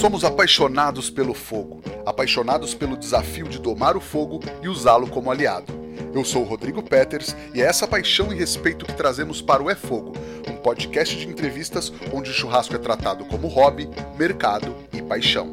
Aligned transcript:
Somos 0.00 0.24
apaixonados 0.24 1.08
pelo 1.08 1.32
fogo, 1.32 1.80
apaixonados 2.04 2.74
pelo 2.74 2.96
desafio 2.96 3.48
de 3.48 3.58
domar 3.58 3.96
o 3.96 4.00
fogo 4.00 4.40
e 4.60 4.68
usá-lo 4.68 5.06
como 5.06 5.30
aliado. 5.30 5.72
Eu 6.12 6.24
sou 6.24 6.42
o 6.42 6.44
Rodrigo 6.44 6.82
Peters 6.82 7.34
e 7.54 7.62
é 7.62 7.64
essa 7.64 7.86
paixão 7.86 8.32
e 8.32 8.36
respeito 8.36 8.84
que 8.84 8.92
trazemos 8.92 9.40
para 9.40 9.62
o 9.62 9.70
É 9.70 9.74
Fogo, 9.74 10.12
um 10.48 10.56
podcast 10.56 11.16
de 11.16 11.26
entrevistas 11.26 11.92
onde 12.12 12.30
o 12.30 12.34
churrasco 12.34 12.74
é 12.74 12.78
tratado 12.78 13.24
como 13.24 13.48
hobby, 13.48 13.88
mercado 14.18 14.76
e 14.92 15.00
paixão. 15.00 15.50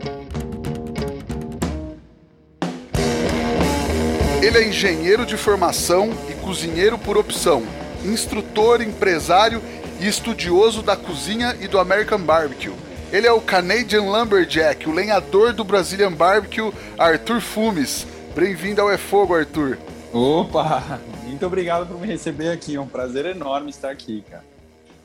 Ele 4.41 4.57
é 4.57 4.67
engenheiro 4.67 5.25
de 5.25 5.37
formação 5.37 6.09
e 6.29 6.33
cozinheiro 6.33 6.97
por 6.97 7.15
opção, 7.15 7.63
instrutor, 8.03 8.81
empresário 8.81 9.61
e 9.99 10.07
estudioso 10.07 10.81
da 10.81 10.97
cozinha 10.97 11.55
e 11.61 11.67
do 11.67 11.79
American 11.79 12.19
Barbecue. 12.19 12.90
Ele 13.11 13.27
é 13.27 13.31
o 13.31 13.41
Canadian 13.41 14.03
Lumberjack, 14.03 14.87
o 14.87 14.93
lenhador 14.93 15.51
do 15.51 15.65
Brazilian 15.65 16.13
Barbecue, 16.13 16.71
Arthur 16.97 17.41
Fumes. 17.41 18.07
Bem-vindo 18.33 18.79
ao 18.79 18.89
É 18.89 18.97
Fogo, 18.97 19.35
Arthur. 19.35 19.77
Opa, 20.13 20.97
muito 21.25 21.45
obrigado 21.45 21.85
por 21.85 21.99
me 21.99 22.07
receber 22.07 22.51
aqui. 22.51 22.75
É 22.75 22.79
um 22.79 22.87
prazer 22.87 23.25
enorme 23.25 23.69
estar 23.69 23.91
aqui, 23.91 24.23
cara. 24.29 24.45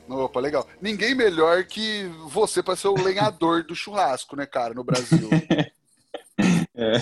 Opa, 0.07 0.39
legal. 0.39 0.65
Ninguém 0.81 1.13
melhor 1.13 1.65
que 1.65 2.09
você 2.29 2.63
para 2.63 2.77
ser 2.77 2.87
o 2.87 2.95
lenhador 2.95 3.65
do 3.65 3.75
churrasco, 3.75 4.37
né, 4.37 4.45
cara, 4.45 4.73
no 4.73 4.85
Brasil. 4.85 5.27
é. 6.73 7.01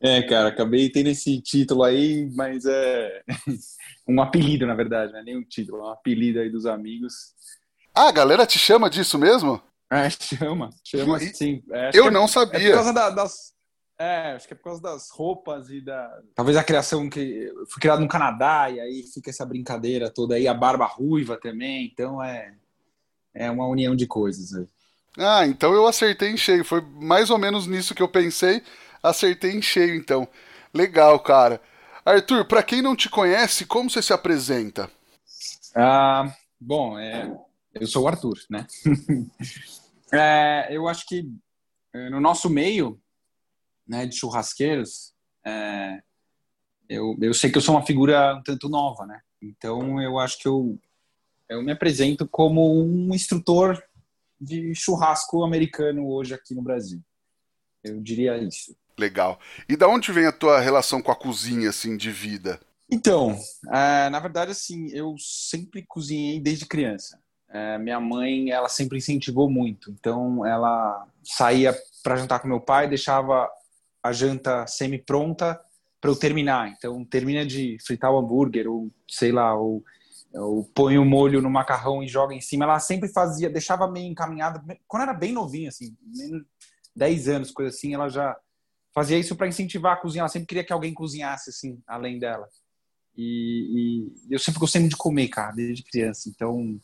é, 0.00 0.22
cara, 0.22 0.50
acabei 0.50 0.90
tendo 0.90 1.08
esse 1.08 1.40
título 1.40 1.82
aí, 1.82 2.30
mas 2.36 2.66
é 2.66 3.22
um 4.06 4.22
apelido, 4.22 4.64
na 4.64 4.76
verdade, 4.76 5.12
não 5.12 5.18
é 5.18 5.24
nem 5.24 5.36
um 5.36 5.42
título, 5.42 5.78
é 5.78 5.82
um 5.86 5.90
apelido 5.90 6.38
aí 6.38 6.48
dos 6.48 6.66
amigos. 6.66 7.34
Ah, 7.92 8.06
a 8.06 8.12
galera 8.12 8.46
te 8.46 8.60
chama 8.60 8.88
disso 8.88 9.18
mesmo? 9.18 9.60
É, 10.02 10.08
chama, 10.08 10.70
chama 10.82 11.18
sim. 11.20 11.62
É, 11.70 11.90
eu 11.92 12.10
não 12.10 12.26
sabia. 12.26 12.58
É 12.58 12.68
por 12.70 12.76
causa 12.76 12.94
da, 12.94 13.10
das. 13.10 13.52
É, 13.98 14.32
acho 14.32 14.48
que 14.48 14.54
é 14.54 14.56
por 14.56 14.64
causa 14.64 14.80
das 14.80 15.10
roupas 15.10 15.68
e 15.68 15.82
da. 15.82 16.10
Talvez 16.34 16.56
a 16.56 16.64
criação 16.64 17.10
que. 17.10 17.52
Fui 17.68 17.78
criado 17.78 18.00
no 18.00 18.08
Canadá 18.08 18.70
e 18.70 18.80
aí 18.80 19.02
fica 19.12 19.28
essa 19.28 19.44
brincadeira 19.44 20.08
toda 20.08 20.34
aí, 20.34 20.48
a 20.48 20.54
barba 20.54 20.86
ruiva 20.86 21.36
também, 21.36 21.84
então 21.84 22.22
é. 22.22 22.54
É 23.34 23.50
uma 23.50 23.66
união 23.66 23.96
de 23.96 24.06
coisas 24.06 24.54
aí. 24.54 24.66
Ah, 25.18 25.46
então 25.46 25.74
eu 25.74 25.86
acertei 25.86 26.30
em 26.30 26.36
cheio. 26.36 26.64
Foi 26.64 26.80
mais 26.80 27.30
ou 27.30 27.38
menos 27.38 27.66
nisso 27.66 27.94
que 27.94 28.02
eu 28.02 28.08
pensei. 28.08 28.62
Acertei 29.02 29.52
em 29.52 29.62
cheio, 29.62 29.94
então. 29.94 30.28
Legal, 30.72 31.18
cara. 31.20 31.60
Arthur, 32.04 32.46
para 32.46 32.62
quem 32.62 32.82
não 32.82 32.96
te 32.96 33.08
conhece, 33.08 33.64
como 33.64 33.88
você 33.90 34.02
se 34.02 34.12
apresenta? 34.12 34.90
Ah, 35.74 36.30
bom, 36.60 36.98
é, 36.98 37.30
eu 37.74 37.86
sou 37.86 38.04
o 38.04 38.08
Arthur, 38.08 38.38
né? 38.50 38.66
é, 40.12 40.68
eu 40.70 40.88
acho 40.88 41.06
que 41.06 41.28
é, 41.94 42.10
no 42.10 42.20
nosso 42.20 42.48
meio 42.50 43.00
né, 43.86 44.06
de 44.06 44.16
churrasqueiros, 44.16 45.12
é, 45.44 46.00
eu, 46.88 47.16
eu 47.20 47.34
sei 47.34 47.50
que 47.50 47.58
eu 47.58 47.62
sou 47.62 47.74
uma 47.74 47.86
figura 47.86 48.36
um 48.36 48.42
tanto 48.42 48.68
nova, 48.68 49.06
né? 49.06 49.20
Então 49.40 50.00
eu 50.00 50.18
acho 50.18 50.38
que 50.38 50.46
eu, 50.46 50.78
eu 51.48 51.62
me 51.62 51.72
apresento 51.72 52.28
como 52.28 52.82
um 52.82 53.14
instrutor 53.14 53.82
de 54.40 54.74
churrasco 54.74 55.42
americano 55.44 56.08
hoje 56.08 56.34
aqui 56.34 56.54
no 56.54 56.62
Brasil. 56.62 57.00
Eu 57.82 58.00
diria 58.00 58.36
isso. 58.36 58.76
Legal. 58.98 59.40
E 59.68 59.76
da 59.76 59.88
onde 59.88 60.12
vem 60.12 60.26
a 60.26 60.32
tua 60.32 60.60
relação 60.60 61.00
com 61.00 61.10
a 61.10 61.16
cozinha, 61.16 61.70
assim, 61.70 61.96
de 61.96 62.10
vida? 62.10 62.60
Então, 62.90 63.38
é, 63.72 64.10
na 64.10 64.20
verdade, 64.20 64.50
assim, 64.50 64.88
eu 64.90 65.14
sempre 65.18 65.84
cozinhei 65.86 66.40
desde 66.40 66.66
criança. 66.66 67.18
É, 67.52 67.76
minha 67.76 68.00
mãe, 68.00 68.50
ela 68.50 68.68
sempre 68.68 68.96
incentivou 68.96 69.50
muito. 69.50 69.90
Então, 69.90 70.44
ela 70.46 71.06
saía 71.22 71.76
para 72.02 72.16
jantar 72.16 72.40
com 72.40 72.48
meu 72.48 72.60
pai, 72.60 72.88
deixava 72.88 73.48
a 74.02 74.10
janta 74.10 74.66
semi-pronta 74.66 75.60
para 76.00 76.10
eu 76.10 76.16
terminar. 76.16 76.68
Então, 76.68 77.04
termina 77.04 77.44
de 77.44 77.76
fritar 77.86 78.10
o 78.10 78.18
hambúrguer, 78.18 78.66
ou 78.66 78.90
sei 79.06 79.30
lá, 79.30 79.54
ou, 79.54 79.84
ou 80.32 80.64
põe 80.74 80.96
o 80.96 81.04
molho 81.04 81.42
no 81.42 81.50
macarrão 81.50 82.02
e 82.02 82.08
joga 82.08 82.34
em 82.34 82.40
cima. 82.40 82.64
Ela 82.64 82.80
sempre 82.80 83.08
fazia, 83.10 83.50
deixava 83.50 83.86
meio 83.86 84.10
encaminhada. 84.10 84.64
Quando 84.88 85.02
era 85.02 85.12
bem 85.12 85.32
novinha, 85.32 85.68
assim, 85.68 85.94
menos 86.02 86.42
10 86.96 87.28
anos, 87.28 87.50
coisa 87.50 87.68
assim, 87.68 87.92
ela 87.92 88.08
já 88.08 88.34
fazia 88.94 89.18
isso 89.18 89.36
para 89.36 89.46
incentivar 89.46 89.92
a 89.92 90.00
cozinha. 90.00 90.22
Ela 90.22 90.28
sempre 90.28 90.48
queria 90.48 90.64
que 90.64 90.72
alguém 90.72 90.94
cozinhasse, 90.94 91.50
assim, 91.50 91.78
além 91.86 92.18
dela. 92.18 92.48
E, 93.14 94.08
e 94.26 94.34
eu 94.34 94.38
sempre 94.38 94.58
gostei 94.58 94.80
muito 94.80 94.92
de 94.92 94.98
comer, 94.98 95.28
cara, 95.28 95.52
desde 95.52 95.84
criança. 95.84 96.30
Então, 96.30 96.80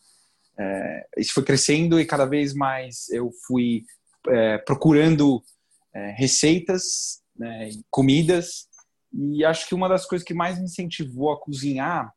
é, 0.59 1.09
isso 1.17 1.35
foi 1.35 1.45
crescendo 1.45 2.01
e 2.01 2.07
cada 2.07 2.27
vez 2.27 2.53
mais 2.53 3.09
eu 3.11 3.31
fui 3.47 3.85
é, 4.29 4.59
procurando 4.59 5.43
é, 5.95 6.11
receitas, 6.13 7.23
né, 7.37 7.71
comidas, 7.91 8.69
e 9.13 9.45
acho 9.45 9.69
que 9.69 9.75
uma 9.75 9.89
das 9.89 10.05
coisas 10.05 10.27
que 10.27 10.35
mais 10.35 10.59
me 10.59 10.65
incentivou 10.65 11.33
a 11.33 11.41
cozinhar 11.41 12.13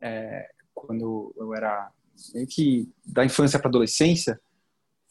é, 0.00 0.48
quando 0.72 1.34
eu 1.36 1.54
era 1.54 1.90
meio 2.34 2.46
que 2.46 2.90
da 3.04 3.24
infância 3.24 3.58
para 3.58 3.68
adolescência 3.68 4.40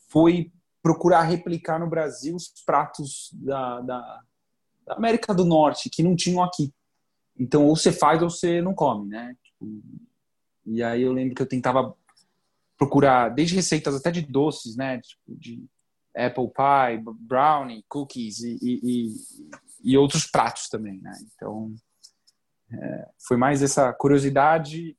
foi 0.09 0.52
procurar 0.81 1.24
replicar 1.24 1.79
no 1.79 1.90
Brasil 1.90 2.35
os 2.35 2.47
pratos 2.66 3.29
da, 3.34 3.81
da, 3.81 4.22
da, 4.85 4.96
América 4.96 5.34
do 5.34 5.46
Norte 5.46 5.90
que 5.90 6.02
não 6.02 6.16
tinham 6.16 6.41
aqui. 6.41 6.74
Então, 7.38 7.66
ou 7.66 7.75
você 7.75 7.91
faz 7.91 8.22
ou 8.24 8.29
você 8.29 8.62
não 8.62 8.74
come, 8.74 9.09
né? 9.09 9.35
Tipo, 9.44 9.84
e 10.66 10.81
aí 10.81 11.02
eu 11.02 11.14
lembro 11.14 11.35
que 11.35 11.41
eu 11.41 11.47
tentava 11.47 11.96
procurar 12.77 13.29
desde 13.29 13.55
receitas 13.55 13.95
até 13.95 14.11
de 14.11 14.21
doces, 14.21 14.75
né? 14.75 15.01
Tipo, 15.01 15.39
de 15.39 15.65
apple 16.15 16.47
pie, 16.47 17.03
brownie, 17.19 17.85
cookies 17.88 18.39
e, 18.39 18.57
e, 18.61 19.13
e 19.83 19.97
outros 19.97 20.25
pratos 20.25 20.69
também, 20.69 20.99
né? 21.01 21.11
Então, 21.35 21.73
é, 22.71 23.09
foi 23.27 23.37
mais 23.37 23.61
essa 23.61 23.93
curiosidade 23.93 24.97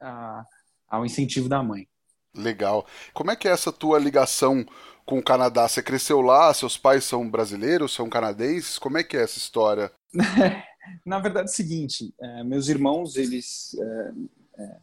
a, 0.00 0.44
ao 0.88 1.04
incentivo 1.04 1.48
da 1.48 1.62
mãe. 1.62 1.88
Legal. 2.34 2.86
Como 3.14 3.30
é 3.30 3.36
que 3.36 3.48
é 3.48 3.50
essa 3.50 3.72
tua 3.72 3.98
ligação 3.98 4.64
com 5.04 5.18
o 5.18 5.22
Canadá? 5.22 5.66
Você 5.66 5.82
cresceu 5.82 6.20
lá? 6.20 6.52
Seus 6.52 6.76
pais 6.76 7.04
são 7.04 7.28
brasileiros? 7.28 7.94
São 7.94 8.08
canadenses? 8.08 8.78
Como 8.78 8.98
é 8.98 9.02
que 9.02 9.16
é 9.16 9.22
essa 9.22 9.38
história? 9.38 9.90
Na 11.04 11.18
verdade, 11.18 11.48
é 11.48 11.50
o 11.50 11.54
seguinte: 11.54 12.14
é, 12.20 12.44
meus 12.44 12.68
irmãos 12.68 13.16
eles 13.16 13.74
é, 13.80 14.62
é 14.62 14.76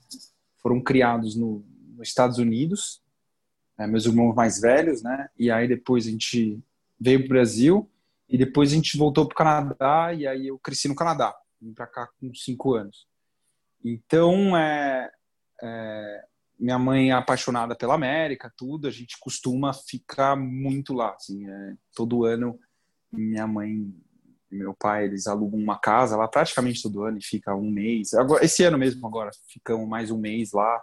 foram 0.61 0.81
criados 0.81 1.35
no, 1.35 1.63
nos 2.03 2.09
Estados 2.09 2.37
Unidos, 2.37 3.01
é, 3.79 3.87
meus 3.87 4.05
irmãos 4.05 4.35
mais 4.35 4.59
velhos, 4.59 5.01
né? 5.01 5.29
E 5.39 5.49
aí 5.49 5.67
depois 5.67 6.05
a 6.05 6.11
gente 6.11 6.61
veio 6.99 7.19
para 7.19 7.25
o 7.25 7.29
Brasil 7.29 7.89
e 8.27 8.37
depois 8.37 8.71
a 8.71 8.75
gente 8.75 8.97
voltou 8.97 9.25
para 9.25 9.33
o 9.33 9.37
Canadá 9.37 10.13
e 10.13 10.27
aí 10.27 10.47
eu 10.47 10.59
cresci 10.59 10.87
no 10.87 10.95
Canadá, 10.95 11.33
vim 11.61 11.73
para 11.73 11.87
cá 11.87 12.09
com 12.19 12.33
cinco 12.35 12.73
anos. 12.73 13.07
Então, 13.83 14.55
é, 14.55 15.11
é, 15.61 16.25
minha 16.59 16.77
mãe 16.77 17.09
é 17.09 17.13
apaixonada 17.13 17.75
pela 17.75 17.95
América, 17.95 18.53
tudo, 18.55 18.87
a 18.87 18.91
gente 18.91 19.17
costuma 19.19 19.73
ficar 19.73 20.35
muito 20.35 20.93
lá, 20.93 21.13
assim, 21.15 21.49
é, 21.49 21.73
todo 21.95 22.25
ano 22.25 22.59
minha 23.11 23.45
mãe 23.45 23.93
e 24.51 24.55
meu 24.55 24.73
pai, 24.73 25.05
eles 25.05 25.27
alugam 25.27 25.59
uma 25.59 25.79
casa 25.79 26.15
lá 26.15 26.27
praticamente 26.27 26.81
todo 26.81 27.03
ano 27.03 27.17
e 27.17 27.23
fica 27.23 27.55
um 27.55 27.69
mês. 27.69 28.13
Agora, 28.13 28.45
esse 28.45 28.63
ano 28.63 28.77
mesmo 28.77 29.05
agora, 29.05 29.31
ficamos 29.47 29.87
mais 29.87 30.11
um 30.11 30.17
mês 30.17 30.51
lá. 30.51 30.81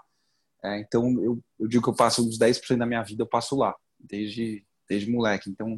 É, 0.62 0.78
então, 0.80 1.10
eu, 1.22 1.38
eu, 1.58 1.68
digo 1.68 1.82
que 1.82 1.88
eu 1.88 1.94
passo 1.94 2.26
uns 2.26 2.38
10% 2.38 2.76
da 2.76 2.86
minha 2.86 3.02
vida, 3.02 3.22
eu 3.22 3.26
passo 3.26 3.56
lá, 3.56 3.74
desde, 3.98 4.64
desde 4.88 5.10
moleque. 5.10 5.48
Então, 5.48 5.76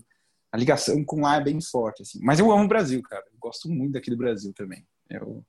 a 0.51 0.57
ligação 0.57 1.05
com 1.05 1.21
lá 1.21 1.37
é 1.37 1.45
bem 1.45 1.61
forte, 1.61 2.03
assim. 2.03 2.19
Mas 2.23 2.39
eu 2.39 2.51
amo 2.51 2.65
o 2.65 2.69
Brasil, 2.69 3.03
cara. 3.03 3.25
Eu 3.33 3.39
gosto 3.39 3.69
muito 3.69 3.93
daqui 3.93 4.11
do 4.11 4.17
Brasil 4.17 4.53
também. 4.53 4.87
Eu, 5.09 5.45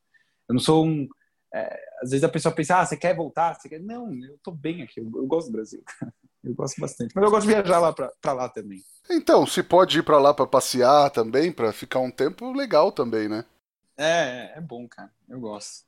eu 0.48 0.54
não 0.54 0.60
sou 0.60 0.86
um... 0.86 1.08
É, 1.54 1.80
às 2.02 2.10
vezes 2.10 2.24
a 2.24 2.30
pessoa 2.30 2.54
pensa, 2.54 2.80
ah, 2.80 2.86
você 2.86 2.98
quer 2.98 3.16
voltar? 3.16 3.56
Você 3.56 3.70
quer... 3.70 3.80
Não, 3.80 4.14
eu 4.14 4.38
tô 4.44 4.52
bem 4.52 4.82
aqui, 4.82 5.00
eu, 5.00 5.12
eu 5.16 5.26
gosto 5.26 5.48
do 5.48 5.54
Brasil. 5.54 5.84
Eu 6.44 6.54
gosto 6.54 6.80
bastante. 6.82 7.14
Mas 7.16 7.24
eu 7.24 7.32
gosto 7.32 7.48
de 7.48 7.54
viajar 7.54 7.80
lá 7.80 7.94
para 7.94 8.34
lá 8.34 8.50
também. 8.50 8.84
Então, 9.10 9.48
se 9.48 9.64
pode 9.64 10.00
ir 10.00 10.04
para 10.04 10.20
lá 10.20 10.34
para 10.34 10.46
passear 10.46 11.10
também, 11.10 11.54
para 11.54 11.72
ficar 11.72 12.00
um 12.00 12.12
tempo, 12.12 12.52
legal 12.52 12.92
também, 12.92 13.30
né? 13.30 13.46
É, 13.98 14.58
é 14.58 14.62
bom, 14.62 14.86
cara. 14.88 15.10
Eu 15.30 15.40
gosto. 15.40 15.86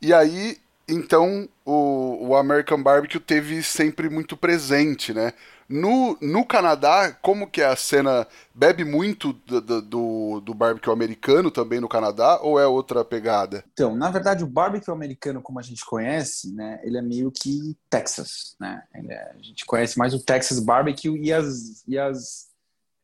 E 0.00 0.14
aí, 0.14 0.56
então 0.88 1.48
o, 1.64 2.28
o 2.28 2.36
American 2.36 2.82
Barbecue 2.82 3.20
teve 3.20 3.62
sempre 3.62 4.08
muito 4.08 4.36
presente, 4.36 5.12
né? 5.12 5.32
No, 5.68 6.16
no 6.22 6.46
Canadá, 6.46 7.12
como 7.20 7.50
que 7.50 7.60
a 7.60 7.76
cena? 7.76 8.26
Bebe 8.54 8.84
muito 8.84 9.34
do, 9.34 9.60
do, 9.60 10.40
do, 10.40 10.54
barbecue 10.54 10.90
americano 10.90 11.50
também 11.50 11.78
no 11.78 11.88
Canadá 11.88 12.40
ou 12.40 12.58
é 12.58 12.66
outra 12.66 13.04
pegada? 13.04 13.62
Então, 13.72 13.94
na 13.94 14.10
verdade, 14.10 14.42
o 14.42 14.46
barbecue 14.46 14.90
americano, 14.90 15.42
como 15.42 15.58
a 15.60 15.62
gente 15.62 15.84
conhece, 15.84 16.52
né, 16.54 16.80
ele 16.82 16.96
é 16.96 17.02
meio 17.02 17.30
que 17.30 17.76
Texas, 17.90 18.56
né? 18.58 18.82
É, 18.94 19.32
a 19.38 19.42
gente 19.42 19.66
conhece 19.66 19.98
mais 19.98 20.14
o 20.14 20.24
Texas 20.24 20.58
barbecue 20.58 21.20
e 21.22 21.32
as, 21.32 21.84
e 21.86 21.98
as 21.98 22.48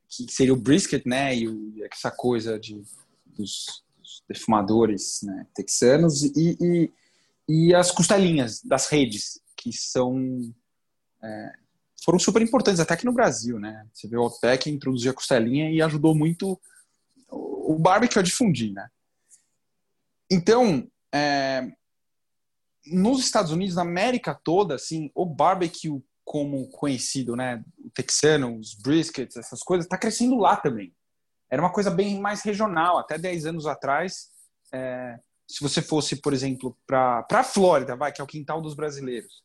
que 0.09 0.33
seria 0.33 0.55
o 0.55 0.61
brisket, 0.61 1.05
né? 1.05 1.37
E 1.37 1.47
o, 1.47 1.75
essa 1.93 2.11
coisa 2.11 2.59
de, 2.59 2.83
dos, 3.27 3.85
dos 3.99 4.23
defumadores 4.27 5.21
né, 5.23 5.47
texanos 5.55 6.23
e, 6.23 6.57
e 6.61 6.93
e 7.49 7.75
as 7.75 7.91
costelinhas 7.91 8.63
das 8.63 8.89
redes, 8.89 9.41
que 9.57 9.73
são 9.73 10.41
é, 11.23 11.53
foram 12.05 12.19
super 12.19 12.43
importantes, 12.43 12.81
até 12.81 12.95
aqui 12.95 13.07
no 13.07 13.13
Brasil, 13.13 13.59
né? 13.59 13.87
Você 13.93 14.07
vê 14.07 14.17
o 14.17 14.25
Otec 14.25 14.69
introduzir 14.71 15.11
a 15.11 15.15
costelinha 15.15 15.71
e 15.71 15.81
ajudou 15.81 16.15
muito 16.15 16.61
o 17.31 17.79
barbecue 17.79 18.19
a 18.19 18.23
difundir, 18.23 18.73
né? 18.73 18.89
Então, 20.31 20.87
é, 21.13 21.73
nos 22.87 23.21
Estados 23.21 23.53
Unidos, 23.53 23.77
na 23.77 23.83
América 23.83 24.39
toda, 24.45 24.75
assim, 24.75 25.11
o 25.15 25.25
barbecue 25.25 26.03
como 26.25 26.69
conhecido, 26.71 27.37
né, 27.37 27.63
o 27.79 27.91
texano, 27.91 28.59
os 28.59 28.75
briskets, 28.75 29.37
essas 29.37 29.61
coisas, 29.61 29.87
está 29.87 29.97
crescendo 29.97 30.37
lá 30.37 30.57
também. 30.57 30.95
Era 31.51 31.63
uma 31.63 31.73
coisa 31.73 31.91
bem 31.91 32.19
mais 32.21 32.43
regional. 32.43 32.99
Até 32.99 33.19
10 33.19 33.47
anos 33.47 33.67
atrás, 33.67 34.31
é, 34.73 35.19
se 35.47 35.63
você 35.63 35.83
fosse, 35.83 36.17
por 36.17 36.33
exemplo, 36.33 36.77
para 36.87 37.27
a 37.31 37.45
Flórida, 37.45 37.97
vai, 37.97 38.13
que 38.13 38.21
é 38.21 38.25
o 38.25 38.27
quintal 38.27 38.61
dos 38.61 38.75
brasileiros, 38.75 39.43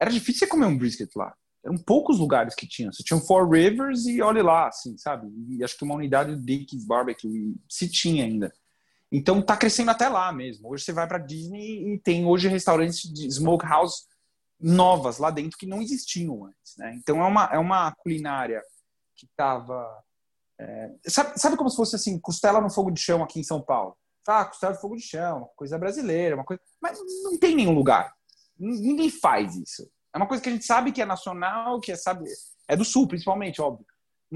era 0.00 0.10
difícil 0.10 0.40
você 0.40 0.46
comer 0.46 0.66
um 0.66 0.76
brisket 0.76 1.10
lá. 1.14 1.34
Eram 1.64 1.78
poucos 1.78 2.18
lugares 2.18 2.54
que 2.54 2.66
tinham. 2.66 2.92
Você 2.92 3.02
tinha 3.02 3.16
um 3.16 3.22
Four 3.22 3.48
Rivers 3.48 4.04
e 4.06 4.20
olhe 4.20 4.42
lá, 4.42 4.68
assim, 4.68 4.98
sabe? 4.98 5.28
E 5.48 5.64
acho 5.64 5.78
que 5.78 5.84
uma 5.84 5.94
unidade 5.94 6.34
do 6.34 6.42
Dickens 6.42 6.84
Barbecue, 6.84 7.56
se 7.68 7.88
tinha 7.88 8.24
ainda. 8.24 8.52
Então 9.10 9.40
tá 9.40 9.56
crescendo 9.56 9.90
até 9.90 10.08
lá 10.08 10.30
mesmo. 10.32 10.70
Hoje 10.70 10.84
você 10.84 10.92
vai 10.92 11.06
para 11.06 11.18
Disney 11.18 11.94
e 11.94 11.98
tem 11.98 12.26
hoje 12.26 12.48
restaurantes 12.48 13.02
de 13.02 13.26
smokehouse 13.30 14.04
novas 14.60 15.18
lá 15.18 15.30
dentro 15.30 15.58
que 15.58 15.66
não 15.66 15.80
existiam 15.80 16.44
antes, 16.44 16.76
né? 16.76 16.94
Então 16.96 17.22
é 17.22 17.26
uma, 17.26 17.44
é 17.52 17.58
uma 17.58 17.92
culinária 17.92 18.62
que 19.16 19.26
tava 19.36 19.86
é, 20.58 20.90
sabe, 21.06 21.38
sabe 21.38 21.56
como 21.56 21.68
se 21.68 21.76
fosse 21.76 21.96
assim, 21.96 22.18
costela 22.18 22.60
no 22.60 22.70
fogo 22.70 22.90
de 22.90 23.00
chão 23.00 23.22
aqui 23.22 23.40
em 23.40 23.44
São 23.44 23.60
Paulo? 23.60 23.96
Ah, 24.26 24.44
costela 24.44 24.74
no 24.74 24.80
fogo 24.80 24.96
de 24.96 25.02
chão, 25.02 25.48
coisa 25.56 25.78
brasileira, 25.78 26.36
uma 26.36 26.44
coisa, 26.44 26.62
mas 26.80 26.98
não 27.22 27.38
tem 27.38 27.54
nenhum 27.54 27.74
lugar. 27.74 28.12
Ninguém 28.58 29.10
faz 29.10 29.56
isso. 29.56 29.90
É 30.12 30.16
uma 30.16 30.26
coisa 30.26 30.42
que 30.42 30.48
a 30.48 30.52
gente 30.52 30.64
sabe 30.64 30.92
que 30.92 31.02
é 31.02 31.04
nacional, 31.04 31.80
que 31.80 31.92
é 31.92 31.96
sabe, 31.96 32.24
é 32.68 32.76
do 32.76 32.84
sul 32.84 33.06
principalmente, 33.06 33.60
óbvio 33.60 33.86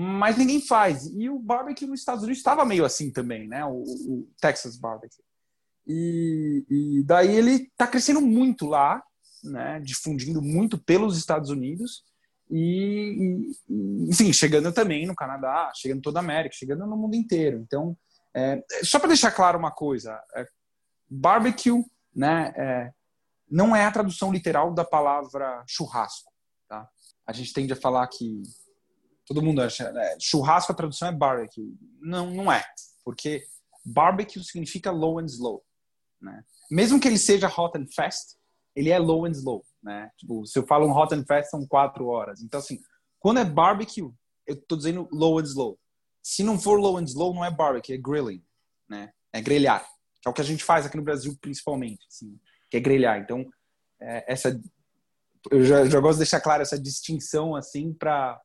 mas 0.00 0.36
ninguém 0.36 0.60
faz. 0.60 1.06
E 1.06 1.28
o 1.28 1.40
barbecue 1.40 1.84
nos 1.84 1.98
Estados 1.98 2.22
Unidos 2.22 2.38
estava 2.38 2.64
meio 2.64 2.84
assim 2.84 3.10
também, 3.10 3.48
né? 3.48 3.64
O, 3.64 3.82
o 3.82 4.28
Texas 4.40 4.76
barbecue. 4.76 5.24
E, 5.84 6.64
e, 6.70 7.02
daí 7.04 7.34
ele 7.34 7.52
está 7.52 7.84
crescendo 7.84 8.20
muito 8.20 8.64
lá, 8.66 9.02
né? 9.42 9.80
Difundindo 9.80 10.40
muito 10.40 10.78
pelos 10.78 11.18
Estados 11.18 11.50
Unidos 11.50 12.04
e, 12.48 13.50
e, 13.68 14.08
enfim, 14.08 14.32
chegando 14.32 14.72
também 14.72 15.04
no 15.04 15.16
Canadá, 15.16 15.72
chegando 15.74 16.00
toda 16.00 16.20
a 16.20 16.22
América, 16.22 16.54
chegando 16.56 16.86
no 16.86 16.96
mundo 16.96 17.16
inteiro. 17.16 17.58
Então, 17.58 17.96
é, 18.34 18.62
só 18.82 18.98
para 18.98 19.08
deixar 19.08 19.32
claro 19.32 19.58
uma 19.58 19.70
coisa, 19.70 20.20
é, 20.36 20.46
barbecue, 21.08 21.84
né? 22.14 22.52
É, 22.56 22.92
não 23.50 23.74
é 23.74 23.84
a 23.84 23.92
tradução 23.92 24.30
literal 24.30 24.72
da 24.74 24.84
palavra 24.84 25.64
churrasco, 25.66 26.30
tá? 26.68 26.88
A 27.26 27.32
gente 27.32 27.52
tende 27.52 27.72
a 27.72 27.76
falar 27.76 28.06
que 28.08 28.42
todo 29.26 29.42
mundo 29.42 29.62
acha, 29.62 29.90
né? 29.92 30.16
churrasco 30.20 30.72
a 30.72 30.74
tradução 30.74 31.08
é 31.08 31.12
barbecue. 31.12 31.74
Não, 32.00 32.30
não 32.30 32.52
é, 32.52 32.64
porque 33.04 33.42
barbecue 33.84 34.42
significa 34.44 34.90
low 34.90 35.18
and 35.18 35.26
slow, 35.26 35.64
né? 36.20 36.42
Mesmo 36.70 37.00
que 37.00 37.08
ele 37.08 37.18
seja 37.18 37.48
hot 37.48 37.78
and 37.78 37.86
fast, 37.94 38.36
ele 38.76 38.90
é 38.90 38.98
low 38.98 39.24
and 39.24 39.32
slow, 39.32 39.64
né? 39.82 40.10
Tipo, 40.18 40.46
se 40.46 40.58
eu 40.58 40.66
falo 40.66 40.86
um 40.86 40.96
hot 40.96 41.14
and 41.14 41.24
fast 41.24 41.50
são 41.50 41.66
quatro 41.66 42.06
horas. 42.06 42.42
Então 42.42 42.60
assim, 42.60 42.78
quando 43.18 43.40
é 43.40 43.44
barbecue, 43.44 44.10
eu 44.46 44.60
tô 44.66 44.76
dizendo 44.76 45.08
low 45.10 45.38
and 45.38 45.44
slow. 45.44 45.78
Se 46.22 46.42
não 46.42 46.58
for 46.58 46.78
low 46.78 46.96
and 46.98 47.04
slow, 47.04 47.34
não 47.34 47.44
é 47.44 47.50
barbecue, 47.50 47.94
é 47.94 47.98
grilling, 47.98 48.42
né? 48.88 49.12
É 49.32 49.40
grelhar, 49.40 49.86
que 50.20 50.28
é 50.28 50.30
o 50.30 50.34
que 50.34 50.40
a 50.40 50.44
gente 50.44 50.64
faz 50.64 50.86
aqui 50.86 50.96
no 50.96 51.02
Brasil 51.02 51.36
principalmente, 51.40 52.06
assim, 52.08 52.38
que 52.70 52.76
é 52.76 52.80
grelhar. 52.80 53.18
Então, 53.18 53.46
é, 54.00 54.32
essa 54.32 54.58
eu 55.50 55.64
já, 55.64 55.84
já 55.86 56.00
gosto 56.00 56.14
de 56.14 56.24
deixar 56.24 56.40
claro 56.40 56.62
essa 56.62 56.78
distinção 56.78 57.54
assim 57.54 57.92
para 57.92 58.40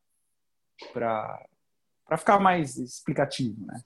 para 0.91 2.17
ficar 2.17 2.39
mais 2.39 2.77
explicativo, 2.77 3.65
né? 3.65 3.81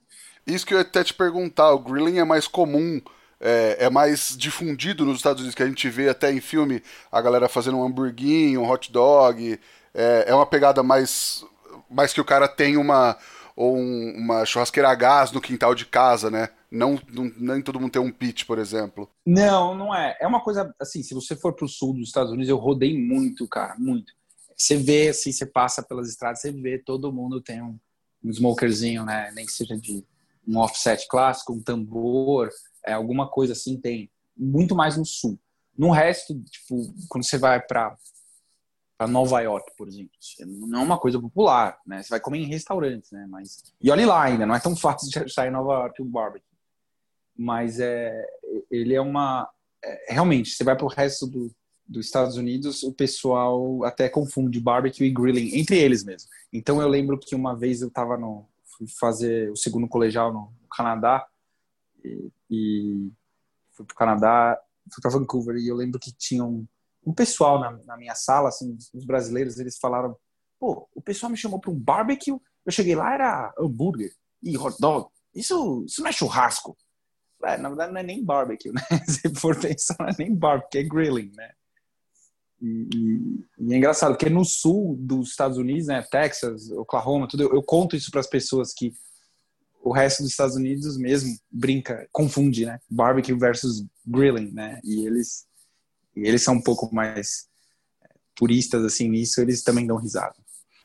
Isso 0.46 0.66
que 0.66 0.74
eu 0.74 0.78
ia 0.78 0.82
até 0.82 1.04
te 1.04 1.14
perguntar, 1.14 1.72
o 1.72 1.78
grilling 1.78 2.18
é 2.18 2.24
mais 2.24 2.48
comum, 2.48 3.00
é, 3.38 3.76
é, 3.80 3.90
mais 3.90 4.36
difundido 4.36 5.04
nos 5.04 5.18
Estados 5.18 5.40
Unidos, 5.40 5.54
que 5.54 5.62
a 5.62 5.66
gente 5.66 5.88
vê 5.88 6.08
até 6.08 6.32
em 6.32 6.40
filme 6.40 6.82
a 7.12 7.20
galera 7.20 7.48
fazendo 7.48 7.76
um 7.76 7.84
hamburguinho, 7.84 8.62
um 8.62 8.68
hot 8.68 8.90
dog, 8.90 9.60
é, 9.94 10.24
é 10.26 10.34
uma 10.34 10.46
pegada 10.46 10.82
mais, 10.82 11.44
mais 11.88 12.12
que 12.12 12.20
o 12.20 12.24
cara 12.24 12.48
tem 12.48 12.76
uma, 12.76 13.16
ou 13.58 13.76
um, 13.76 14.12
uma 14.16 14.46
churrasqueira 14.46 14.88
a 14.88 14.94
gás 14.94 15.32
no 15.32 15.40
quintal 15.40 15.74
de 15.74 15.84
casa, 15.84 16.30
né? 16.30 16.48
Não, 16.70 16.96
não, 17.10 17.24
nem 17.36 17.60
todo 17.60 17.80
mundo 17.80 17.90
tem 17.90 18.00
um 18.00 18.12
pit, 18.12 18.46
por 18.46 18.56
exemplo. 18.56 19.10
Não, 19.26 19.74
não 19.74 19.92
é. 19.92 20.16
É 20.20 20.28
uma 20.28 20.40
coisa 20.40 20.72
assim, 20.78 21.02
se 21.02 21.12
você 21.12 21.34
for 21.34 21.52
pro 21.52 21.66
sul 21.66 21.92
dos 21.92 22.06
Estados 22.06 22.30
Unidos, 22.30 22.48
eu 22.48 22.56
rodei 22.56 22.96
muito, 22.96 23.48
cara, 23.48 23.74
muito. 23.76 24.12
Você 24.56 24.76
vê, 24.76 25.08
assim, 25.08 25.32
você 25.32 25.44
passa 25.44 25.82
pelas 25.82 26.08
estradas, 26.08 26.40
você 26.40 26.52
vê, 26.52 26.78
todo 26.78 27.12
mundo 27.12 27.40
tem 27.40 27.60
um, 27.60 27.76
um 28.22 28.30
smokerzinho, 28.30 29.04
né? 29.04 29.32
Nem 29.34 29.44
que 29.44 29.52
seja 29.52 29.76
de 29.76 30.04
um 30.46 30.58
offset 30.58 31.08
clássico, 31.08 31.52
um 31.52 31.60
tambor, 31.60 32.48
é, 32.86 32.92
alguma 32.92 33.28
coisa 33.28 33.54
assim 33.54 33.76
tem. 33.76 34.08
Muito 34.36 34.76
mais 34.76 34.96
no 34.96 35.04
sul. 35.04 35.36
No 35.76 35.90
resto, 35.90 36.40
tipo, 36.44 36.94
quando 37.08 37.24
você 37.24 37.36
vai 37.36 37.60
para 37.60 37.96
para 38.98 39.06
Nova 39.06 39.40
York, 39.40 39.72
por 39.76 39.86
exemplo, 39.86 40.10
não 40.66 40.80
é 40.80 40.82
uma 40.82 40.98
coisa 40.98 41.20
popular, 41.20 41.78
né? 41.86 42.02
Você 42.02 42.10
vai 42.10 42.18
comer 42.18 42.38
em 42.38 42.48
restaurantes, 42.48 43.12
né? 43.12 43.26
Mas 43.30 43.62
e 43.80 43.90
olhe 43.92 44.04
lá 44.04 44.24
ainda, 44.24 44.44
não 44.44 44.56
é 44.56 44.58
tão 44.58 44.74
fácil 44.76 45.08
de 45.08 45.20
achar 45.20 45.46
em 45.46 45.52
Nova 45.52 45.72
York 45.74 46.02
um 46.02 46.10
barbecue. 46.10 46.44
Mas 47.36 47.78
é, 47.78 48.26
ele 48.68 48.94
é 48.94 49.00
uma 49.00 49.48
é, 49.84 50.12
realmente, 50.14 50.50
você 50.50 50.64
vai 50.64 50.76
para 50.76 50.84
o 50.84 50.88
resto 50.88 51.28
do, 51.28 51.54
dos 51.86 52.06
Estados 52.06 52.36
Unidos, 52.36 52.82
o 52.82 52.92
pessoal 52.92 53.84
até 53.84 54.08
confunde 54.08 54.58
barbecue 54.58 55.04
e 55.04 55.12
grilling 55.12 55.56
entre 55.56 55.78
eles 55.78 56.02
mesmo. 56.02 56.28
Então 56.52 56.82
eu 56.82 56.88
lembro 56.88 57.16
que 57.18 57.36
uma 57.36 57.54
vez 57.54 57.80
eu 57.80 57.88
estava 57.88 58.16
no 58.18 58.48
fui 58.76 58.88
fazer 58.98 59.50
o 59.50 59.56
segundo 59.56 59.88
colegial 59.88 60.32
no, 60.32 60.52
no 60.60 60.68
Canadá 60.68 61.26
e, 62.04 62.30
e 62.50 63.12
fui 63.72 63.86
para 63.86 63.94
o 63.94 63.96
Canadá, 63.96 64.60
fui 64.92 65.00
para 65.00 65.10
Vancouver 65.10 65.56
e 65.56 65.68
eu 65.68 65.76
lembro 65.76 66.00
que 66.00 66.12
tinha 66.12 66.44
um, 66.44 66.66
um 67.04 67.12
pessoal 67.12 67.60
na, 67.60 67.72
na, 67.84 67.96
minha 67.96 68.14
sala, 68.14 68.48
assim, 68.48 68.76
os 68.94 69.04
brasileiros, 69.04 69.58
eles 69.58 69.78
falaram, 69.78 70.16
pô, 70.58 70.88
o 70.94 71.00
pessoal 71.00 71.30
me 71.30 71.36
chamou 71.36 71.60
para 71.60 71.70
um 71.70 71.78
barbecue, 71.78 72.32
eu 72.66 72.72
cheguei 72.72 72.94
lá 72.94 73.14
era 73.14 73.52
hambúrguer 73.58 74.12
e 74.42 74.56
hot 74.58 74.76
dog. 74.80 75.08
Isso, 75.34 75.84
isso 75.86 76.02
não 76.02 76.08
é 76.08 76.12
churrasco. 76.12 76.76
É, 77.44 77.56
na 77.56 77.68
verdade 77.68 77.92
não 77.92 78.00
é 78.00 78.02
nem 78.02 78.24
barbecue, 78.24 78.70
né? 78.72 78.82
Se 79.06 79.28
for 79.34 79.58
pensar, 79.58 79.96
não 80.00 80.08
é 80.08 80.14
nem 80.18 80.34
barbecue, 80.34 80.78
é 80.78 80.82
grilling, 80.82 81.32
né? 81.34 81.50
E, 82.60 82.88
e, 82.94 83.44
e, 83.66 83.74
é 83.74 83.76
engraçado, 83.76 84.12
porque 84.12 84.28
no 84.28 84.44
sul 84.44 84.96
dos 84.98 85.30
Estados 85.30 85.56
Unidos, 85.56 85.86
né, 85.86 86.02
Texas, 86.10 86.70
Oklahoma, 86.72 87.28
tudo, 87.28 87.44
eu, 87.44 87.54
eu 87.54 87.62
conto 87.62 87.94
isso 87.94 88.10
para 88.10 88.20
as 88.20 88.26
pessoas 88.26 88.72
que 88.74 88.92
o 89.80 89.92
resto 89.92 90.22
dos 90.22 90.32
Estados 90.32 90.56
Unidos 90.56 90.98
mesmo 90.98 91.36
brinca, 91.50 92.08
confunde, 92.10 92.66
né, 92.66 92.80
barbecue 92.90 93.38
versus 93.38 93.86
grilling, 94.04 94.50
né, 94.52 94.80
e 94.82 95.06
eles, 95.06 95.46
eles 96.24 96.42
são 96.42 96.54
um 96.54 96.62
pouco 96.62 96.94
mais 96.94 97.46
é, 98.02 98.08
puristas 98.36 98.84
assim 98.84 99.08
nisso, 99.08 99.40
eles 99.40 99.62
também 99.62 99.86
dão 99.86 99.96
risada. 99.96 100.34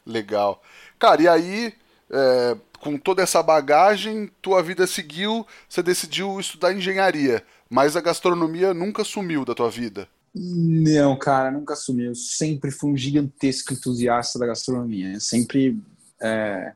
Legal. 0.05 0.61
Cara, 0.99 1.21
e 1.21 1.27
aí, 1.27 1.73
é, 2.11 2.57
com 2.79 2.97
toda 2.97 3.21
essa 3.21 3.41
bagagem, 3.41 4.29
tua 4.41 4.61
vida 4.61 4.85
seguiu, 4.85 5.45
você 5.67 5.81
decidiu 5.81 6.39
estudar 6.39 6.73
engenharia, 6.73 7.43
mas 7.69 7.95
a 7.95 8.01
gastronomia 8.01 8.73
nunca 8.73 9.03
sumiu 9.03 9.45
da 9.45 9.55
tua 9.55 9.69
vida. 9.69 10.07
Não, 10.35 11.15
cara, 11.15 11.51
nunca 11.51 11.73
assumi. 11.73 12.05
Eu 12.05 12.15
sempre 12.15 12.71
fui 12.71 12.91
um 12.91 12.97
gigantesco 12.97 13.73
entusiasta 13.73 14.39
da 14.39 14.47
gastronomia. 14.47 15.13
Eu 15.13 15.19
sempre. 15.19 15.79
É... 16.19 16.73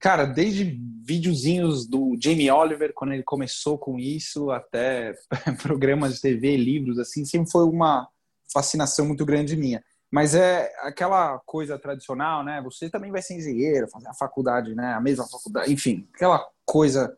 Cara, 0.00 0.24
desde 0.24 0.80
videozinhos 1.04 1.86
do 1.86 2.16
Jamie 2.18 2.50
Oliver, 2.50 2.94
quando 2.94 3.12
ele 3.12 3.22
começou 3.22 3.76
com 3.78 3.98
isso, 3.98 4.50
até 4.50 5.14
programas 5.62 6.14
de 6.14 6.22
TV, 6.22 6.56
livros, 6.56 6.98
assim, 6.98 7.24
sempre 7.26 7.50
foi 7.50 7.64
uma 7.64 8.08
fascinação 8.50 9.06
muito 9.06 9.26
grande 9.26 9.56
minha. 9.56 9.84
Mas 10.10 10.34
é 10.34 10.72
aquela 10.80 11.38
coisa 11.40 11.78
tradicional, 11.78 12.42
né? 12.42 12.60
Você 12.62 12.88
também 12.88 13.12
vai 13.12 13.20
ser 13.20 13.36
engenheiro, 13.36 13.88
fazer 13.88 14.08
a 14.08 14.14
faculdade, 14.14 14.74
né? 14.74 14.94
A 14.94 15.00
mesma 15.00 15.28
faculdade, 15.28 15.70
enfim, 15.70 16.08
aquela 16.14 16.48
coisa. 16.64 17.16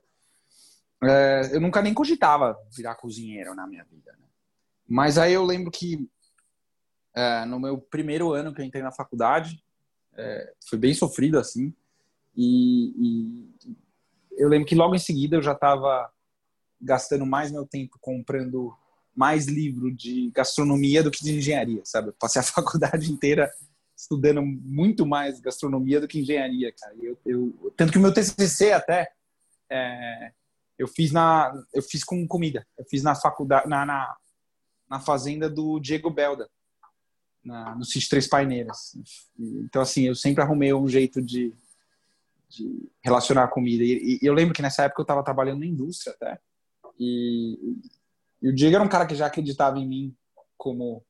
É... 1.02 1.50
eu 1.52 1.60
nunca 1.60 1.80
nem 1.80 1.94
cogitava 1.94 2.56
virar 2.76 2.96
cozinheiro 2.96 3.54
na 3.54 3.66
minha 3.66 3.84
vida. 3.84 4.12
Né? 4.12 4.26
Mas 4.88 5.18
aí 5.18 5.32
eu 5.32 5.44
lembro 5.44 5.70
que 5.70 6.06
é, 7.14 7.44
no 7.44 7.60
meu 7.60 7.78
primeiro 7.78 8.32
ano 8.32 8.52
que 8.52 8.60
eu 8.60 8.64
entrei 8.64 8.82
na 8.82 8.92
faculdade, 8.92 9.62
é, 10.14 10.52
foi 10.68 10.78
bem 10.78 10.92
sofrido 10.92 11.38
assim. 11.38 11.72
E, 12.36 12.94
e, 12.96 13.72
eu 14.38 14.48
lembro 14.48 14.66
que 14.66 14.74
logo 14.74 14.94
em 14.94 14.98
seguida 14.98 15.36
eu 15.36 15.42
já 15.42 15.52
estava 15.52 16.10
gastando 16.80 17.26
mais 17.26 17.52
meu 17.52 17.66
tempo 17.66 17.98
comprando 18.00 18.74
mais 19.14 19.46
livro 19.46 19.94
de 19.94 20.30
gastronomia 20.30 21.02
do 21.02 21.10
que 21.10 21.22
de 21.22 21.36
engenharia, 21.36 21.82
sabe? 21.84 22.08
Eu 22.08 22.14
passei 22.18 22.40
a 22.40 22.44
faculdade 22.44 23.10
inteira 23.10 23.50
estudando 23.96 24.42
muito 24.42 25.06
mais 25.06 25.38
gastronomia 25.38 26.00
do 26.00 26.08
que 26.08 26.20
engenharia, 26.20 26.72
cara. 26.72 26.94
Eu, 27.00 27.18
eu 27.24 27.72
tanto 27.76 27.92
que 27.92 27.98
o 27.98 28.00
meu 28.00 28.12
TCC 28.12 28.72
até 28.72 29.12
é, 29.70 30.32
eu 30.78 30.88
fiz 30.88 31.12
na 31.12 31.52
eu 31.72 31.82
fiz 31.82 32.02
com 32.02 32.26
comida. 32.26 32.66
Eu 32.76 32.84
fiz 32.86 33.02
na 33.02 33.14
faculdade 33.14 33.68
na, 33.68 33.84
na 33.84 34.16
na 34.92 35.00
fazenda 35.00 35.48
do 35.48 35.80
Diego 35.80 36.10
Belda, 36.10 36.50
na, 37.42 37.74
no 37.74 37.82
sítio 37.82 38.10
Três 38.10 38.26
Paineiras. 38.26 38.94
Então, 39.38 39.80
assim, 39.80 40.02
eu 40.02 40.14
sempre 40.14 40.42
arrumei 40.42 40.70
um 40.74 40.86
jeito 40.86 41.22
de, 41.22 41.50
de 42.52 42.90
relacionar 43.02 43.44
a 43.44 43.48
comida. 43.48 43.82
E, 43.82 44.18
e, 44.22 44.26
eu 44.26 44.34
lembro 44.34 44.54
que 44.54 44.62
nessa 44.62 44.84
época 44.84 45.00
eu 45.00 45.04
estava 45.04 45.24
trabalhando 45.24 45.60
na 45.60 45.66
indústria 45.66 46.14
até. 46.14 46.38
E, 46.98 47.78
e, 48.42 48.48
o 48.48 48.54
Diego 48.54 48.76
era 48.76 48.84
um 48.84 48.88
cara 48.88 49.06
que 49.06 49.14
já 49.14 49.26
acreditava 49.26 49.78
em 49.78 49.88
mim 49.88 50.16
como 50.56 51.04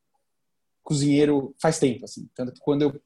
cozinheiro 0.83 1.55
faz 1.61 1.79
tempo, 1.79 2.05
assim. 2.05 2.29
Tanto 2.35 2.53
que 2.53 2.61
quando 2.61 2.83
eu 2.83 3.03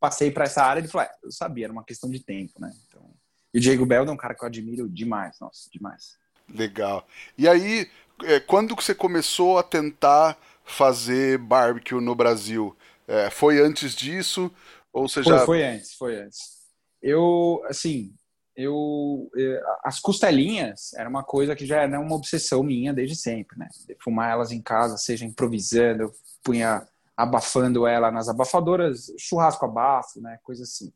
passei 0.00 0.30
para 0.30 0.44
essa 0.44 0.62
área, 0.62 0.80
ele 0.80 0.88
falou, 0.88 1.06
é, 1.06 1.12
eu 1.22 1.30
sabia, 1.30 1.66
era 1.66 1.72
uma 1.72 1.84
questão 1.84 2.10
de 2.10 2.22
tempo, 2.22 2.60
né? 2.60 2.72
Então, 2.86 3.14
e 3.54 3.58
o 3.58 3.60
Diego 3.60 3.86
Belda 3.86 4.10
é 4.10 4.14
um 4.14 4.18
cara 4.18 4.34
que 4.34 4.42
eu 4.42 4.48
admiro 4.48 4.88
demais, 4.88 5.38
nossa, 5.40 5.70
demais. 5.72 6.18
Legal. 6.48 7.06
E 7.38 7.48
aí, 7.48 7.90
é, 8.24 8.38
quando 8.38 8.76
que 8.76 8.84
você 8.84 8.94
começou 8.94 9.58
a 9.58 9.62
tentar 9.62 10.38
fazer 10.64 11.38
barbecue 11.38 12.00
no 12.00 12.14
Brasil? 12.14 12.76
É, 13.08 13.30
foi 13.30 13.60
antes 13.60 13.94
disso? 13.94 14.50
Ou 14.92 15.08
você 15.08 15.22
já... 15.22 15.46
Foi 15.46 15.64
antes, 15.64 15.94
foi 15.94 16.20
antes. 16.20 16.56
Eu, 17.02 17.62
assim, 17.68 18.14
eu... 18.54 19.30
É, 19.36 19.62
as 19.84 20.00
costelinhas 20.00 20.92
era 20.94 21.08
uma 21.08 21.22
coisa 21.22 21.54
que 21.54 21.66
já 21.66 21.82
era 21.82 22.00
uma 22.00 22.14
obsessão 22.16 22.62
minha 22.62 22.92
desde 22.92 23.16
sempre, 23.16 23.58
né? 23.58 23.68
Fumar 24.02 24.30
elas 24.30 24.52
em 24.52 24.62
casa, 24.62 24.96
seja 24.96 25.24
improvisando, 25.24 26.04
eu 26.04 26.12
punha 26.42 26.86
abafando 27.16 27.86
ela 27.86 28.10
nas 28.10 28.28
abafadoras, 28.28 29.12
churrasco 29.18 29.64
abafo, 29.64 30.20
né? 30.20 30.38
Coisa 30.42 30.64
assim. 30.64 30.92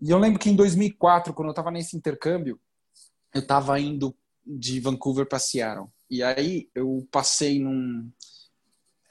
E 0.00 0.10
eu 0.10 0.18
lembro 0.18 0.38
que 0.38 0.48
em 0.48 0.56
2004, 0.56 1.34
quando 1.34 1.48
eu 1.48 1.52
estava 1.52 1.70
nesse 1.70 1.96
intercâmbio, 1.96 2.58
eu 3.34 3.40
estava 3.40 3.78
indo 3.78 4.16
de 4.46 4.80
Vancouver 4.80 5.26
para 5.26 5.38
Seattle. 5.38 5.88
E 6.08 6.22
aí 6.22 6.68
eu 6.74 7.06
passei 7.10 7.60
num 7.60 8.10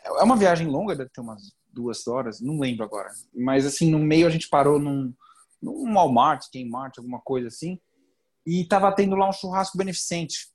é 0.06 0.24
uma 0.24 0.36
viagem 0.36 0.68
longa, 0.68 0.96
deve 0.96 1.10
ter 1.10 1.22
umas 1.22 1.54
duas 1.72 2.08
horas, 2.08 2.42
não 2.42 2.60
lembro 2.60 2.84
agora. 2.84 3.10
Mas 3.34 3.66
assim, 3.66 3.90
no 3.90 4.00
meio 4.00 4.28
a 4.28 4.30
gente 4.30 4.50
parou 4.50 4.80
num, 4.80 5.14
num 5.62 5.94
Walmart, 5.94 6.46
Kmart, 6.52 6.98
alguma 6.98 7.20
coisa 7.20 7.48
assim, 7.48 7.80
e 8.46 8.66
tava 8.66 8.92
tendo 8.92 9.16
lá 9.16 9.30
um 9.30 9.34
churrasco 9.34 9.78
beneficente. 9.78 10.50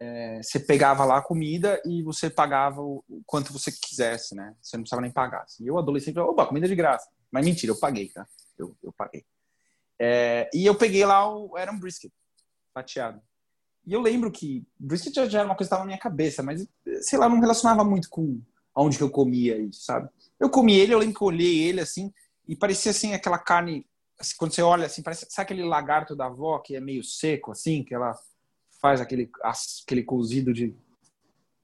É, 0.00 0.42
você 0.42 0.58
pegava 0.58 1.04
lá 1.04 1.18
a 1.18 1.22
comida 1.22 1.80
e 1.84 2.02
você 2.02 2.28
pagava 2.28 2.80
o, 2.80 3.04
quanto 3.26 3.52
você 3.52 3.70
quisesse, 3.70 4.34
né? 4.34 4.54
Você 4.60 4.76
não 4.76 4.82
precisava 4.82 5.02
nem 5.02 5.12
pagar. 5.12 5.44
E 5.60 5.66
eu, 5.66 5.78
adolescente, 5.78 6.18
oba, 6.18 6.46
comida 6.46 6.66
de 6.66 6.74
graça. 6.74 7.08
Mas 7.30 7.44
mentira, 7.44 7.72
eu 7.72 7.78
paguei, 7.78 8.08
tá? 8.08 8.26
Eu, 8.58 8.76
eu 8.82 8.92
paguei. 8.92 9.24
É, 9.98 10.50
e 10.52 10.66
eu 10.66 10.74
peguei 10.74 11.04
lá, 11.04 11.28
o, 11.28 11.56
era 11.56 11.70
um 11.72 11.78
brisket 11.78 12.12
fatiado. 12.72 13.20
E 13.86 13.92
eu 13.92 14.00
lembro 14.00 14.32
que 14.32 14.66
brisket 14.78 15.14
já, 15.14 15.26
já 15.26 15.38
era 15.40 15.48
uma 15.48 15.54
coisa 15.54 15.68
que 15.68 15.74
estava 15.74 15.82
na 15.82 15.88
minha 15.88 15.98
cabeça, 15.98 16.42
mas 16.42 16.66
sei 17.02 17.18
lá, 17.18 17.28
não 17.28 17.40
relacionava 17.40 17.84
muito 17.84 18.08
com 18.08 18.40
aonde 18.74 18.96
que 18.96 19.04
eu 19.04 19.10
comia 19.10 19.56
isso, 19.58 19.84
sabe? 19.84 20.08
Eu 20.40 20.50
comi 20.50 20.74
ele, 20.76 20.92
eu 20.92 20.98
lembro 20.98 21.14
que 21.14 21.22
eu 21.22 21.28
olhei 21.28 21.62
ele 21.62 21.80
assim 21.80 22.12
e 22.48 22.56
parecia 22.56 22.90
assim 22.90 23.12
aquela 23.14 23.38
carne, 23.38 23.86
assim, 24.18 24.34
quando 24.38 24.54
você 24.54 24.62
olha 24.62 24.86
assim, 24.86 25.02
parece 25.02 25.26
sabe 25.28 25.44
aquele 25.44 25.64
lagarto 25.64 26.14
da 26.14 26.26
avó 26.26 26.58
que 26.58 26.76
é 26.76 26.80
meio 26.80 27.02
seco 27.02 27.52
assim, 27.52 27.82
que 27.82 27.94
ela 27.94 28.14
faz 28.80 29.00
aquele 29.00 29.30
aquele 29.42 30.02
cozido 30.02 30.52
de 30.52 30.74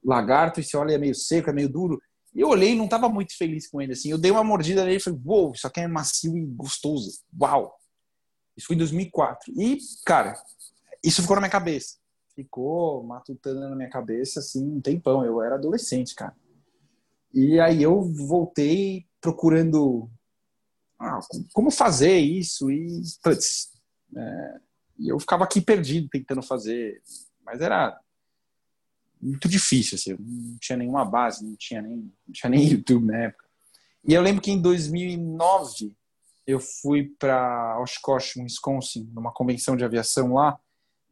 lagarto 0.03 0.59
e 0.59 0.63
você 0.63 0.75
olha 0.77 0.93
é 0.93 0.97
meio 0.97 1.15
seco, 1.15 1.49
é 1.49 1.53
meio 1.53 1.69
duro. 1.69 2.01
E 2.33 2.41
eu 2.41 2.49
olhei 2.49 2.75
não 2.75 2.85
estava 2.85 3.09
muito 3.09 3.37
feliz 3.37 3.67
com 3.67 3.81
ele 3.81 3.93
assim. 3.93 4.09
Eu 4.09 4.17
dei 4.17 4.31
uma 4.31 4.43
mordida 4.43 4.83
nele 4.83 4.97
e 4.97 5.01
falei: 5.01 5.19
"Uou, 5.25 5.43
wow, 5.45 5.51
isso 5.53 5.67
aqui 5.67 5.81
é 5.81 5.87
macio 5.87 6.37
e 6.37 6.45
gostoso. 6.45 7.21
Uau!" 7.39 7.77
Isso 8.57 8.67
foi 8.67 8.75
em 8.75 8.79
2004. 8.79 9.53
E, 9.55 9.77
cara, 10.05 10.33
isso 11.03 11.21
ficou 11.21 11.35
na 11.35 11.41
minha 11.41 11.51
cabeça 11.51 12.01
ficou 12.35 13.03
matutando 13.03 13.59
na 13.59 13.75
minha 13.75 13.89
cabeça 13.89 14.39
assim 14.39 14.77
um 14.77 14.81
tempão. 14.81 15.23
Eu 15.23 15.41
era 15.41 15.55
adolescente, 15.55 16.15
cara. 16.15 16.35
E 17.33 17.59
aí 17.59 17.81
eu 17.81 18.01
voltei 18.01 19.05
procurando 19.21 20.09
ah, 21.01 21.19
como 21.53 21.71
fazer 21.71 22.17
isso 22.17 22.69
e 22.71 23.01
putz, 23.23 23.71
é, 24.15 24.59
eu 24.99 25.19
ficava 25.19 25.43
aqui 25.43 25.59
perdido 25.59 26.07
tentando 26.09 26.41
fazer, 26.41 27.01
mas 27.43 27.59
era 27.61 27.99
muito 29.21 29.47
difícil, 29.47 29.95
assim, 29.95 30.15
não 30.19 30.57
tinha 30.59 30.77
nenhuma 30.77 31.05
base, 31.05 31.45
não 31.45 31.55
tinha 31.55 31.81
nem, 31.81 31.97
não 31.97 32.33
tinha 32.33 32.49
nem 32.49 32.67
YouTube 32.69 33.05
na 33.05 33.17
época. 33.17 33.45
E 34.03 34.13
eu 34.13 34.21
lembro 34.21 34.41
que 34.41 34.51
em 34.51 34.61
2009 34.61 35.95
eu 36.45 36.59
fui 36.59 37.13
para 37.19 37.79
Oshkosh, 37.81 38.37
Wisconsin, 38.37 39.09
numa 39.13 39.31
convenção 39.31 39.75
de 39.75 39.83
aviação 39.83 40.33
lá, 40.33 40.59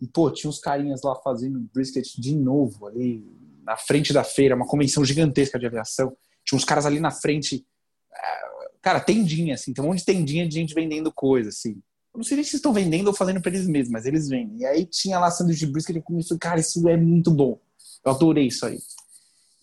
e, 0.02 0.08
pô, 0.08 0.32
tinha 0.32 0.50
uns 0.50 0.60
carinhas 0.60 1.02
lá 1.04 1.16
fazendo 1.16 1.60
brisket 1.74 2.16
de 2.18 2.36
novo 2.36 2.88
ali 2.88 3.24
na 3.64 3.76
frente 3.78 4.14
da 4.14 4.24
feira, 4.24 4.56
uma 4.56 4.66
convenção 4.66 5.04
gigantesca 5.04 5.60
de 5.60 5.68
aviação. 5.68 6.16
Tinha 6.44 6.58
uns 6.58 6.64
caras 6.64 6.86
ali 6.86 7.00
na 7.00 7.12
frente, 7.12 7.66
é, 8.12 8.49
cara, 8.82 9.00
tendinha, 9.00 9.56
assim, 9.56 9.74
tem 9.74 9.84
um 9.84 9.88
monte 9.88 10.00
de 10.00 10.06
tendinha 10.06 10.48
de 10.48 10.56
gente 10.56 10.74
vendendo 10.74 11.12
coisa, 11.12 11.50
assim. 11.50 11.82
Eu 12.14 12.18
não 12.18 12.24
sei 12.24 12.38
nem 12.38 12.44
se 12.44 12.56
estão 12.56 12.74
vendendo 12.74 13.08
ou 13.08 13.14
fazendo 13.14 13.42
para 13.42 13.52
eles 13.52 13.68
mesmos, 13.68 13.92
mas 13.92 14.06
eles 14.06 14.28
vendem. 14.28 14.60
E 14.60 14.66
aí 14.66 14.86
tinha 14.86 15.20
lá 15.20 15.30
sanduíche 15.30 15.66
de 15.66 15.72
brisket 15.72 15.96
e 15.96 16.02
começou, 16.02 16.38
cara, 16.40 16.60
isso 16.60 16.88
é 16.90 16.98
muito 16.98 17.32
bom. 17.32 17.60
Eu 18.04 18.12
adorei 18.12 18.48
isso 18.48 18.66
aí. 18.66 18.80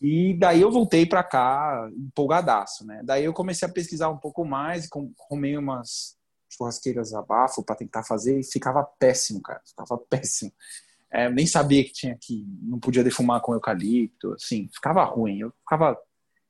E 0.00 0.34
daí 0.38 0.60
eu 0.60 0.70
voltei 0.70 1.06
para 1.06 1.24
cá 1.24 1.88
empolgadaço, 1.96 2.86
né? 2.86 3.00
Daí 3.04 3.24
eu 3.24 3.32
comecei 3.32 3.66
a 3.66 3.72
pesquisar 3.72 4.10
um 4.10 4.18
pouco 4.18 4.44
mais 4.44 4.88
arrumei 5.28 5.56
umas 5.56 6.16
churrasqueiras 6.50 7.14
abafo 7.14 7.62
para 7.62 7.76
tentar 7.76 8.04
fazer 8.04 8.38
e 8.38 8.44
ficava 8.44 8.84
péssimo, 8.84 9.40
cara. 9.42 9.60
Ficava 9.66 9.98
péssimo. 10.08 10.52
É, 11.10 11.30
nem 11.30 11.46
sabia 11.46 11.82
que 11.84 11.92
tinha 11.92 12.16
que 12.20 12.44
não 12.62 12.78
podia 12.78 13.02
defumar 13.02 13.40
com 13.40 13.54
eucalipto, 13.54 14.32
assim, 14.32 14.68
ficava 14.72 15.02
ruim. 15.04 15.40
Eu 15.40 15.52
ficava 15.60 15.96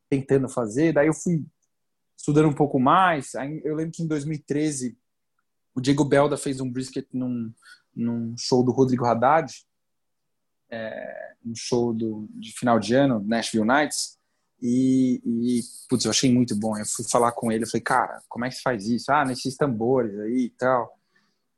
tentando 0.09 0.49
fazer, 0.49 0.93
daí 0.93 1.07
eu 1.07 1.15
fui 1.15 1.45
estudando 2.27 2.49
um 2.49 2.55
pouco 2.55 2.81
mais. 2.81 3.35
Eu 3.63 3.77
lembro 3.77 3.93
que 3.93 4.03
em 4.03 4.09
2013 4.09 4.99
o 5.73 5.81
Diego 5.81 6.05
Belda 6.05 6.37
fez 6.37 6.61
um 6.61 6.69
brisket 6.69 7.07
num, 7.13 7.53
num 7.95 8.35
show 8.37 8.65
do 8.65 8.73
Rodrigo 8.73 9.05
Haddad, 9.05 9.55
é, 10.69 11.35
um 11.45 11.55
show 11.55 11.95
do, 11.95 12.27
de 12.31 12.53
final 12.53 12.81
de 12.81 12.95
ano, 12.95 13.23
Nashville 13.25 13.65
Nights. 13.65 14.19
E, 14.61 15.21
e, 15.25 15.61
putz, 15.89 16.05
eu 16.05 16.11
achei 16.11 16.33
muito 16.33 16.57
bom. 16.57 16.77
Eu 16.77 16.87
fui 16.87 17.05
falar 17.09 17.31
com 17.31 17.53
ele, 17.53 17.63
eu 17.63 17.69
falei, 17.69 17.83
cara, 17.83 18.21
como 18.29 18.45
é 18.45 18.49
que 18.49 18.57
se 18.57 18.63
faz 18.63 18.89
isso? 18.89 19.13
Ah, 19.13 19.25
nesses 19.25 19.57
tambores 19.57 20.19
aí 20.19 20.47
e 20.47 20.51
tal. 20.51 20.99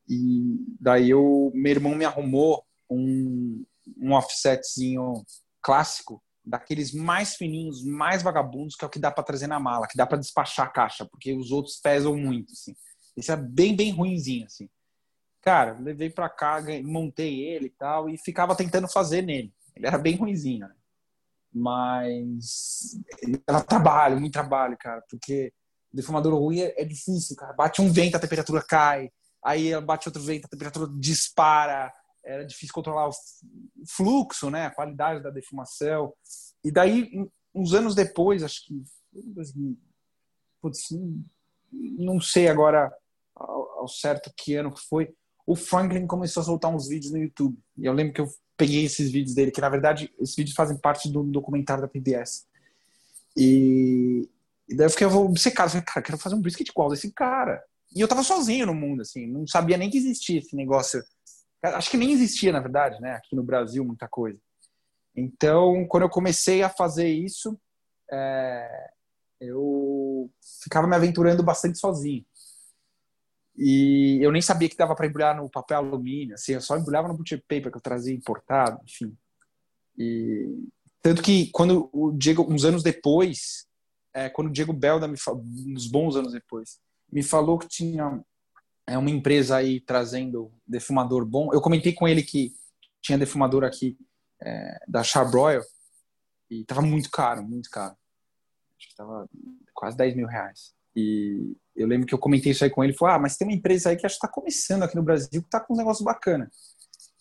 E 0.06 0.58
daí 0.78 1.08
eu, 1.08 1.50
meu 1.54 1.70
irmão 1.70 1.94
me 1.94 2.04
arrumou 2.04 2.62
um, 2.90 3.64
um 3.96 4.12
offsetzinho 4.12 5.24
clássico, 5.62 6.22
daqueles 6.48 6.92
mais 6.92 7.36
fininhos, 7.36 7.84
mais 7.84 8.22
vagabundos, 8.22 8.74
que 8.74 8.84
é 8.84 8.88
o 8.88 8.90
que 8.90 8.98
dá 8.98 9.10
para 9.10 9.24
trazer 9.24 9.46
na 9.46 9.60
mala, 9.60 9.86
que 9.86 9.96
dá 9.96 10.06
para 10.06 10.18
despachar 10.18 10.66
a 10.66 10.70
caixa, 10.70 11.04
porque 11.04 11.32
os 11.32 11.50
outros 11.50 11.76
pesam 11.76 12.16
muito, 12.16 12.52
assim. 12.52 12.74
Esse 13.16 13.30
é 13.30 13.36
bem, 13.36 13.76
bem 13.76 13.90
ruinzinho, 13.90 14.46
assim. 14.46 14.68
Cara, 15.42 15.78
levei 15.78 16.10
para 16.10 16.28
cá, 16.28 16.62
montei 16.84 17.44
ele 17.44 17.66
e 17.66 17.70
tal, 17.70 18.08
e 18.08 18.16
ficava 18.18 18.56
tentando 18.56 18.88
fazer 18.88 19.22
nele. 19.22 19.52
Ele 19.76 19.86
era 19.86 19.98
bem 19.98 20.16
ruinzinho, 20.16 20.60
né? 20.60 20.74
Mas 21.52 22.98
ela 23.46 23.62
trabalha, 23.62 24.16
muito 24.16 24.32
trabalho, 24.32 24.76
cara, 24.78 25.02
porque 25.08 25.52
defumador 25.92 26.34
ruim 26.34 26.60
é, 26.60 26.74
é, 26.80 26.84
difícil, 26.84 27.36
cara. 27.36 27.52
Bate 27.52 27.80
um 27.80 27.90
vento, 27.90 28.16
a 28.16 28.20
temperatura 28.20 28.62
cai, 28.62 29.10
aí 29.44 29.78
bate 29.80 30.08
outro 30.08 30.22
vento, 30.22 30.46
a 30.46 30.48
temperatura 30.48 30.90
dispara. 30.98 31.92
Era 32.28 32.44
difícil 32.44 32.74
controlar 32.74 33.08
o 33.08 33.12
fluxo, 33.88 34.50
né, 34.50 34.66
a 34.66 34.70
qualidade 34.70 35.22
da 35.22 35.30
defumação. 35.30 36.12
E 36.62 36.70
daí, 36.70 37.10
uns 37.54 37.72
anos 37.72 37.94
depois, 37.94 38.42
acho 38.42 38.66
que 38.66 38.82
putz, 40.60 40.88
não 41.72 42.20
sei 42.20 42.48
agora 42.48 42.92
ao, 43.34 43.88
certo 43.88 44.32
que 44.36 44.54
ano 44.54 44.72
que 44.72 44.80
foi, 44.80 45.14
o 45.46 45.56
Franklin 45.56 46.06
começou 46.06 46.42
a 46.42 46.44
soltar 46.44 46.74
uns 46.74 46.88
vídeos 46.88 47.12
no 47.12 47.18
YouTube. 47.18 47.56
E 47.76 47.86
eu 47.86 47.92
lembro 47.92 48.12
que 48.12 48.20
eu 48.20 48.28
peguei 48.56 48.84
esses 48.84 49.10
vídeos 49.10 49.34
dele, 49.34 49.50
que 49.50 49.60
na 49.60 49.68
verdade 49.68 50.12
esses 50.20 50.36
vídeos 50.36 50.54
fazem 50.54 50.76
parte 50.76 51.10
do 51.10 51.22
documentário 51.22 51.80
da 51.80 51.88
PBS. 51.88 52.46
E, 53.36 54.28
e 54.68 54.76
daí 54.76 54.86
eu 54.86 54.90
fiquei 54.90 55.06
obcecado, 55.06 55.70
falei, 55.70 55.84
cara, 55.84 56.02
quero 56.02 56.18
fazer 56.18 56.34
um 56.34 56.40
brisket 56.40 56.68
igual 56.68 56.90
desse 56.90 57.10
cara. 57.12 57.62
E 57.94 58.00
eu 58.00 58.08
tava 58.08 58.22
sozinho 58.22 58.66
no 58.66 58.74
mundo, 58.74 59.00
assim, 59.00 59.26
não 59.26 59.46
sabia 59.46 59.78
nem 59.78 59.88
que 59.88 59.96
existia 59.96 60.40
esse 60.40 60.54
negócio. 60.54 61.02
Acho 61.62 61.90
que 61.90 61.96
nem 61.96 62.12
existia, 62.12 62.52
na 62.52 62.60
verdade, 62.60 63.00
né, 63.00 63.12
aqui 63.12 63.34
no 63.34 63.42
Brasil, 63.42 63.84
muita 63.84 64.08
coisa. 64.08 64.38
Então, 65.14 65.84
quando 65.88 66.04
eu 66.04 66.10
comecei 66.10 66.62
a 66.62 66.68
fazer 66.68 67.08
isso, 67.08 67.58
é, 68.10 68.90
eu 69.40 70.30
ficava 70.62 70.86
me 70.86 70.94
aventurando 70.94 71.42
bastante 71.42 71.78
sozinho. 71.78 72.24
E 73.56 74.20
eu 74.22 74.30
nem 74.30 74.40
sabia 74.40 74.68
que 74.68 74.76
dava 74.76 74.94
para 74.94 75.06
embrulhar 75.06 75.36
no 75.36 75.50
papel 75.50 75.78
alumínio, 75.78 76.34
assim, 76.34 76.52
eu 76.52 76.60
só 76.60 76.76
embrulhava 76.78 77.08
no 77.08 77.16
butcher 77.16 77.40
paper 77.40 77.72
que 77.72 77.76
eu 77.76 77.82
trazia 77.82 78.14
importado, 78.14 78.80
enfim. 78.84 79.16
E 79.98 80.68
tanto 81.02 81.22
que 81.22 81.50
quando 81.50 81.90
o 81.92 82.12
Diego, 82.12 82.46
uns 82.48 82.64
anos 82.64 82.84
depois, 82.84 83.66
é, 84.14 84.28
quando 84.28 84.48
o 84.48 84.52
Diego 84.52 84.72
Belda 84.72 85.08
me 85.08 85.16
uns 85.66 85.88
bons 85.88 86.14
anos 86.14 86.32
depois, 86.32 86.78
me 87.10 87.22
falou 87.22 87.58
que 87.58 87.66
tinha 87.66 88.22
é, 88.88 88.96
uma 88.96 89.10
empresa 89.10 89.56
aí 89.56 89.80
trazendo 89.80 90.50
defumador 90.66 91.24
bom. 91.24 91.52
Eu 91.52 91.60
comentei 91.60 91.92
com 91.92 92.08
ele 92.08 92.22
que 92.22 92.52
tinha 93.02 93.18
defumador 93.18 93.62
aqui 93.62 93.96
é, 94.42 94.80
da 94.88 95.02
Charbroil 95.02 95.62
e 96.50 96.64
tava 96.64 96.80
muito 96.80 97.10
caro, 97.10 97.42
muito 97.42 97.68
caro. 97.70 97.94
Acho 98.78 98.88
que 98.88 98.96
tava 98.96 99.28
quase 99.74 99.96
10 99.96 100.16
mil 100.16 100.26
reais. 100.26 100.72
E 100.96 101.54
eu 101.76 101.86
lembro 101.86 102.06
que 102.06 102.14
eu 102.14 102.18
comentei 102.18 102.52
isso 102.52 102.64
aí 102.64 102.70
com 102.70 102.82
ele. 102.82 102.92
Ele 102.92 103.10
Ah, 103.10 103.18
mas 103.18 103.36
tem 103.36 103.46
uma 103.46 103.54
empresa 103.54 103.90
aí 103.90 103.96
que 103.96 104.06
acho 104.06 104.18
que 104.18 104.26
está 104.26 104.28
começando 104.28 104.82
aqui 104.82 104.96
no 104.96 105.02
Brasil 105.02 105.42
que 105.42 105.48
está 105.48 105.60
com 105.60 105.74
um 105.74 105.76
negócio 105.76 106.04
bacana. 106.04 106.50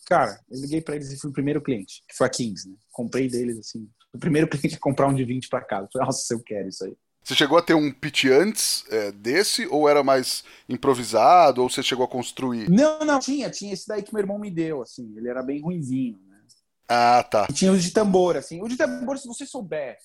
Cara, 0.06 0.40
eu 0.50 0.60
liguei 0.60 0.80
para 0.80 0.96
eles 0.96 1.12
e 1.12 1.18
fui 1.18 1.28
o 1.28 1.34
primeiro 1.34 1.60
cliente, 1.60 2.02
que 2.08 2.16
foi 2.16 2.26
a 2.26 2.30
Kings, 2.30 2.66
né? 2.66 2.74
Comprei 2.90 3.28
deles, 3.28 3.58
assim. 3.58 3.86
O 4.10 4.18
primeiro 4.18 4.48
cliente 4.48 4.76
a 4.76 4.80
comprar 4.80 5.06
um 5.06 5.14
de 5.14 5.22
20 5.22 5.48
para 5.50 5.60
casa. 5.60 5.88
Falei, 5.92 6.06
nossa, 6.06 6.32
eu 6.32 6.42
quero 6.42 6.68
isso 6.68 6.84
aí. 6.84 6.96
Você 7.28 7.34
chegou 7.34 7.58
a 7.58 7.62
ter 7.62 7.74
um 7.74 7.92
pitch 7.92 8.24
antes 8.24 8.86
é, 8.88 9.12
desse, 9.12 9.66
ou 9.66 9.86
era 9.86 10.02
mais 10.02 10.42
improvisado, 10.66 11.62
ou 11.62 11.68
você 11.68 11.82
chegou 11.82 12.06
a 12.06 12.08
construir? 12.08 12.70
Não, 12.70 13.00
não, 13.00 13.18
tinha, 13.18 13.50
tinha 13.50 13.74
esse 13.74 13.86
daí 13.86 14.02
que 14.02 14.14
meu 14.14 14.22
irmão 14.22 14.38
me 14.38 14.50
deu, 14.50 14.80
assim, 14.80 15.14
ele 15.14 15.28
era 15.28 15.42
bem 15.42 15.60
ruinzinho, 15.60 16.18
né? 16.26 16.38
Ah, 16.88 17.22
tá. 17.22 17.46
E 17.50 17.52
tinha 17.52 17.70
o 17.70 17.76
de 17.76 17.90
tambor, 17.90 18.38
assim. 18.38 18.62
O 18.62 18.66
de 18.66 18.78
tambor, 18.78 19.18
se 19.18 19.28
você 19.28 19.44
souber 19.44 19.98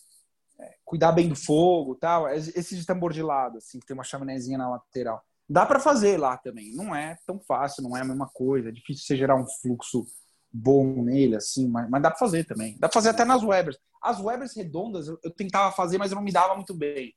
é, 0.59 0.73
cuidar 0.83 1.13
bem 1.13 1.29
do 1.29 1.35
fogo 1.37 1.95
tal, 1.95 2.27
esse 2.27 2.75
de 2.75 2.85
tambor 2.85 3.13
de 3.13 3.23
lado, 3.23 3.57
assim, 3.57 3.79
que 3.79 3.85
tem 3.85 3.95
uma 3.95 4.03
chaminézinha 4.03 4.57
na 4.57 4.69
lateral. 4.69 5.23
Dá 5.47 5.65
para 5.65 5.79
fazer 5.79 6.17
lá 6.17 6.35
também. 6.35 6.75
Não 6.75 6.93
é 6.93 7.17
tão 7.25 7.39
fácil, 7.39 7.83
não 7.83 7.95
é 7.95 8.01
a 8.01 8.05
mesma 8.05 8.29
coisa. 8.33 8.67
É 8.67 8.71
difícil 8.73 9.05
você 9.05 9.15
gerar 9.15 9.37
um 9.37 9.47
fluxo 9.61 10.05
bom 10.53 11.03
nele, 11.03 11.35
assim, 11.35 11.67
mas, 11.67 11.89
mas 11.89 12.01
dá 12.01 12.11
para 12.11 12.19
fazer 12.19 12.43
também. 12.45 12.77
Dá 12.77 12.87
para 12.87 12.93
fazer 12.93 13.09
até 13.09 13.25
nas 13.25 13.43
Webers. 13.43 13.77
As 14.01 14.19
Webers 14.19 14.55
redondas 14.55 15.07
eu, 15.07 15.17
eu, 15.23 15.31
tentava 15.31 15.75
fazer, 15.75 15.97
mas 15.97 16.11
eu 16.11 16.15
não 16.15 16.23
me 16.23 16.31
dava 16.31 16.55
muito 16.55 16.75
bem. 16.75 17.13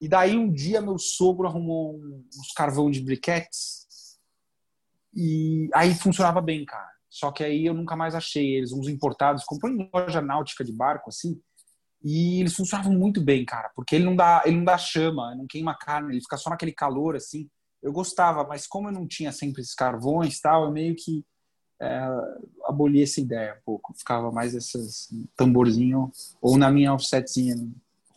E 0.00 0.08
daí 0.08 0.36
um 0.36 0.50
dia 0.50 0.80
meu 0.80 0.98
sogro 0.98 1.46
arrumou 1.46 1.94
uns 1.96 2.52
carvão 2.56 2.90
de 2.90 3.00
briquetes 3.00 3.86
e 5.14 5.68
aí 5.74 5.94
funcionava 5.94 6.40
bem, 6.40 6.64
cara. 6.64 6.90
Só 7.08 7.30
que 7.30 7.44
aí 7.44 7.66
eu 7.66 7.74
nunca 7.74 7.94
mais 7.94 8.14
achei 8.14 8.56
eles, 8.56 8.72
uns 8.72 8.88
importados. 8.88 9.44
Comprei 9.44 9.74
em 9.74 9.90
loja 9.92 10.20
náutica 10.20 10.64
de 10.64 10.72
barco, 10.72 11.10
assim, 11.10 11.40
e 12.02 12.40
eles 12.40 12.54
funcionavam 12.54 12.92
muito 12.92 13.22
bem, 13.22 13.44
cara, 13.44 13.70
porque 13.74 13.94
ele 13.94 14.04
não 14.04 14.16
dá, 14.16 14.42
ele 14.46 14.56
não 14.56 14.64
dá 14.64 14.78
chama, 14.78 15.34
não 15.34 15.46
queima 15.46 15.76
carne, 15.76 16.14
ele 16.14 16.22
fica 16.22 16.36
só 16.36 16.48
naquele 16.48 16.72
calor, 16.72 17.14
assim. 17.14 17.48
Eu 17.82 17.92
gostava, 17.92 18.44
mas 18.44 18.66
como 18.66 18.88
eu 18.88 18.92
não 18.92 19.06
tinha 19.06 19.32
sempre 19.32 19.60
esses 19.60 19.74
carvões 19.74 20.40
tal, 20.40 20.64
eu 20.64 20.72
meio 20.72 20.94
que 20.96 21.24
é, 21.80 22.08
aboli 22.64 23.02
essa 23.02 23.20
ideia 23.20 23.54
um 23.54 23.64
pouco. 23.64 23.94
Ficava 23.96 24.30
mais 24.30 24.54
esses 24.54 25.08
tamborzinho, 25.36 26.10
ou 26.40 26.58
na 26.58 26.70
minha 26.70 26.92
offsetzinha 26.92 27.56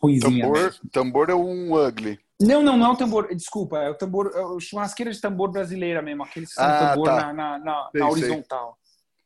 ruimzinha. 0.00 0.44
Tambor, 0.44 0.74
tambor 0.92 1.30
é 1.30 1.34
um 1.34 1.74
ugly. 1.74 2.18
Não, 2.40 2.62
não, 2.62 2.76
não 2.76 2.86
é 2.86 2.90
o 2.90 2.96
tambor, 2.96 3.34
desculpa, 3.34 3.78
é 3.78 3.90
o 3.90 3.94
tambor, 3.94 4.32
é 4.34 4.44
o 4.44 4.58
churrasqueira 4.60 5.12
de 5.12 5.20
tambor 5.20 5.50
brasileira 5.50 6.02
mesmo, 6.02 6.24
aquele 6.24 6.46
que 6.46 6.52
ah, 6.58 6.90
tambor 6.90 7.06
tá. 7.06 7.16
na, 7.16 7.32
na, 7.32 7.58
na, 7.58 7.88
sei, 7.90 8.00
na 8.00 8.08
horizontal. 8.08 8.78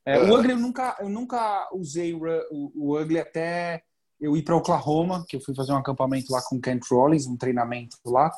É, 0.04 0.18
O 0.18 0.35
ugly 0.35 0.52
eu 0.52 0.59
nunca, 0.59 0.97
eu 1.00 1.09
nunca 1.09 1.68
usei 1.73 2.14
o, 2.14 2.21
o, 2.50 2.73
o 2.75 3.00
ugly 3.00 3.18
até 3.18 3.83
eu 4.21 4.37
ir 4.37 4.42
para 4.42 4.57
Oklahoma, 4.57 5.25
que 5.28 5.37
eu 5.37 5.40
fui 5.40 5.54
fazer 5.54 5.73
um 5.73 5.76
acampamento 5.76 6.33
lá 6.33 6.40
com 6.42 6.61
Kent 6.61 6.83
Rollins, 6.90 7.26
um 7.26 7.37
treinamento 7.37 7.97
lá. 8.04 8.30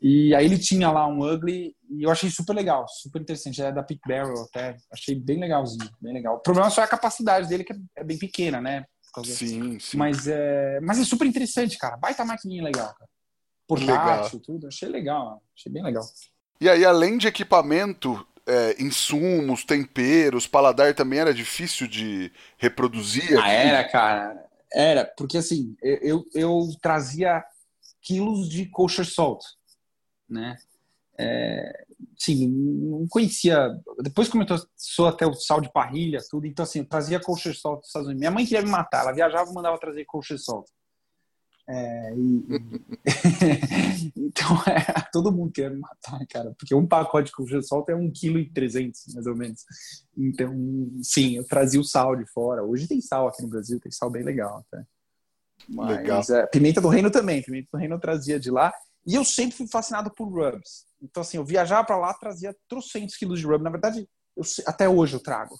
E 0.00 0.34
aí 0.34 0.44
ele 0.44 0.58
tinha 0.58 0.90
lá 0.90 1.06
um 1.06 1.22
ugly 1.22 1.74
e 1.90 2.02
eu 2.02 2.10
achei 2.10 2.30
super 2.30 2.54
legal, 2.54 2.86
super 2.88 3.22
interessante. 3.22 3.62
É 3.62 3.72
da 3.72 3.82
Pit 3.82 4.00
Barrel 4.06 4.42
até, 4.42 4.76
achei 4.92 5.14
bem 5.14 5.40
legalzinho, 5.40 5.90
bem 6.00 6.12
legal. 6.12 6.36
O 6.36 6.40
problema 6.40 6.70
só 6.70 6.82
é 6.82 6.84
a 6.84 6.88
capacidade 6.88 7.48
dele 7.48 7.64
que 7.64 7.74
é 7.96 8.04
bem 8.04 8.18
pequena, 8.18 8.60
né? 8.60 8.84
Sim, 9.24 9.78
sim. 9.78 9.96
Mas 9.96 10.26
é, 10.26 10.78
mas 10.82 10.98
é 10.98 11.04
super 11.04 11.26
interessante, 11.26 11.78
cara. 11.78 11.96
Baita 11.96 12.24
maquininha 12.24 12.62
legal, 12.62 12.94
cara. 12.94 13.10
Portátil, 13.66 14.40
tudo. 14.40 14.66
Achei 14.66 14.88
legal, 14.88 15.42
achei 15.56 15.72
bem 15.72 15.82
legal. 15.82 16.04
E 16.60 16.68
aí, 16.68 16.84
além 16.84 17.16
de 17.16 17.26
equipamento, 17.26 18.26
é, 18.46 18.80
insumos, 18.80 19.64
temperos, 19.64 20.46
paladar 20.46 20.94
também 20.94 21.18
era 21.18 21.34
difícil 21.34 21.88
de 21.88 22.30
reproduzir? 22.58 23.38
Ah, 23.42 23.50
era, 23.50 23.88
cara. 23.88 24.46
Era, 24.72 25.04
porque 25.16 25.38
assim, 25.38 25.76
eu, 25.82 26.24
eu 26.34 26.68
trazia 26.82 27.42
quilos 28.02 28.48
de 28.48 28.66
kosher 28.66 29.04
salt, 29.04 29.42
né? 30.28 30.56
É, 31.18 31.86
sim, 32.18 32.48
não 32.48 33.06
conhecia. 33.08 33.70
Depois 34.02 34.28
começou 34.28 35.06
até 35.06 35.26
o 35.26 35.34
sal 35.34 35.60
de 35.60 35.72
parrilha, 35.72 36.20
tudo. 36.30 36.46
Então, 36.46 36.62
assim, 36.62 36.80
eu 36.80 36.84
trazia 36.84 37.20
kosher 37.20 37.54
salt 37.54 37.80
dos 37.80 37.88
Estados 37.88 38.08
Unidos. 38.08 38.20
Minha 38.20 38.30
mãe 38.30 38.44
queria 38.44 38.62
me 38.62 38.70
matar, 38.70 39.02
ela 39.02 39.12
viajava 39.12 39.50
e 39.50 39.54
mandava 39.54 39.78
trazer 39.78 40.04
kosher 40.04 40.38
salt. 40.38 40.66
É, 41.68 42.14
e, 42.14 42.44
então, 44.16 44.56
é, 44.68 45.02
todo 45.12 45.32
mundo 45.32 45.50
quer 45.50 45.70
me 45.70 45.80
matar, 45.80 46.24
cara, 46.28 46.54
porque 46.56 46.74
um 46.74 46.86
pacote 46.86 47.26
de 47.26 47.32
kosher 47.32 47.62
salt 47.62 47.88
é 47.88 47.94
1,3 47.94 48.52
kg, 48.52 48.92
mais 49.14 49.26
ou 49.26 49.34
menos. 49.34 49.64
Então, 50.16 50.54
sim, 51.02 51.36
eu 51.36 51.44
trazia 51.44 51.80
o 51.80 51.84
sal 51.84 52.14
de 52.14 52.26
fora. 52.26 52.62
Hoje 52.62 52.86
tem 52.86 53.00
sal 53.00 53.26
aqui 53.26 53.42
no 53.42 53.48
Brasil, 53.48 53.80
tem 53.80 53.90
sal 53.90 54.10
bem 54.10 54.22
legal 54.22 54.64
até. 54.68 54.84
Mas, 55.68 55.96
legal. 55.96 56.22
É, 56.30 56.46
pimenta 56.46 56.80
do 56.80 56.88
reino 56.88 57.10
também, 57.10 57.42
pimenta 57.42 57.68
do 57.72 57.78
reino 57.78 57.94
eu 57.94 58.00
trazia 58.00 58.38
de 58.38 58.50
lá. 58.50 58.72
E 59.06 59.14
eu 59.14 59.24
sempre 59.24 59.56
fui 59.56 59.68
fascinado 59.68 60.10
por 60.10 60.26
rubs. 60.28 60.84
Então, 61.00 61.20
assim, 61.20 61.36
eu 61.36 61.44
viajava 61.44 61.86
para 61.86 61.96
lá, 61.96 62.12
trazia 62.14 62.56
trocentos 62.68 63.16
quilos 63.16 63.38
de 63.38 63.46
rub. 63.46 63.62
Na 63.62 63.70
verdade, 63.70 64.08
eu, 64.36 64.42
até 64.66 64.88
hoje 64.88 65.14
eu 65.14 65.20
trago. 65.20 65.54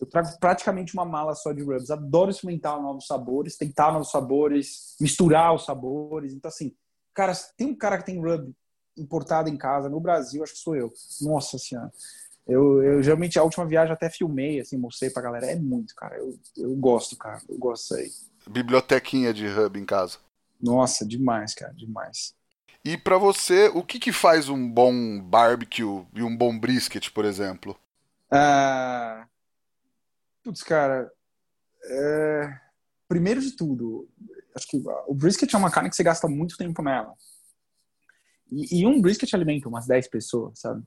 Eu 0.00 0.06
trago 0.06 0.28
praticamente 0.38 0.94
uma 0.94 1.04
mala 1.04 1.34
só 1.34 1.52
de 1.52 1.62
rubs. 1.62 1.90
Adoro 1.90 2.30
experimentar 2.30 2.80
novos 2.80 3.06
sabores, 3.06 3.56
tentar 3.56 3.92
novos 3.92 4.10
sabores, 4.10 4.94
misturar 5.00 5.54
os 5.54 5.64
sabores. 5.64 6.32
Então, 6.32 6.48
assim, 6.48 6.74
cara, 7.12 7.32
tem 7.56 7.68
um 7.68 7.76
cara 7.76 7.98
que 7.98 8.06
tem 8.06 8.20
rub 8.20 8.54
importado 8.96 9.48
em 9.48 9.56
casa 9.56 9.88
no 9.88 10.00
Brasil, 10.00 10.42
acho 10.42 10.52
que 10.52 10.58
sou 10.58 10.76
eu. 10.76 10.92
Nossa 11.22 11.58
Senhora. 11.58 11.90
Eu, 12.46 12.82
eu 12.82 13.02
geralmente 13.02 13.38
a 13.38 13.42
última 13.42 13.66
viagem 13.66 13.92
até 13.92 14.08
filmei, 14.08 14.60
assim, 14.60 14.76
mostrei 14.76 15.10
pra 15.10 15.22
galera. 15.22 15.46
É 15.46 15.56
muito, 15.56 15.94
cara. 15.96 16.16
Eu, 16.16 16.38
eu 16.56 16.74
gosto, 16.76 17.16
cara. 17.16 17.40
Eu 17.48 17.58
gosto 17.58 17.94
aí. 17.96 18.10
Bibliotequinha 18.48 19.34
de 19.34 19.48
hub 19.48 19.78
em 19.78 19.84
casa. 19.84 20.18
Nossa, 20.60 21.04
demais, 21.04 21.52
cara, 21.54 21.74
demais. 21.74 22.35
E 22.86 22.96
para 22.96 23.18
você, 23.18 23.66
o 23.74 23.82
que, 23.82 23.98
que 23.98 24.12
faz 24.12 24.48
um 24.48 24.70
bom 24.70 25.20
barbecue 25.20 26.06
e 26.14 26.22
um 26.22 26.36
bom 26.36 26.56
brisket, 26.56 27.10
por 27.10 27.24
exemplo? 27.24 27.76
Ah, 28.30 29.26
putz, 30.44 30.62
cara, 30.62 31.10
é... 31.82 32.60
primeiro 33.08 33.40
de 33.40 33.56
tudo, 33.56 34.08
acho 34.54 34.68
que 34.68 34.80
o 35.08 35.14
brisket 35.14 35.52
é 35.52 35.58
uma 35.58 35.68
carne 35.68 35.90
que 35.90 35.96
você 35.96 36.04
gasta 36.04 36.28
muito 36.28 36.56
tempo 36.56 36.80
nela. 36.80 37.12
E, 38.52 38.82
e 38.82 38.86
um 38.86 39.00
brisket 39.00 39.34
alimenta 39.34 39.68
umas 39.68 39.88
10 39.88 40.06
pessoas, 40.06 40.60
sabe? 40.60 40.80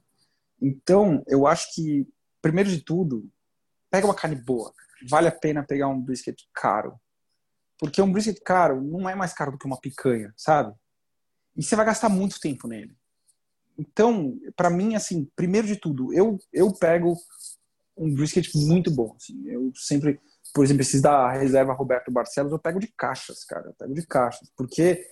Então, 0.62 1.22
eu 1.28 1.46
acho 1.46 1.76
que, 1.76 2.08
primeiro 2.42 2.70
de 2.70 2.82
tudo, 2.82 3.30
pega 3.92 4.08
uma 4.08 4.16
carne 4.16 4.38
boa. 4.38 4.72
Vale 5.06 5.28
a 5.28 5.34
pena 5.34 5.66
pegar 5.66 5.90
um 5.90 6.00
brisket 6.00 6.48
caro. 6.54 6.98
Porque 7.78 8.02
um 8.02 8.10
brisket 8.10 8.40
caro 8.42 8.82
não 8.82 9.10
é 9.10 9.16
mais 9.16 9.34
caro 9.34 9.52
do 9.52 9.58
que 9.58 9.66
uma 9.66 9.82
picanha, 9.82 10.34
sabe? 10.38 10.74
E 11.60 11.64
você 11.64 11.76
vai 11.76 11.86
gastar 11.86 12.08
muito 12.08 12.40
tempo 12.40 12.70
nele. 12.70 12.96
Então, 13.78 14.40
para 14.56 14.70
mim, 14.70 14.96
assim, 14.96 15.30
primeiro 15.36 15.68
de 15.68 15.76
tudo, 15.76 16.14
eu, 16.14 16.40
eu 16.54 16.72
pego 16.74 17.18
um 17.98 18.14
brisket 18.14 18.50
muito 18.56 18.90
bom. 18.90 19.14
Assim. 19.18 19.46
Eu 19.46 19.70
sempre, 19.76 20.22
por 20.54 20.64
exemplo, 20.64 20.84
esses 20.84 21.02
da 21.02 21.30
reserva 21.30 21.74
Roberto 21.74 22.10
Barcelos, 22.10 22.54
eu 22.54 22.60
pego 22.60 22.80
de 22.80 22.88
caixas, 22.88 23.44
cara. 23.44 23.68
Eu 23.68 23.74
pego 23.74 23.94
de 23.94 24.08
caixas. 24.08 24.50
Porque 24.56 25.06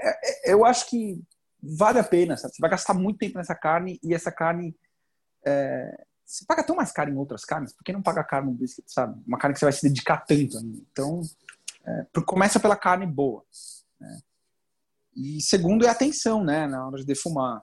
é, 0.00 0.50
é, 0.50 0.52
eu 0.52 0.64
acho 0.64 0.90
que 0.90 1.22
vale 1.62 2.00
a 2.00 2.04
pena, 2.04 2.36
sabe? 2.36 2.52
Você 2.52 2.60
vai 2.60 2.70
gastar 2.70 2.92
muito 2.92 3.18
tempo 3.18 3.38
nessa 3.38 3.54
carne 3.54 4.00
e 4.02 4.12
essa 4.12 4.32
carne. 4.32 4.76
É, 5.44 6.04
você 6.24 6.44
paga 6.44 6.64
tão 6.64 6.74
mais 6.74 6.90
caro 6.90 7.12
em 7.12 7.16
outras 7.16 7.44
carnes, 7.44 7.72
por 7.72 7.84
que 7.84 7.92
não 7.92 8.02
paga 8.02 8.24
caro 8.24 8.46
no 8.46 8.52
brisket, 8.52 8.84
sabe? 8.88 9.22
Uma 9.24 9.38
carne 9.38 9.54
que 9.54 9.60
você 9.60 9.66
vai 9.66 9.72
se 9.72 9.88
dedicar 9.88 10.24
tanto. 10.26 10.60
Né? 10.60 10.80
Então, 10.90 11.20
é, 11.86 12.06
começa 12.26 12.58
pela 12.58 12.74
carne 12.74 13.06
boa. 13.06 13.44
Né? 14.00 14.18
E 15.16 15.40
segundo 15.40 15.86
é 15.86 15.88
atenção, 15.88 16.44
né, 16.44 16.66
na 16.66 16.86
hora 16.86 16.98
de 16.98 17.06
defumar. 17.06 17.62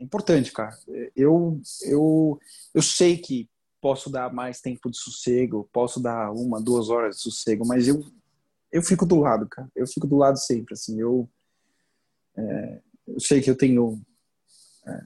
É 0.00 0.04
importante, 0.04 0.52
cara. 0.52 0.76
Eu, 1.14 1.60
eu, 1.84 2.38
eu 2.74 2.82
sei 2.82 3.16
que 3.16 3.48
posso 3.80 4.10
dar 4.10 4.32
mais 4.32 4.60
tempo 4.60 4.90
de 4.90 4.98
sossego, 4.98 5.68
posso 5.72 6.00
dar 6.00 6.32
uma, 6.32 6.60
duas 6.60 6.90
horas 6.90 7.16
de 7.16 7.22
sossego, 7.22 7.64
mas 7.64 7.86
eu, 7.86 8.04
eu 8.72 8.82
fico 8.82 9.06
do 9.06 9.20
lado, 9.20 9.48
cara. 9.48 9.70
Eu 9.76 9.86
fico 9.86 10.08
do 10.08 10.16
lado 10.16 10.38
sempre, 10.38 10.74
assim. 10.74 11.00
Eu, 11.00 11.30
é, 12.36 12.80
eu 13.06 13.20
sei 13.20 13.40
que 13.40 13.48
eu 13.48 13.56
tenho 13.56 14.02
é, 14.86 15.00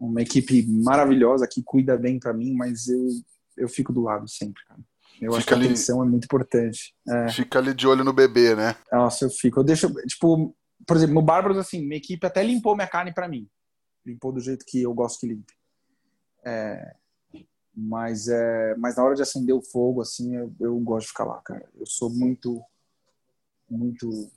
uma 0.00 0.20
equipe 0.20 0.66
maravilhosa 0.66 1.46
que 1.46 1.62
cuida 1.62 1.96
bem 1.96 2.18
para 2.18 2.34
mim, 2.34 2.54
mas 2.54 2.88
eu, 2.88 3.08
eu 3.56 3.68
fico 3.68 3.92
do 3.92 4.02
lado 4.02 4.28
sempre, 4.28 4.64
cara. 4.64 4.80
Eu 5.20 5.32
Fica 5.32 5.36
acho 5.36 5.46
que 5.46 5.54
a 5.54 5.56
atenção 5.56 6.02
é 6.02 6.06
muito 6.06 6.24
importante. 6.24 6.94
É. 7.08 7.28
Fica 7.30 7.58
ali 7.58 7.74
de 7.74 7.86
olho 7.86 8.04
no 8.04 8.12
bebê, 8.12 8.54
né? 8.54 8.76
Nossa, 8.92 9.24
eu 9.24 9.30
fico. 9.30 9.60
Eu 9.60 9.64
deixo, 9.64 9.92
tipo, 10.06 10.54
por 10.86 10.96
exemplo, 10.96 11.14
no 11.14 11.22
Bárbaros, 11.22 11.58
assim, 11.58 11.80
minha 11.80 11.96
equipe 11.96 12.26
até 12.26 12.42
limpou 12.42 12.74
minha 12.74 12.88
carne 12.88 13.12
para 13.12 13.28
mim. 13.28 13.48
Limpou 14.04 14.32
do 14.32 14.40
jeito 14.40 14.64
que 14.66 14.82
eu 14.82 14.94
gosto 14.94 15.20
que 15.20 15.26
limpe. 15.26 15.52
É, 16.44 16.94
mas, 17.74 18.28
é, 18.28 18.74
mas 18.76 18.96
na 18.96 19.04
hora 19.04 19.14
de 19.14 19.22
acender 19.22 19.54
o 19.54 19.62
fogo, 19.62 20.00
assim, 20.00 20.34
eu, 20.34 20.54
eu 20.60 20.78
gosto 20.80 21.06
de 21.06 21.12
ficar 21.12 21.24
lá, 21.24 21.40
cara. 21.42 21.68
Eu 21.78 21.86
sou 21.86 22.10
muito, 22.10 22.62
muito 23.68 24.30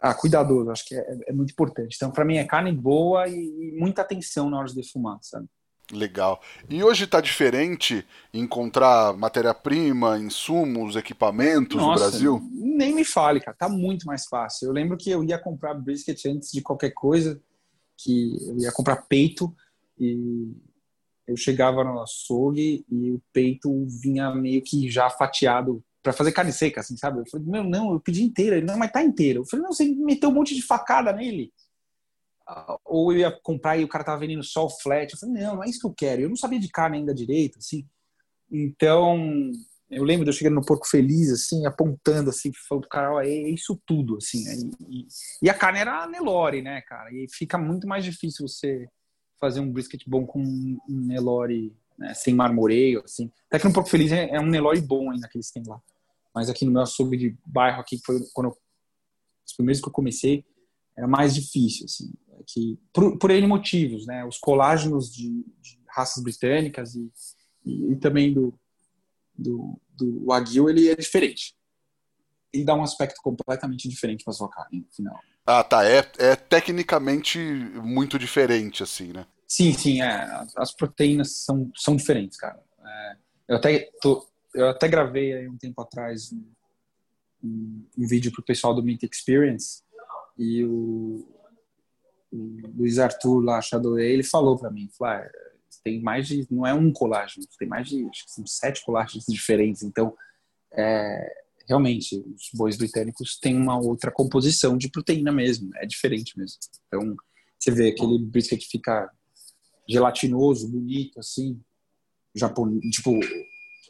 ah, 0.00 0.14
cuidadoso, 0.14 0.70
acho 0.70 0.86
que 0.86 0.94
é, 0.94 1.18
é 1.26 1.32
muito 1.32 1.52
importante. 1.52 1.96
Então, 1.96 2.10
para 2.10 2.24
mim, 2.24 2.36
é 2.36 2.44
carne 2.44 2.72
boa 2.72 3.26
e, 3.26 3.34
e, 3.34 3.72
muita 3.78 4.02
atenção 4.02 4.48
na 4.48 4.58
hora 4.58 4.68
de 4.68 4.74
defumar, 4.74 5.18
sabe? 5.22 5.48
Legal. 5.90 6.40
E 6.68 6.82
hoje 6.84 7.04
está 7.04 7.20
diferente 7.20 8.06
encontrar 8.32 9.14
matéria-prima, 9.14 10.18
insumos, 10.18 10.96
equipamentos 10.96 11.76
Nossa, 11.76 12.04
no 12.04 12.10
Brasil? 12.10 12.50
Nem 12.52 12.94
me 12.94 13.04
fale, 13.04 13.40
cara. 13.40 13.56
Tá 13.56 13.68
muito 13.68 14.06
mais 14.06 14.26
fácil. 14.26 14.66
Eu 14.66 14.72
lembro 14.72 14.98
que 14.98 15.10
eu 15.10 15.24
ia 15.24 15.38
comprar 15.38 15.74
brisket 15.74 16.26
antes 16.26 16.52
de 16.52 16.60
qualquer 16.60 16.90
coisa, 16.90 17.40
que 17.96 18.36
eu 18.46 18.58
ia 18.58 18.72
comprar 18.72 18.96
peito 18.96 19.54
e 19.98 20.52
eu 21.26 21.36
chegava 21.36 21.82
no 21.82 22.00
açougue 22.00 22.84
e 22.90 23.10
o 23.12 23.22
peito 23.32 23.70
vinha 24.02 24.34
meio 24.34 24.62
que 24.62 24.90
já 24.90 25.08
fatiado 25.08 25.82
para 26.02 26.12
fazer 26.12 26.32
carne 26.32 26.52
seca, 26.52 26.80
assim, 26.80 26.96
sabe? 26.96 27.20
Eu 27.20 27.24
falei, 27.30 27.46
meu, 27.46 27.64
não, 27.64 27.92
eu 27.92 28.00
pedi 28.00 28.22
inteira. 28.22 28.56
Ele, 28.56 28.66
não, 28.66 28.78
mas 28.78 28.92
tá 28.92 29.02
inteiro. 29.02 29.40
Eu 29.40 29.44
falei, 29.44 29.64
não, 29.64 29.72
você 29.72 29.84
meteu 29.86 30.28
um 30.28 30.34
monte 30.34 30.54
de 30.54 30.62
facada 30.62 31.12
nele. 31.12 31.52
Ou 32.84 33.12
eu 33.12 33.18
ia 33.18 33.30
comprar 33.30 33.76
e 33.76 33.84
o 33.84 33.88
cara 33.88 34.04
tava 34.04 34.20
vendendo 34.20 34.42
só 34.42 34.66
o 34.66 34.70
flat. 34.70 35.12
Eu 35.12 35.18
falei, 35.18 35.42
não, 35.42 35.56
não 35.56 35.64
é 35.64 35.68
isso 35.68 35.80
que 35.80 35.86
eu 35.86 35.94
quero. 35.94 36.22
Eu 36.22 36.28
não 36.28 36.36
sabia 36.36 36.58
de 36.58 36.68
carne 36.68 36.98
ainda 36.98 37.14
direito, 37.14 37.58
assim. 37.58 37.86
Então, 38.50 39.52
eu 39.90 40.02
lembro 40.02 40.24
de 40.24 40.30
eu 40.30 40.34
chegando 40.34 40.54
no 40.54 40.64
Porco 40.64 40.88
Feliz, 40.88 41.30
assim, 41.30 41.66
apontando, 41.66 42.30
assim, 42.30 42.50
falando 42.68 42.82
pro 42.82 42.90
cara, 42.90 43.14
ó, 43.14 43.20
é 43.20 43.28
isso 43.28 43.80
tudo, 43.86 44.16
assim. 44.16 44.44
E, 44.88 45.06
e, 45.42 45.50
a 45.50 45.54
carne 45.54 45.80
era 45.80 46.06
Nelore, 46.06 46.62
né, 46.62 46.80
cara? 46.82 47.10
E 47.12 47.26
fica 47.30 47.58
muito 47.58 47.86
mais 47.86 48.04
difícil 48.04 48.46
você 48.46 48.88
fazer 49.40 49.60
um 49.60 49.70
brisket 49.70 50.02
bom 50.06 50.26
com 50.26 50.40
um 50.40 50.78
Nelore 50.88 51.74
né, 51.98 52.14
sem 52.14 52.34
marmoreio, 52.34 53.02
assim. 53.04 53.30
Até 53.46 53.58
que 53.58 53.66
no 53.66 53.72
Porco 53.72 53.90
Feliz 53.90 54.12
é, 54.12 54.30
é 54.30 54.40
um 54.40 54.46
Nelore 54.46 54.80
bom 54.80 55.10
ainda 55.10 55.28
que 55.28 55.36
eles 55.36 55.50
têm 55.50 55.62
lá. 55.66 55.80
Mas 56.34 56.48
aqui 56.48 56.64
no 56.64 56.72
meu 56.72 56.82
açougue 56.82 57.16
de 57.16 57.36
bairro, 57.44 57.80
aqui, 57.80 58.00
foi 58.04 58.20
quando 58.32 58.48
eu, 58.48 58.58
os 59.46 59.54
primeiros 59.54 59.80
que 59.80 59.88
eu 59.88 59.92
comecei, 59.92 60.44
era 60.96 61.06
mais 61.06 61.34
difícil, 61.34 61.86
assim. 61.86 62.12
Que, 62.46 62.78
por, 62.92 63.18
por 63.18 63.30
N 63.30 63.46
motivos, 63.46 64.06
né? 64.06 64.24
Os 64.24 64.38
colágenos 64.38 65.12
de, 65.12 65.44
de 65.60 65.78
raças 65.88 66.22
britânicas 66.22 66.94
e, 66.94 67.10
e, 67.64 67.92
e, 67.92 67.96
também 67.96 68.32
do, 68.32 68.54
do, 69.36 69.80
do 69.90 70.26
Wagyu, 70.26 70.68
ele 70.68 70.88
é 70.88 70.94
diferente. 70.94 71.54
Ele 72.52 72.64
dá 72.64 72.74
um 72.74 72.82
aspecto 72.82 73.20
completamente 73.22 73.88
diferente 73.88 74.24
para 74.24 74.32
sua 74.32 74.48
carne, 74.48 74.80
no 74.80 74.94
final. 74.94 75.18
Ah, 75.46 75.64
tá. 75.64 75.84
É, 75.84 75.98
é 76.18 76.36
tecnicamente 76.36 77.38
muito 77.38 78.18
diferente, 78.18 78.82
assim, 78.82 79.12
né? 79.12 79.26
Sim, 79.46 79.72
sim. 79.72 80.02
É. 80.02 80.46
As 80.56 80.72
proteínas 80.74 81.32
são, 81.32 81.70
são 81.74 81.96
diferentes, 81.96 82.36
cara. 82.36 82.62
É, 82.84 83.16
eu, 83.48 83.56
até 83.56 83.90
tô, 84.00 84.26
eu 84.54 84.68
até 84.68 84.88
gravei 84.88 85.32
aí 85.32 85.48
um 85.48 85.56
tempo 85.56 85.80
atrás 85.80 86.32
um, 86.32 86.44
um, 87.42 87.86
um 87.98 88.06
vídeo 88.06 88.30
pro 88.30 88.42
pessoal 88.42 88.74
do 88.74 88.82
Meat 88.82 89.02
Experience 89.04 89.82
e 90.36 90.64
o, 90.64 91.26
o 92.32 92.60
Luiz 92.76 92.98
Arthur 92.98 93.40
lá, 93.40 93.60
Shadow 93.60 93.98
ele 93.98 94.22
falou 94.22 94.58
para 94.58 94.70
mim, 94.70 94.88
falou, 94.96 95.14
ah, 95.14 95.30
tem 95.82 96.02
mais 96.02 96.26
de, 96.28 96.46
não 96.50 96.66
é 96.66 96.74
um 96.74 96.92
colágeno, 96.92 97.46
tem 97.58 97.68
mais 97.68 97.88
de, 97.88 98.06
acho 98.08 98.26
que 98.26 98.32
são 98.32 98.46
sete 98.46 98.84
colágenos 98.84 99.24
diferentes, 99.28 99.82
então, 99.82 100.14
é, 100.72 101.44
realmente, 101.66 102.16
os 102.16 102.50
bois 102.54 102.76
britânicos 102.76 103.38
têm 103.38 103.56
uma 103.56 103.78
outra 103.78 104.10
composição 104.10 104.76
de 104.76 104.90
proteína 104.90 105.32
mesmo, 105.32 105.70
é 105.76 105.86
diferente 105.86 106.38
mesmo. 106.38 106.58
Então, 106.86 107.16
você 107.58 107.70
vê 107.70 107.88
aquele 107.88 108.18
brisket 108.18 108.60
que 108.60 108.70
fica 108.70 109.10
gelatinoso, 109.88 110.68
bonito, 110.68 111.18
assim, 111.18 111.60
japonês, 112.34 112.80
tipo, 112.90 113.18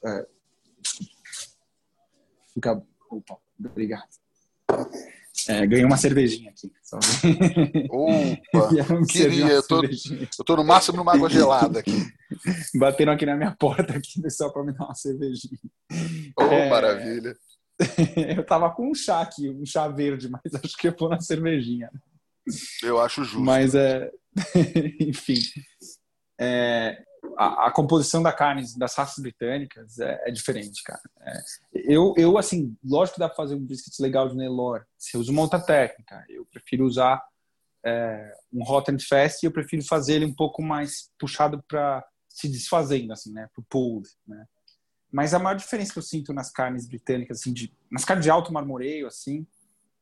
é, 0.04 0.26
fica, 2.54 2.82
opa, 3.10 3.38
obrigado. 3.58 4.08
É, 5.46 5.66
ganhei 5.66 5.84
uma 5.84 5.96
cervejinha 5.96 6.50
aqui. 6.50 6.72
Opa, 7.90 8.68
queria. 9.08 9.46
Eu 9.46 9.66
tô, 9.66 9.82
eu 9.84 10.44
tô 10.44 10.56
no 10.56 10.64
máximo 10.64 10.96
numa 10.96 11.14
água 11.14 11.28
gelada 11.28 11.80
aqui. 11.80 12.06
Batendo 12.74 13.10
aqui 13.10 13.26
na 13.26 13.36
minha 13.36 13.54
porta 13.58 13.94
aqui, 13.94 14.20
pessoal, 14.20 14.52
para 14.52 14.64
me 14.64 14.72
dar 14.72 14.86
uma 14.86 14.94
cervejinha. 14.94 15.58
Oh, 16.36 16.42
é, 16.42 16.68
maravilha. 16.68 17.36
Eu 18.36 18.44
tava 18.44 18.70
com 18.70 18.90
um 18.90 18.94
chá 18.94 19.20
aqui, 19.20 19.48
um 19.48 19.64
chá 19.64 19.86
verde, 19.86 20.28
mas 20.28 20.52
acho 20.52 20.76
que 20.76 20.88
eu 20.88 20.96
vou 20.98 21.08
na 21.08 21.20
cervejinha. 21.20 21.88
Eu 22.82 23.00
acho 23.00 23.22
justo. 23.22 23.40
Mas 23.40 23.72
é. 23.72 24.10
Enfim. 25.00 25.38
É, 26.40 27.00
a, 27.36 27.66
a, 27.66 27.70
composição 27.70 28.22
da 28.22 28.32
carne 28.32 28.64
das 28.76 28.94
raças 28.94 29.22
britânicas 29.22 29.98
é, 29.98 30.28
é 30.28 30.30
diferente, 30.30 30.82
cara. 30.82 31.00
É, 31.20 31.42
eu, 31.74 32.14
eu, 32.16 32.38
assim, 32.38 32.76
lógico 32.84 33.14
que 33.14 33.20
dá 33.20 33.28
pra 33.28 33.36
fazer 33.36 33.54
um 33.54 33.64
brisket 33.64 33.98
legal 34.00 34.28
de 34.28 34.36
Nelore. 34.36 34.84
Você 34.96 35.16
usa 35.16 35.30
uma 35.30 35.42
outra 35.42 35.60
técnica. 35.60 36.24
Eu 36.28 36.46
prefiro 36.46 36.84
usar 36.84 37.22
é, 37.84 38.32
um 38.52 38.62
hot 38.62 38.90
and 38.90 38.98
fast 38.98 39.44
e 39.44 39.46
eu 39.46 39.52
prefiro 39.52 39.82
fazer 39.84 40.14
ele 40.14 40.26
um 40.26 40.34
pouco 40.34 40.62
mais 40.62 41.10
puxado 41.18 41.62
para 41.68 42.04
se 42.28 42.48
desfazendo, 42.48 43.12
assim, 43.12 43.32
né? 43.32 43.48
Pro 43.52 43.64
pulled, 43.68 44.08
né? 44.26 44.46
Mas 45.10 45.32
a 45.32 45.38
maior 45.38 45.56
diferença 45.56 45.92
que 45.92 45.98
eu 45.98 46.02
sinto 46.02 46.34
nas 46.34 46.50
carnes 46.50 46.86
britânicas, 46.86 47.40
assim, 47.40 47.52
de, 47.52 47.74
nas 47.90 48.04
carnes 48.04 48.24
de 48.24 48.30
alto 48.30 48.52
marmoreio, 48.52 49.06
assim, 49.06 49.46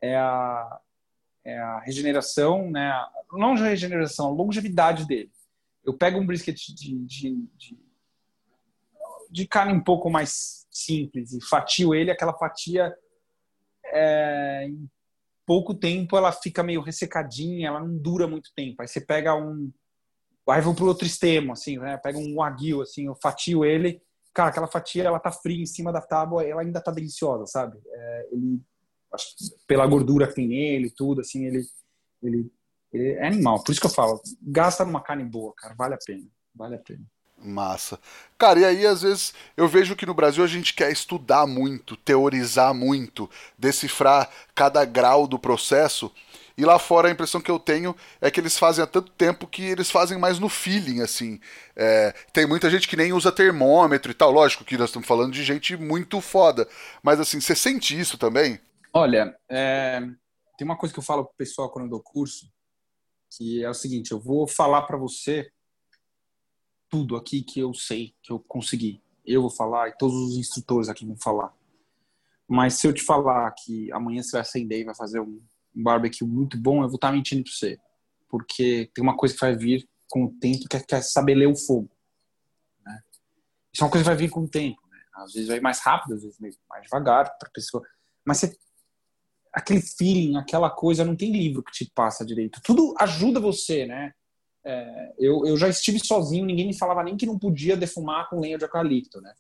é 0.01 0.17
a, 0.17 0.81
é 1.45 1.59
a 1.59 1.81
regeneração, 1.81 2.71
né? 2.71 2.93
Não 3.33 3.53
a 3.53 3.57
regeneração, 3.57 4.27
a 4.27 4.31
longevidade 4.31 5.07
dele 5.07 5.31
eu 5.87 5.95
pego 5.95 6.19
um 6.19 6.27
brisket 6.27 6.57
de, 6.57 6.97
de, 7.07 7.49
de, 7.57 7.79
de, 9.31 9.47
carne 9.47 9.73
um 9.73 9.83
pouco 9.83 10.11
mais 10.11 10.67
simples 10.69 11.33
e 11.33 11.41
fatio 11.41 11.95
ele, 11.95 12.11
aquela 12.11 12.37
fatia 12.37 12.93
é, 13.87 14.67
em 14.69 14.91
pouco 15.47 15.73
tempo 15.73 16.17
ela 16.17 16.33
fica 16.33 16.63
meio 16.63 16.81
ressecadinha, 16.81 17.69
ela 17.69 17.81
não 17.81 17.97
dura 17.97 18.27
muito 18.27 18.51
tempo. 18.55 18.83
Aí 18.83 18.89
você 18.89 19.01
pega 19.01 19.35
um. 19.35 19.73
Aí 20.49 20.61
vou 20.61 20.75
pro 20.75 20.87
outro 20.87 21.07
extremo, 21.07 21.53
assim, 21.53 21.79
né? 21.79 21.97
Pega 21.97 22.19
um 22.19 22.35
wagyu, 22.37 22.83
assim, 22.83 23.07
eu 23.07 23.15
fatio 23.15 23.65
ele. 23.65 24.03
Cara, 24.35 24.51
aquela 24.51 24.67
fatia, 24.67 25.05
ela 25.05 25.19
tá 25.19 25.33
fria 25.33 25.63
em 25.63 25.67
cima 25.67 25.93
da 25.93 26.01
tábua, 26.01 26.45
ela 26.45 26.61
ainda 26.61 26.81
tá 26.81 26.91
deliciosa, 26.91 27.47
sabe? 27.47 27.79
É, 27.87 28.29
ele, 28.33 28.61
pela 29.67 29.87
gordura 29.87 30.27
que 30.29 30.35
tem 30.35 30.49
nele, 30.49 30.91
tudo, 30.91 31.21
assim, 31.23 31.47
ele, 31.47 31.65
ele 32.23 32.53
é 32.97 33.27
animal. 33.27 33.63
Por 33.63 33.73
isso 33.73 33.81
que 33.81 33.87
eu 33.87 33.91
falo, 33.91 34.21
gasta 34.43 34.85
numa 34.85 35.01
carne 35.01 35.25
boa, 35.25 35.53
cara. 35.57 35.75
Vale 35.77 35.95
a 35.95 35.99
pena. 35.99 36.27
Vale 36.55 36.77
a 36.77 36.79
pena. 36.79 37.05
Massa. 37.39 37.99
Cara, 38.39 38.61
e 38.61 38.65
aí 38.65 38.87
às 38.87 39.03
vezes 39.03 39.35
eu 39.57 39.69
vejo 39.69 39.95
que 39.95 40.07
no 40.07 40.15
Brasil 40.15 40.43
a 40.43 40.47
gente 40.47 40.75
quer 40.75 40.91
estudar 40.91 41.47
muito, 41.47 41.97
teorizar 41.97 42.73
muito, 42.73 43.31
decifrar 43.59 44.31
cada 44.55 44.85
grau 44.85 45.27
do 45.27 45.39
processo. 45.39 46.11
E 46.59 46.65
lá 46.65 46.79
fora 46.79 47.09
a 47.09 47.11
impressão 47.11 47.41
que 47.41 47.51
eu 47.51 47.59
tenho 47.59 47.95
é 48.19 48.31
que 48.31 48.41
eles 48.41 48.59
fazem 48.59 48.83
há 48.83 48.87
tanto 48.87 49.13
tempo 49.13 49.47
que 49.47 49.63
eles 49.63 49.91
fazem 49.91 50.19
mais 50.19 50.39
no 50.39 50.49
feeling, 50.49 51.03
assim. 51.03 51.39
É, 51.77 52.15
tem 52.33 52.47
muita 52.47 52.71
gente 52.71 52.89
que 52.89 52.97
nem 52.97 53.13
usa 53.13 53.31
termômetro 53.31 54.11
e 54.11 54.15
tal. 54.15 54.31
Lógico 54.31 54.65
que 54.65 54.79
nós 54.79 54.89
estamos 54.89 55.07
falando 55.07 55.33
de 55.33 55.45
gente 55.45 55.77
muito 55.77 56.19
foda. 56.23 56.67
Mas 57.03 57.21
assim, 57.21 57.41
você 57.41 57.55
sente 57.55 57.99
isso 57.99 58.17
também? 58.17 58.59
Olha, 58.95 59.37
é, 59.51 60.01
tem 60.57 60.65
uma 60.65 60.79
coisa 60.79 60.95
que 60.95 60.99
eu 60.99 61.05
falo 61.05 61.27
pro 61.27 61.37
pessoal 61.37 61.69
quando 61.69 61.85
eu 61.85 61.91
dou 61.91 62.01
curso 62.01 62.47
que 63.37 63.63
é 63.63 63.69
o 63.69 63.75
seguinte: 63.75 64.13
eu 64.13 64.21
vou 64.21 64.49
falar 64.49 64.83
para 64.83 64.97
você 64.97 65.51
tudo 66.89 67.17
aqui 67.17 67.43
que 67.43 67.61
eu 67.61 67.75
sei, 67.75 68.15
que 68.23 68.33
eu 68.33 68.39
consegui. 68.39 69.03
Eu 69.25 69.43
vou 69.43 69.51
falar 69.51 69.89
e 69.89 69.97
todos 69.97 70.17
os 70.17 70.37
instrutores 70.37 70.89
aqui 70.89 71.05
vão 71.05 71.17
falar. 71.17 71.53
Mas 72.49 72.75
se 72.75 72.87
eu 72.87 72.95
te 72.95 73.03
falar 73.03 73.51
que 73.53 73.91
amanhã 73.93 74.23
você 74.23 74.33
vai 74.33 74.41
acender 74.41 74.81
e 74.81 74.85
vai 74.85 74.95
fazer 74.95 75.21
um 75.21 75.43
barbecue 75.75 76.25
muito 76.25 76.57
bom, 76.57 76.83
eu 76.83 76.89
vou 76.89 76.95
estar 76.95 77.09
tá 77.09 77.13
mentindo 77.13 77.43
para 77.43 77.53
você. 77.53 77.79
Porque 78.29 78.91
tem 78.95 79.03
uma 79.03 79.17
coisa 79.17 79.35
que 79.35 79.41
vai 79.41 79.57
vir 79.57 79.89
com 80.09 80.25
o 80.25 80.33
tempo 80.33 80.69
que 80.69 80.95
é, 80.95 81.01
saber 81.01 81.35
ler 81.35 81.49
o 81.49 81.57
fogo. 81.57 81.91
Né? 82.85 83.03
Isso 83.73 83.83
é 83.83 83.85
uma 83.85 83.91
coisa 83.91 84.05
que 84.05 84.09
vai 84.09 84.17
vir 84.17 84.31
com 84.31 84.43
o 84.43 84.49
tempo. 84.49 84.81
Né? 84.89 84.99
Às 85.15 85.33
vezes 85.33 85.49
vai 85.49 85.61
mais 85.61 85.81
rápido, 85.81 86.15
às 86.15 86.23
vezes 86.23 86.39
mais 86.39 86.83
devagar 86.85 87.37
para 87.37 87.51
pessoa. 87.51 87.83
Mas 88.25 88.39
você 88.39 88.57
aquele 89.57 89.81
feeling, 89.81 90.37
aquela 90.37 90.69
coisa, 90.69 91.03
não 91.03 91.17
tem 91.17 91.33
livro 91.33 91.63
que 91.63 91.73
te 91.73 91.91
passa 91.95 92.27
direito. 92.27 92.61
Tudo 92.63 92.95
ajuda 92.99 93.41
você, 93.41 93.87
né? 93.87 94.13
É, 94.63 95.15
eu, 95.19 95.47
eu 95.47 95.57
já 95.57 95.67
estive 95.67 95.99
sozinho, 95.99 96.45
ninguém 96.45 96.67
me 96.67 96.77
falava 96.77 97.03
nem 97.03 97.17
que 97.17 97.25
não 97.25 97.39
podia 97.39 97.75
defumar 97.75 98.29
com 98.29 98.39
lenha 98.39 98.59
de 98.59 98.65
eucalipto, 98.65 99.19
né? 99.23 99.33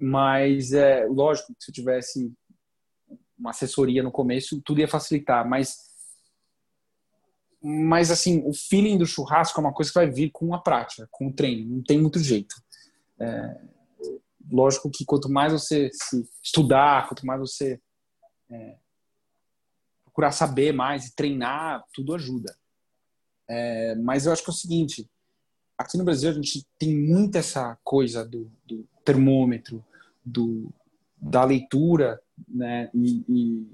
Mas, 0.00 0.72
é, 0.72 1.04
lógico, 1.04 1.54
que 1.54 1.62
se 1.62 1.70
eu 1.70 1.74
tivesse 1.74 2.32
uma 3.38 3.50
assessoria 3.50 4.02
no 4.02 4.10
começo, 4.10 4.62
tudo 4.64 4.80
ia 4.80 4.88
facilitar, 4.88 5.46
mas 5.46 5.86
mas 7.60 8.12
assim, 8.12 8.40
o 8.46 8.52
feeling 8.54 8.96
do 8.96 9.04
churrasco 9.04 9.60
é 9.60 9.64
uma 9.64 9.74
coisa 9.74 9.90
que 9.90 9.98
vai 9.98 10.08
vir 10.08 10.30
com 10.30 10.54
a 10.54 10.60
prática, 10.60 11.08
com 11.10 11.26
o 11.26 11.32
treino, 11.32 11.74
não 11.74 11.82
tem 11.82 12.00
muito 12.00 12.20
jeito. 12.20 12.54
É, 13.18 13.60
lógico 14.50 14.88
que 14.88 15.04
quanto 15.04 15.28
mais 15.28 15.52
você 15.52 15.90
estudar, 16.40 17.08
quanto 17.08 17.26
mais 17.26 17.40
você 17.40 17.80
é, 18.48 18.76
procurar 20.18 20.32
saber 20.32 20.72
mais 20.72 21.06
e 21.06 21.14
treinar, 21.14 21.84
tudo 21.94 22.12
ajuda. 22.12 22.52
É, 23.48 23.94
mas 23.94 24.26
eu 24.26 24.32
acho 24.32 24.42
que 24.42 24.50
é 24.50 24.52
o 24.52 24.56
seguinte, 24.56 25.08
aqui 25.76 25.96
no 25.96 26.04
Brasil 26.04 26.28
a 26.28 26.32
gente 26.32 26.66
tem 26.76 26.92
muito 26.92 27.38
essa 27.38 27.78
coisa 27.84 28.24
do, 28.24 28.50
do 28.66 28.84
termômetro, 29.04 29.84
do, 30.24 30.72
da 31.16 31.44
leitura 31.44 32.20
né, 32.48 32.90
e, 32.92 33.24
e 33.28 33.66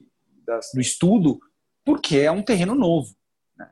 das, 0.47 0.71
do 0.75 0.83
estudo, 0.83 1.41
porque 1.83 2.19
é 2.19 2.31
um 2.31 2.43
terreno 2.43 2.75
novo. 2.75 3.17
Né? 3.57 3.67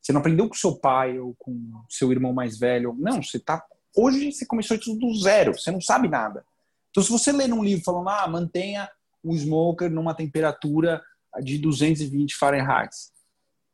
Você 0.00 0.12
não 0.12 0.20
aprendeu 0.20 0.48
com 0.48 0.54
seu 0.54 0.76
pai 0.76 1.18
ou 1.18 1.34
com 1.36 1.82
seu 1.88 2.12
irmão 2.12 2.32
mais 2.32 2.56
velho. 2.56 2.94
Não, 2.96 3.20
você 3.20 3.40
tá. 3.40 3.60
Hoje 3.96 4.30
você 4.30 4.46
começou 4.46 4.78
tudo 4.78 5.00
do 5.00 5.14
zero, 5.16 5.52
você 5.52 5.72
não 5.72 5.80
sabe 5.80 6.06
nada. 6.06 6.44
Então, 6.90 7.02
se 7.02 7.10
você 7.10 7.32
lê 7.32 7.48
num 7.48 7.64
livro 7.64 7.84
falando, 7.84 8.08
ah, 8.08 8.28
mantenha 8.28 8.88
o 9.20 9.34
smoker 9.34 9.90
numa 9.90 10.14
temperatura 10.14 11.02
de 11.42 11.58
220 11.58 12.36
Fahrenheit, 12.36 12.94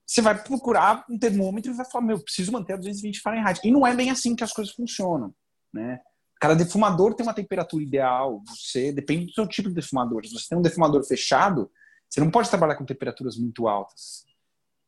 você 0.06 0.20
vai 0.20 0.42
procurar 0.42 1.04
um 1.08 1.18
termômetro 1.18 1.70
e 1.70 1.74
vai 1.74 1.88
falar, 1.88 2.04
meu, 2.04 2.18
preciso 2.18 2.50
manter 2.50 2.72
a 2.72 2.76
220 2.76 3.20
Fahrenheit. 3.20 3.60
E 3.62 3.70
não 3.70 3.86
é 3.86 3.94
bem 3.94 4.10
assim 4.10 4.34
que 4.34 4.42
as 4.42 4.52
coisas 4.52 4.74
funcionam, 4.74 5.32
né? 5.72 6.00
Cada 6.40 6.56
defumador 6.56 7.14
tem 7.14 7.24
uma 7.24 7.34
temperatura 7.34 7.82
ideal. 7.82 8.42
Você 8.48 8.90
depende 8.92 9.26
do 9.26 9.32
seu 9.32 9.46
tipo 9.46 9.68
de 9.68 9.74
defumador. 9.74 10.26
Se 10.26 10.32
você 10.32 10.48
tem 10.48 10.58
um 10.58 10.62
defumador 10.62 11.04
fechado, 11.04 11.70
você 12.08 12.18
não 12.18 12.30
pode 12.30 12.48
trabalhar 12.48 12.74
com 12.74 12.84
temperaturas 12.84 13.36
muito 13.36 13.68
altas. 13.68 14.24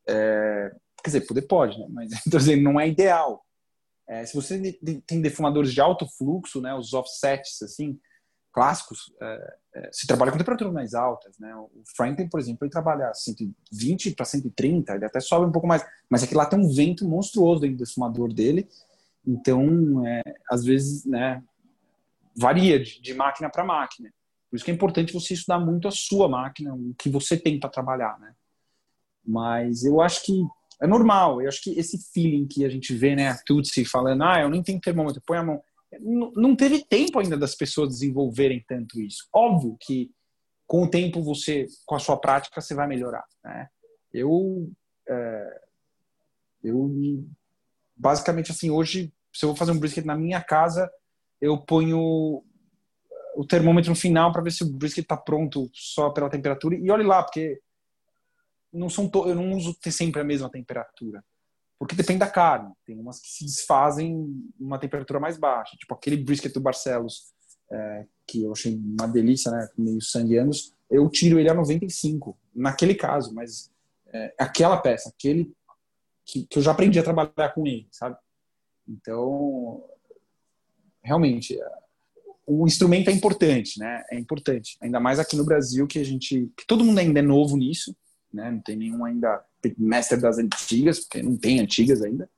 É, 0.09 0.71
quer 1.01 1.09
dizer, 1.09 1.21
poder 1.21 1.43
pode, 1.43 1.79
né? 1.79 1.87
Mas 1.89 2.11
então, 2.27 2.39
não 2.61 2.79
é 2.79 2.89
ideal. 2.89 3.45
É, 4.09 4.25
se 4.25 4.35
você 4.35 4.73
tem 5.07 5.21
defumadores 5.21 5.73
de 5.73 5.79
alto 5.79 6.05
fluxo, 6.17 6.59
né, 6.59 6.73
os 6.73 6.93
offsets 6.93 7.61
assim, 7.61 7.97
clássicos, 8.53 9.11
é, 9.19 9.57
é, 9.75 9.89
se 9.91 10.05
trabalha 10.05 10.31
com 10.31 10.37
temperaturas 10.37 10.73
mais 10.73 10.93
altas, 10.93 11.37
né? 11.39 11.53
O 11.55 11.69
Franklin, 11.95 12.29
por 12.29 12.39
exemplo, 12.39 12.59
ele 12.63 12.71
trabalha 12.71 13.13
120 13.13 14.11
para 14.11 14.25
130, 14.25 14.95
ele 14.95 15.05
até 15.05 15.19
sobe 15.19 15.47
um 15.47 15.51
pouco 15.51 15.67
mais, 15.67 15.83
mas 16.09 16.23
é 16.23 16.27
que 16.27 16.35
lá 16.35 16.45
tem 16.45 16.59
um 16.59 16.71
vento 16.71 17.07
monstruoso 17.07 17.61
dentro 17.61 17.77
do 17.77 17.83
defumador 17.83 18.31
dele 18.31 18.69
então, 19.25 20.05
é, 20.05 20.21
às 20.49 20.63
vezes, 20.65 21.05
né, 21.05 21.41
varia 22.35 22.81
de, 22.81 23.01
de 23.01 23.13
máquina 23.13 23.49
para 23.49 23.63
máquina. 23.63 24.13
Por 24.49 24.57
isso 24.57 24.65
que 24.65 24.71
é 24.71 24.73
importante 24.73 25.13
você 25.13 25.33
estudar 25.33 25.59
muito 25.59 25.87
a 25.87 25.91
sua 25.91 26.27
máquina, 26.27 26.73
o 26.73 26.93
que 26.97 27.09
você 27.09 27.37
tem 27.37 27.59
para 27.59 27.69
trabalhar, 27.69 28.19
né? 28.19 28.33
Mas 29.25 29.83
eu 29.83 30.01
acho 30.01 30.23
que 30.25 30.45
é 30.81 30.85
normal. 30.85 31.41
Eu 31.41 31.47
acho 31.47 31.61
que 31.63 31.79
esse 31.79 31.97
feeling 32.11 32.45
que 32.45 32.65
a 32.65 32.69
gente 32.69 32.93
vê, 32.93 33.15
né, 33.15 33.29
a 33.29 33.37
Tutsi 33.37 33.85
falando, 33.85 34.23
ah, 34.23 34.41
eu 34.41 34.49
nem 34.49 34.61
tenho 34.61 34.81
termômetro, 34.81 35.21
põe 35.25 35.37
a 35.37 35.43
mão. 35.43 35.63
Não 35.99 36.55
teve 36.55 36.83
tempo 36.85 37.19
ainda 37.19 37.37
das 37.37 37.55
pessoas 37.55 37.89
desenvolverem 37.89 38.63
tanto 38.67 39.01
isso. 39.01 39.27
Óbvio 39.33 39.77
que 39.79 40.11
com 40.65 40.83
o 40.83 40.89
tempo 40.89 41.21
você, 41.21 41.67
com 41.85 41.95
a 41.95 41.99
sua 41.99 42.17
prática, 42.17 42.61
você 42.61 42.73
vai 42.73 42.87
melhorar, 42.87 43.25
né? 43.43 43.67
Eu, 44.11 44.71
é, 45.07 45.61
eu 46.63 46.89
basicamente 47.95 48.51
assim, 48.51 48.69
hoje, 48.69 49.13
se 49.33 49.45
eu 49.45 49.49
vou 49.49 49.55
fazer 49.55 49.71
um 49.71 49.79
brisket 49.79 50.05
na 50.05 50.15
minha 50.15 50.41
casa, 50.41 50.91
eu 51.41 51.57
ponho 51.57 52.43
o 53.35 53.45
termômetro 53.45 53.89
no 53.89 53.95
final 53.95 54.31
para 54.31 54.41
ver 54.41 54.51
se 54.51 54.63
o 54.63 54.71
brisket 54.71 55.03
está 55.03 55.17
pronto 55.17 55.69
só 55.73 56.09
pela 56.09 56.29
temperatura. 56.29 56.75
E 56.75 56.89
olhe 56.89 57.03
lá, 57.03 57.23
porque 57.23 57.59
não 58.71 58.89
são 58.89 59.09
to... 59.09 59.27
eu 59.27 59.35
não 59.35 59.51
uso 59.53 59.75
sempre 59.81 60.21
a 60.21 60.23
mesma 60.23 60.49
temperatura. 60.49 61.23
Porque 61.83 61.95
depende 61.95 62.19
da 62.19 62.29
carne. 62.29 62.71
Tem 62.85 62.97
umas 62.97 63.19
que 63.19 63.27
se 63.27 63.43
desfazem 63.43 64.13
em 64.13 64.53
uma 64.57 64.79
temperatura 64.79 65.19
mais 65.19 65.37
baixa. 65.37 65.75
Tipo 65.75 65.93
aquele 65.93 66.15
brisket 66.15 66.53
do 66.53 66.61
Barcelos, 66.61 67.33
é, 67.69 68.05
que 68.25 68.41
eu 68.41 68.53
achei 68.53 68.73
uma 68.73 69.05
delícia, 69.05 69.51
né? 69.51 69.67
Meio 69.77 70.01
sangue. 70.01 70.35
Eu 70.89 71.09
tiro 71.09 71.37
ele 71.37 71.49
a 71.49 71.53
95, 71.53 72.37
naquele 72.55 72.95
caso. 72.95 73.33
Mas 73.33 73.69
é, 74.13 74.33
aquela 74.39 74.77
peça, 74.77 75.09
aquele 75.09 75.53
que, 76.25 76.45
que 76.45 76.57
eu 76.57 76.63
já 76.63 76.71
aprendi 76.71 76.97
a 76.99 77.03
trabalhar 77.03 77.53
com 77.53 77.67
ele, 77.67 77.85
sabe? 77.91 78.15
Então, 78.87 79.83
realmente, 81.01 81.59
o 82.47 82.65
instrumento 82.65 83.09
é 83.09 83.11
importante, 83.11 83.77
né? 83.77 84.05
É 84.09 84.17
importante. 84.17 84.77
Ainda 84.81 85.01
mais 85.01 85.19
aqui 85.19 85.35
no 85.35 85.43
Brasil, 85.43 85.85
que 85.85 85.99
a 85.99 86.03
gente. 86.05 86.49
que 86.55 86.65
todo 86.65 86.85
mundo 86.85 86.99
ainda 86.99 87.19
é 87.19 87.23
novo 87.23 87.57
nisso, 87.57 87.93
né? 88.33 88.51
Não 88.51 88.59
tem 88.59 88.75
nenhum 88.75 89.05
ainda 89.05 89.43
mestre 89.77 90.19
das 90.19 90.37
antigas, 90.37 90.99
porque 90.99 91.21
não 91.21 91.37
tem 91.37 91.59
antigas 91.59 92.01
ainda. 92.01 92.29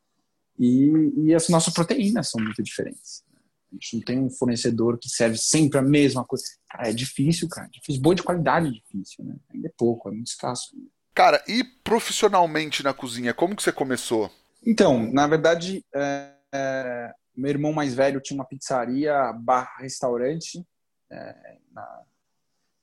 E, 0.59 1.13
e 1.17 1.33
as 1.33 1.49
nossas 1.49 1.73
proteínas 1.73 2.29
são 2.29 2.41
muito 2.43 2.61
diferentes. 2.61 3.23
A 3.71 3.75
gente 3.75 3.95
não 3.95 4.01
tem 4.03 4.19
um 4.19 4.29
fornecedor 4.29 4.97
que 4.97 5.09
serve 5.09 5.37
sempre 5.37 5.79
a 5.79 5.81
mesma 5.81 6.23
coisa. 6.23 6.45
Cara, 6.69 6.89
é 6.89 6.93
difícil, 6.93 7.49
cara. 7.49 7.67
Difícil. 7.69 8.01
Boa 8.01 8.15
de 8.15 8.23
qualidade 8.23 8.67
é 8.67 8.71
difícil, 8.71 9.25
né? 9.25 9.35
Ainda 9.53 9.67
é 9.67 9.71
pouco, 9.77 10.07
é 10.07 10.11
muito 10.11 10.27
escasso. 10.27 10.73
Ainda. 10.75 10.87
Cara, 11.13 11.43
e 11.47 11.63
profissionalmente 11.63 12.83
na 12.83 12.93
cozinha, 12.93 13.33
como 13.33 13.55
que 13.55 13.63
você 13.63 13.71
começou? 13.71 14.29
Então, 14.65 15.11
na 15.11 15.27
verdade, 15.27 15.85
é, 15.93 16.31
é, 16.53 17.13
meu 17.35 17.49
irmão 17.49 17.73
mais 17.73 17.93
velho 17.93 18.21
tinha 18.21 18.37
uma 18.37 18.45
pizzaria 18.45 19.31
barra 19.33 19.77
restaurante 19.79 20.65
é, 21.11 21.57
na, 21.71 22.01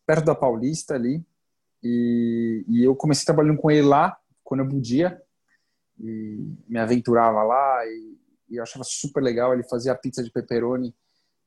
perto 0.07 0.25
da 0.25 0.35
Paulista 0.35 0.95
ali. 0.95 1.25
E, 1.83 2.65
e, 2.69 2.85
eu 2.85 2.95
comecei 2.95 3.25
trabalhando 3.25 3.59
com 3.59 3.71
ele 3.71 3.87
lá, 3.87 4.17
quando 4.45 4.61
eu 4.61 4.69
podia. 4.69 5.21
E 5.99 6.57
me 6.69 6.79
aventurava 6.79 7.43
lá 7.43 7.85
e, 7.87 8.19
e 8.51 8.57
eu 8.57 8.63
achava 8.63 8.85
super 8.85 9.23
legal. 9.23 9.53
Ele 9.53 9.63
fazia 9.63 9.95
pizza 9.95 10.23
de 10.23 10.31
pepperoni 10.31 10.95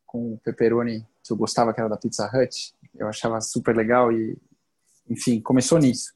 com 0.05 0.37
pepperoni 0.37 1.05
que 1.23 1.33
eu 1.33 1.37
gostava, 1.37 1.73
que 1.73 1.79
era 1.79 1.89
da 1.89 1.97
Pizza 1.97 2.29
Hut. 2.33 2.73
Eu 2.95 3.07
achava 3.07 3.41
super 3.41 3.75
legal 3.75 4.11
e, 4.11 4.37
enfim, 5.09 5.41
começou 5.41 5.77
nisso. 5.77 6.13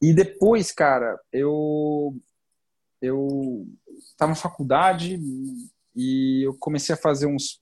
E 0.00 0.12
depois, 0.14 0.72
cara, 0.72 1.18
eu 1.32 2.16
eu 3.00 3.66
estava 3.98 4.30
na 4.30 4.36
faculdade 4.36 5.18
e 5.94 6.46
eu 6.46 6.54
comecei 6.54 6.94
a 6.94 6.98
fazer 6.98 7.26
uns 7.26 7.60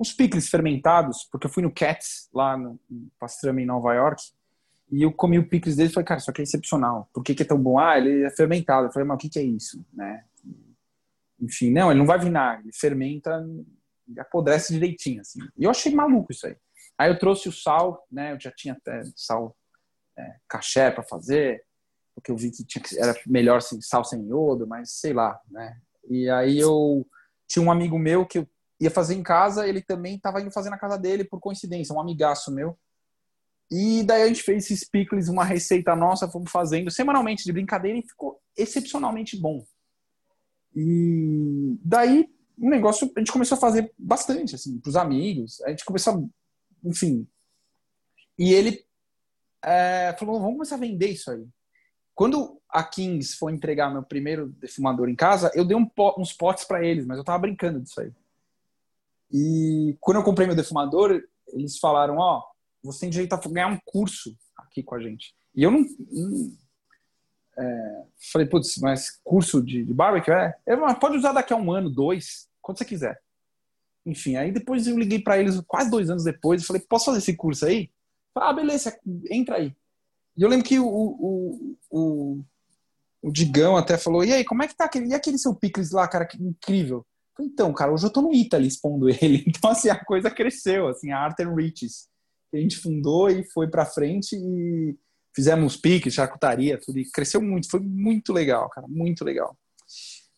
uns 0.00 0.12
picles 0.12 0.48
fermentados, 0.48 1.26
porque 1.30 1.48
eu 1.48 1.50
fui 1.50 1.62
no 1.62 1.72
Cats, 1.72 2.28
lá 2.32 2.56
no, 2.56 2.78
Pastrama, 3.18 3.60
em 3.60 3.66
Nova 3.66 3.92
York, 3.94 4.22
e 4.90 5.02
eu 5.02 5.12
comi 5.12 5.38
o 5.38 5.48
picles 5.48 5.76
dele 5.76 5.90
e 5.90 5.92
falei, 5.92 6.06
cara, 6.06 6.20
isso 6.20 6.30
aqui 6.30 6.40
é 6.40 6.44
excepcional. 6.44 7.08
Por 7.12 7.22
que, 7.22 7.34
que 7.34 7.42
é 7.42 7.46
tão 7.46 7.60
bom? 7.60 7.78
Ah, 7.78 7.98
ele 7.98 8.24
é 8.24 8.30
fermentado. 8.30 8.86
Eu 8.86 8.92
falei, 8.92 9.06
mas 9.06 9.16
o 9.16 9.18
que, 9.18 9.28
que 9.28 9.38
é 9.38 9.42
isso? 9.42 9.84
Né? 9.92 10.24
Enfim, 11.40 11.70
não, 11.70 11.90
ele 11.90 11.98
não 11.98 12.06
vai 12.06 12.18
vinagre, 12.18 12.64
ele 12.64 12.72
fermenta 12.72 13.46
e 14.08 14.18
apodrece 14.18 14.72
direitinho, 14.72 15.20
assim. 15.20 15.40
E 15.56 15.64
eu 15.64 15.70
achei 15.70 15.94
maluco 15.94 16.32
isso 16.32 16.46
aí. 16.46 16.56
Aí 16.96 17.10
eu 17.10 17.18
trouxe 17.18 17.48
o 17.48 17.52
sal, 17.52 18.04
né, 18.10 18.32
eu 18.32 18.40
já 18.40 18.50
tinha 18.50 18.74
até 18.74 19.02
sal 19.14 19.56
é, 20.16 20.36
caché 20.48 20.90
para 20.90 21.04
fazer, 21.04 21.64
porque 22.14 22.32
eu 22.32 22.36
vi 22.36 22.50
que, 22.50 22.64
tinha 22.64 22.82
que 22.82 22.98
era 22.98 23.14
melhor 23.26 23.58
assim, 23.58 23.80
sal 23.80 24.04
sem 24.04 24.26
iodo, 24.26 24.66
mas 24.66 24.92
sei 24.92 25.12
lá, 25.12 25.40
né? 25.48 25.78
E 26.08 26.28
aí 26.28 26.58
eu 26.58 27.06
tinha 27.46 27.64
um 27.64 27.70
amigo 27.70 27.96
meu 27.98 28.26
que 28.26 28.38
eu 28.38 28.48
ia 28.80 28.90
fazer 28.90 29.14
em 29.14 29.22
casa, 29.22 29.68
ele 29.68 29.80
também 29.80 30.16
estava 30.16 30.40
indo 30.40 30.50
fazer 30.50 30.70
na 30.70 30.78
casa 30.78 30.98
dele 30.98 31.22
por 31.22 31.38
coincidência, 31.38 31.94
um 31.94 32.00
amigaço 32.00 32.52
meu. 32.52 32.76
E 33.70 34.02
daí 34.02 34.22
a 34.22 34.26
gente 34.28 34.42
fez 34.42 34.64
esses 34.64 34.88
pickles, 34.88 35.28
uma 35.28 35.44
receita 35.44 35.94
nossa, 35.94 36.30
fomos 36.30 36.50
fazendo 36.50 36.90
semanalmente 36.90 37.44
de 37.44 37.52
brincadeira 37.52 37.98
e 37.98 38.06
ficou 38.06 38.40
excepcionalmente 38.56 39.38
bom. 39.38 39.64
E 40.74 41.76
daí 41.82 42.28
o 42.56 42.68
negócio 42.68 43.10
a 43.14 43.20
gente 43.20 43.32
começou 43.32 43.56
a 43.56 43.60
fazer 43.60 43.92
bastante, 43.98 44.54
assim, 44.54 44.78
para 44.78 44.88
os 44.88 44.96
amigos. 44.96 45.60
A 45.62 45.70
gente 45.70 45.84
começou, 45.84 46.14
a, 46.14 46.88
enfim. 46.88 47.26
E 48.38 48.52
ele 48.52 48.84
é, 49.62 50.14
falou: 50.18 50.40
vamos 50.40 50.54
começar 50.54 50.76
a 50.76 50.78
vender 50.78 51.08
isso 51.08 51.30
aí. 51.30 51.46
Quando 52.14 52.60
a 52.68 52.82
Kings 52.82 53.36
foi 53.36 53.52
entregar 53.52 53.92
meu 53.92 54.02
primeiro 54.02 54.48
defumador 54.48 55.08
em 55.08 55.14
casa, 55.14 55.50
eu 55.54 55.64
dei 55.64 55.76
um 55.76 55.86
pot, 55.86 56.20
uns 56.20 56.32
potes 56.32 56.64
para 56.64 56.84
eles, 56.84 57.06
mas 57.06 57.18
eu 57.18 57.24
tava 57.24 57.38
brincando 57.38 57.80
disso 57.80 58.00
aí. 58.00 58.12
E 59.30 59.96
quando 60.00 60.16
eu 60.16 60.24
comprei 60.24 60.46
meu 60.46 60.56
defumador, 60.56 61.22
eles 61.48 61.78
falaram: 61.78 62.16
Ó, 62.16 62.38
oh, 62.38 62.57
você 62.92 63.00
tem 63.00 63.10
direito 63.10 63.32
a 63.32 63.40
ganhar 63.48 63.68
um 63.68 63.78
curso 63.84 64.36
aqui 64.56 64.82
com 64.82 64.94
a 64.94 65.00
gente. 65.00 65.34
E 65.54 65.62
eu 65.62 65.70
não. 65.70 65.80
não 65.80 66.52
é, 67.58 68.04
falei, 68.32 68.46
putz, 68.46 68.78
mas 68.78 69.18
curso 69.24 69.62
de, 69.62 69.84
de 69.84 69.92
barbecue? 69.92 70.30
É, 70.30 70.54
é, 70.66 70.94
pode 70.94 71.16
usar 71.16 71.32
daqui 71.32 71.52
a 71.52 71.56
um 71.56 71.72
ano, 71.72 71.90
dois, 71.90 72.48
quando 72.62 72.78
você 72.78 72.84
quiser. 72.84 73.20
Enfim, 74.06 74.36
aí 74.36 74.52
depois 74.52 74.86
eu 74.86 74.96
liguei 74.96 75.20
para 75.20 75.38
eles 75.38 75.60
quase 75.66 75.90
dois 75.90 76.08
anos 76.08 76.24
depois 76.24 76.62
e 76.62 76.66
falei: 76.66 76.82
posso 76.88 77.06
fazer 77.06 77.18
esse 77.18 77.36
curso 77.36 77.66
aí? 77.66 77.90
Ah, 78.34 78.52
beleza, 78.52 78.96
entra 79.30 79.56
aí. 79.56 79.74
E 80.36 80.42
eu 80.42 80.48
lembro 80.48 80.64
que 80.64 80.78
o, 80.78 80.86
o, 80.86 81.76
o, 81.90 82.44
o 83.20 83.32
Digão 83.32 83.76
até 83.76 83.98
falou: 83.98 84.24
e 84.24 84.32
aí, 84.32 84.44
como 84.44 84.62
é 84.62 84.68
que 84.68 84.76
tá 84.76 84.84
aquele, 84.84 85.08
e 85.08 85.14
aquele 85.14 85.36
seu 85.36 85.54
picles 85.54 85.90
lá, 85.90 86.06
cara, 86.06 86.24
que 86.24 86.40
incrível. 86.42 87.04
Então, 87.40 87.72
cara, 87.72 87.92
hoje 87.92 88.04
eu 88.04 88.12
tô 88.12 88.20
no 88.20 88.32
Italy 88.32 88.66
expondo 88.66 89.08
ele. 89.20 89.44
Então, 89.46 89.70
assim, 89.70 89.88
a 89.88 90.04
coisa 90.04 90.30
cresceu, 90.30 90.88
assim, 90.88 91.12
a 91.12 91.18
Art 91.18 91.38
and 91.40 91.54
Riches. 91.54 92.08
A 92.52 92.56
gente 92.56 92.78
fundou 92.78 93.28
e 93.28 93.44
foi 93.44 93.68
pra 93.68 93.84
frente 93.84 94.36
e 94.36 94.96
fizemos 95.34 95.76
piques, 95.76 96.14
charcutaria, 96.14 96.78
tudo. 96.78 96.98
E 96.98 97.10
cresceu 97.10 97.40
muito, 97.42 97.70
foi 97.70 97.80
muito 97.80 98.32
legal, 98.32 98.68
cara, 98.70 98.86
muito 98.88 99.24
legal. 99.24 99.56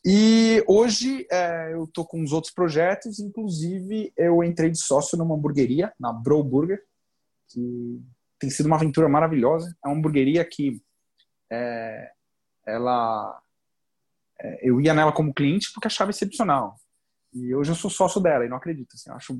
E 0.05 0.65
hoje 0.67 1.27
é, 1.31 1.75
eu 1.75 1.87
tô 1.87 2.07
com 2.07 2.21
uns 2.21 2.33
outros 2.33 2.53
projetos, 2.53 3.19
inclusive 3.19 4.13
eu 4.17 4.43
entrei 4.43 4.71
de 4.71 4.79
sócio 4.79 5.17
numa 5.17 5.35
hamburgueria, 5.35 5.93
na 6.01 6.13
Bro 6.13 6.43
Burger, 6.43 6.83
que 7.49 8.01
tem 8.39 8.49
sido 8.49 8.67
uma 8.67 8.77
aventura 8.77 9.09
maravilhosa. 9.09 9.77
É 9.85 9.89
uma 9.89 9.97
hamburgueria 9.97 10.45
que 10.45 10.81
é, 11.51 12.11
ela 12.67 13.43
é, 14.41 14.69
eu 14.69 14.81
ia 14.81 14.95
nela 14.95 15.13
como 15.13 15.35
cliente 15.35 15.71
porque 15.73 15.87
achava 15.87 16.11
excepcional. 16.11 16.77
E 17.33 17.55
hoje 17.55 17.71
eu 17.71 17.77
sou 17.77 17.91
sócio 17.91 18.21
dela 18.21 18.45
e 18.45 18.49
não 18.49 18.57
acredito. 18.57 18.95
Assim, 18.95 19.11
acho... 19.11 19.39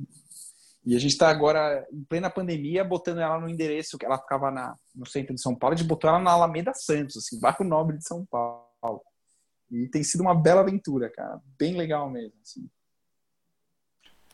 E 0.83 0.95
a 0.95 0.99
gente 0.99 1.11
está 1.11 1.29
agora, 1.29 1.87
em 1.91 2.03
plena 2.03 2.29
pandemia, 2.29 2.83
botando 2.83 3.19
ela 3.19 3.39
no 3.39 3.47
endereço 3.47 3.97
que 3.97 4.05
ela 4.05 4.17
ficava 4.17 4.49
na, 4.49 4.75
no 4.95 5.05
centro 5.05 5.35
de 5.35 5.41
São 5.41 5.55
Paulo. 5.55 5.75
A 5.75 5.77
gente 5.77 5.87
botou 5.87 6.09
ela 6.09 6.19
na 6.19 6.31
Alameda 6.31 6.73
Santos, 6.73 7.17
assim, 7.17 7.39
bairro 7.39 7.63
nobre 7.63 7.97
de 7.97 8.07
São 8.07 8.25
Paulo. 8.25 9.01
E, 9.69 9.87
tem 9.89 10.03
sido 10.03 10.21
uma 10.21 10.33
bela 10.33 10.61
aventura, 10.61 11.09
cara. 11.09 11.39
Bem 11.57 11.77
legal 11.77 12.09
mesmo. 12.09 12.33
Assim. 12.41 12.67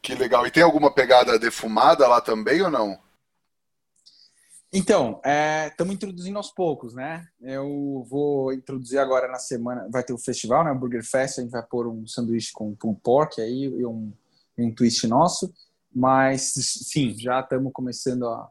Que 0.02 0.16
legal. 0.16 0.48
E 0.48 0.52
tem 0.52 0.64
alguma 0.64 0.94
pegada 0.94 1.38
defumada 1.38 2.08
lá 2.08 2.22
também 2.22 2.62
ou 2.62 2.72
não? 2.72 2.98
Então, 4.72 5.22
estamos 5.70 5.94
é, 5.94 5.96
introduzindo 5.96 6.38
aos 6.38 6.52
poucos, 6.52 6.94
né? 6.94 7.28
Eu 7.42 8.06
vou 8.10 8.54
introduzir 8.54 9.00
agora 9.00 9.28
na 9.28 9.40
semana, 9.40 9.88
vai 9.90 10.04
ter 10.04 10.14
o 10.14 10.18
festival, 10.18 10.64
né? 10.64 10.74
Burger 10.74 11.04
Fest, 11.04 11.40
a 11.40 11.42
gente 11.42 11.52
vai 11.52 11.64
pôr 11.64 11.88
um 11.88 12.06
sanduíche 12.06 12.52
com 12.54 12.76
pulled 12.76 13.00
pork 13.02 13.42
aí 13.42 13.64
e 13.64 13.86
um, 13.86 14.14
um 14.58 14.74
twist 14.74 15.08
nosso. 15.08 15.54
Mas, 15.98 16.54
sim, 16.54 17.18
já 17.18 17.40
estamos 17.40 17.74
começando 17.74 18.28
a, 18.28 18.48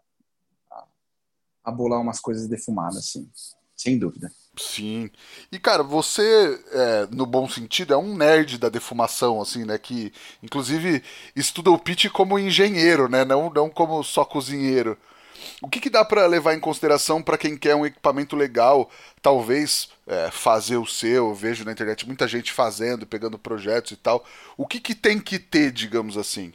a, 1.62 1.70
bolar 1.70 2.00
umas 2.00 2.18
coisas 2.18 2.48
defumadas, 2.48 3.12
sim. 3.12 3.30
Sem 3.76 3.96
dúvida. 3.96 4.32
Sim. 4.58 5.08
E, 5.52 5.56
cara, 5.56 5.84
você, 5.84 6.60
é, 6.72 7.06
no 7.08 7.24
bom 7.24 7.48
sentido, 7.48 7.94
é 7.94 7.96
um 7.96 8.16
nerd 8.16 8.58
da 8.58 8.68
defumação, 8.68 9.40
assim, 9.40 9.64
né? 9.64 9.78
Que, 9.78 10.12
inclusive, 10.42 11.04
estuda 11.36 11.70
o 11.70 11.78
pitch 11.78 12.08
como 12.08 12.36
engenheiro, 12.36 13.08
né? 13.08 13.24
Não, 13.24 13.48
não 13.48 13.70
como 13.70 14.02
só 14.02 14.24
cozinheiro. 14.24 14.98
O 15.62 15.68
que, 15.68 15.78
que 15.78 15.90
dá 15.90 16.04
para 16.04 16.26
levar 16.26 16.52
em 16.52 16.58
consideração 16.58 17.22
para 17.22 17.38
quem 17.38 17.56
quer 17.56 17.76
um 17.76 17.86
equipamento 17.86 18.34
legal, 18.34 18.90
talvez 19.22 19.88
é, 20.04 20.32
fazer 20.32 20.78
o 20.78 20.86
seu? 20.86 21.28
Eu 21.28 21.34
vejo 21.34 21.64
na 21.64 21.70
internet 21.70 22.08
muita 22.08 22.26
gente 22.26 22.52
fazendo, 22.52 23.06
pegando 23.06 23.38
projetos 23.38 23.92
e 23.92 23.96
tal. 23.96 24.24
O 24.56 24.66
que, 24.66 24.80
que 24.80 24.96
tem 24.96 25.20
que 25.20 25.38
ter, 25.38 25.70
digamos 25.70 26.18
assim? 26.18 26.52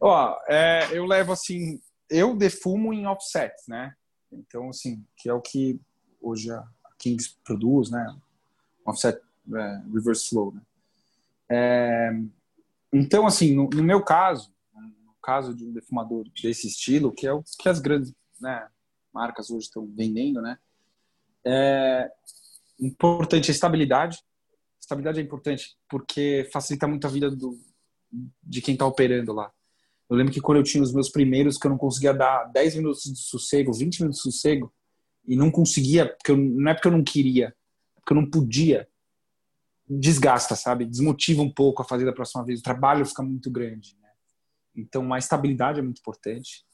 Ó, 0.00 0.38
é, 0.48 0.88
eu 0.92 1.06
levo 1.06 1.32
assim, 1.32 1.80
eu 2.08 2.36
defumo 2.36 2.92
em 2.92 3.06
offsets, 3.06 3.66
né? 3.66 3.94
Então, 4.30 4.68
assim, 4.68 5.04
que 5.16 5.28
é 5.28 5.32
o 5.32 5.40
que 5.40 5.80
hoje 6.20 6.50
a 6.50 6.64
Kings 6.98 7.36
produz, 7.44 7.90
né? 7.90 8.16
Offset 8.84 9.20
é, 9.54 9.82
reverse 9.92 10.28
flow, 10.28 10.52
né? 10.52 10.62
É, 11.48 12.10
então, 12.92 13.26
assim, 13.26 13.54
no, 13.54 13.68
no 13.68 13.82
meu 13.82 14.02
caso, 14.02 14.52
caso 15.26 15.52
de 15.52 15.64
um 15.64 15.72
defumador 15.72 16.24
desse 16.40 16.68
estilo, 16.68 17.12
que 17.12 17.26
é 17.26 17.32
o 17.32 17.42
que 17.58 17.68
as 17.68 17.80
grandes 17.80 18.14
né, 18.40 18.68
marcas 19.12 19.50
hoje 19.50 19.66
estão 19.66 19.84
vendendo, 19.84 20.40
né? 20.40 20.56
É 21.44 22.08
importante 22.78 23.50
a 23.50 23.54
estabilidade. 23.54 24.22
Estabilidade 24.80 25.18
é 25.18 25.22
importante 25.22 25.76
porque 25.88 26.48
facilita 26.52 26.86
muito 26.86 27.08
a 27.08 27.10
vida 27.10 27.28
do, 27.28 27.58
de 28.40 28.62
quem 28.62 28.74
está 28.74 28.86
operando 28.86 29.32
lá. 29.32 29.50
Eu 30.08 30.16
lembro 30.16 30.32
que 30.32 30.40
quando 30.40 30.58
eu 30.58 30.64
tinha 30.64 30.82
os 30.82 30.92
meus 30.92 31.10
primeiros, 31.10 31.58
que 31.58 31.66
eu 31.66 31.70
não 31.70 31.78
conseguia 31.78 32.14
dar 32.14 32.44
10 32.44 32.76
minutos 32.76 33.02
de 33.02 33.18
sossego, 33.18 33.72
20 33.72 34.00
minutos 34.00 34.22
de 34.22 34.30
sossego, 34.30 34.72
e 35.26 35.36
não 35.36 35.50
conseguia, 35.50 36.06
porque 36.06 36.30
eu, 36.30 36.36
não 36.36 36.70
é 36.70 36.74
porque 36.74 36.88
eu 36.88 36.92
não 36.92 37.02
queria, 37.02 37.48
é 37.96 38.00
porque 38.00 38.12
eu 38.12 38.20
não 38.20 38.30
podia. 38.30 38.88
Desgasta, 39.88 40.56
sabe? 40.56 40.84
Desmotiva 40.84 41.42
um 41.42 41.52
pouco 41.52 41.82
a 41.82 41.84
fazer 41.84 42.04
da 42.04 42.12
próxima 42.12 42.44
vez. 42.44 42.60
O 42.60 42.62
trabalho 42.62 43.06
fica 43.06 43.22
muito 43.22 43.50
grande. 43.50 43.96
Né? 44.00 44.08
Então, 44.74 45.12
a 45.12 45.18
estabilidade 45.18 45.78
é 45.78 45.82
muito 45.82 46.00
importante. 46.00 46.64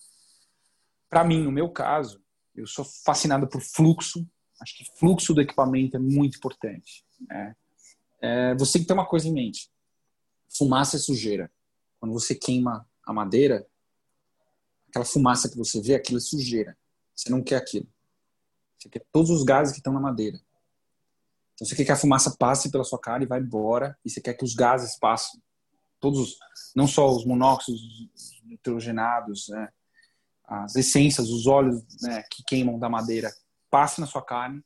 Para 1.09 1.25
mim, 1.25 1.43
no 1.43 1.53
meu 1.53 1.69
caso, 1.71 2.23
eu 2.55 2.67
sou 2.67 2.85
fascinado 3.05 3.47
por 3.49 3.61
fluxo. 3.61 4.27
Acho 4.61 4.77
que 4.77 4.99
fluxo 4.99 5.35
do 5.35 5.41
equipamento 5.41 5.97
é 5.97 6.01
muito 6.01 6.39
importante. 6.39 7.05
Né? 7.29 7.55
É, 8.21 8.55
você 8.55 8.75
tem 8.75 8.83
que 8.83 8.89
ter 8.89 8.95
uma 8.95 9.07
coisa 9.07 9.29
em 9.29 9.33
mente: 9.33 9.71
fumaça 10.49 10.97
é 10.97 11.01
sujeira. 11.01 11.51
Quando 12.01 12.13
você 12.13 12.35
queima 12.35 12.87
a 13.13 13.15
madeira, 13.15 13.67
aquela 14.89 15.05
fumaça 15.05 15.49
que 15.49 15.57
você 15.57 15.81
vê, 15.81 15.95
aquilo 15.95 16.19
é 16.19 16.21
sujeira. 16.21 16.77
Você 17.15 17.31
não 17.31 17.43
quer 17.43 17.57
aquilo. 17.57 17.89
Você 18.79 18.89
quer 18.89 19.05
todos 19.13 19.31
os 19.31 19.45
gases 19.45 19.73
que 19.73 19.79
estão 19.79 19.93
na 19.93 20.01
madeira. 20.01 20.41
Então 21.55 21.67
você 21.67 21.77
quer 21.77 21.85
que 21.85 21.93
a 21.93 21.97
fumaça 21.97 22.35
passe 22.37 22.71
pela 22.71 22.85
sua 22.85 22.99
cara 22.99 23.23
e 23.23 23.27
vá 23.27 23.39
embora, 23.39 23.97
e 24.05 24.11
você 24.11 24.21
quer 24.21 24.35
que 24.35 24.45
os 24.45 24.55
gases 24.55 24.99
passem 24.99 25.41
todos, 26.01 26.37
não 26.75 26.89
só 26.89 27.09
os 27.15 27.25
monóxidos 27.25 27.81
nitrogenados, 28.43 29.49
né, 29.49 29.69
as 30.45 30.75
essências, 30.75 31.31
os 31.31 31.47
óleos 31.47 31.85
né, 32.03 32.25
que 32.29 32.43
queimam 32.45 32.79
da 32.79 32.89
madeira, 32.89 33.33
passe 33.71 34.01
na 34.01 34.07
sua 34.07 34.21
carne 34.21 34.63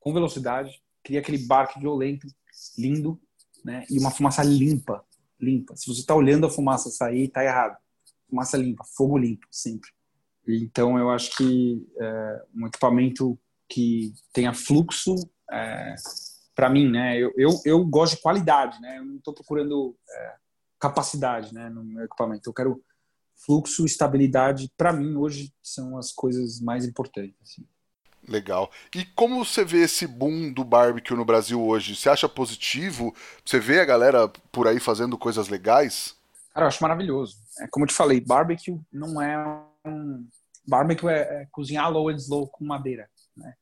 com 0.00 0.12
velocidade, 0.12 0.82
cria 1.04 1.20
aquele 1.20 1.38
barco 1.38 1.78
violento, 1.78 2.26
lindo, 2.76 3.20
né, 3.64 3.86
e 3.88 3.98
uma 3.98 4.10
fumaça 4.10 4.42
limpa, 4.42 5.04
limpa. 5.40 5.76
Se 5.76 5.86
você 5.86 6.00
está 6.00 6.14
olhando 6.14 6.46
a 6.46 6.50
fumaça 6.50 6.90
sair, 6.90 7.24
está 7.24 7.44
errado. 7.44 7.76
Fumaça 8.28 8.56
limpa, 8.56 8.84
fogo 8.84 9.16
limpo, 9.16 9.46
sempre. 9.50 9.90
Então 10.46 10.98
eu 10.98 11.10
acho 11.10 11.36
que 11.36 11.86
é, 12.00 12.42
um 12.54 12.66
equipamento 12.66 13.38
que 13.68 14.12
tenha 14.32 14.54
fluxo 14.54 15.14
é, 15.50 15.94
para 16.54 16.70
mim, 16.70 16.90
né? 16.90 17.16
Eu, 17.18 17.32
eu, 17.36 17.50
eu, 17.64 17.84
gosto 17.84 18.16
de 18.16 18.22
qualidade, 18.22 18.80
né? 18.80 18.98
Eu 18.98 19.04
não 19.04 19.16
estou 19.16 19.34
procurando 19.34 19.96
é, 20.10 20.34
capacidade 20.80 21.52
né, 21.54 21.68
no 21.68 21.84
meu 21.84 22.04
equipamento. 22.04 22.48
Eu 22.48 22.54
quero 22.54 22.82
fluxo, 23.36 23.84
estabilidade. 23.84 24.70
Para 24.76 24.92
mim, 24.92 25.16
hoje, 25.16 25.52
são 25.62 25.96
as 25.96 26.12
coisas 26.12 26.60
mais 26.60 26.84
importantes. 26.84 27.36
Assim. 27.42 27.66
Legal. 28.28 28.70
E 28.94 29.06
como 29.06 29.42
você 29.42 29.64
vê 29.64 29.78
esse 29.78 30.06
boom 30.06 30.52
do 30.52 30.62
barbecue 30.62 31.16
no 31.16 31.24
Brasil 31.24 31.60
hoje? 31.62 31.96
Você 31.96 32.10
acha 32.10 32.28
positivo? 32.28 33.14
Você 33.44 33.58
vê 33.58 33.80
a 33.80 33.86
galera 33.86 34.28
por 34.52 34.68
aí 34.68 34.78
fazendo 34.78 35.16
coisas 35.16 35.48
legais? 35.48 36.14
Cara, 36.52 36.64
eu 36.64 36.68
acho 36.68 36.82
maravilhoso. 36.82 37.36
É, 37.58 37.66
como 37.68 37.84
eu 37.84 37.88
te 37.88 37.94
falei, 37.94 38.20
barbecue 38.20 38.78
não 38.92 39.20
é 39.22 39.62
um. 39.86 40.26
Barbecue 40.66 41.08
é, 41.08 41.20
é 41.20 41.48
cozinhar 41.50 41.90
low 41.90 42.10
and 42.10 42.16
slow 42.16 42.46
com 42.48 42.66
madeira. 42.66 43.08
Né? 43.34 43.54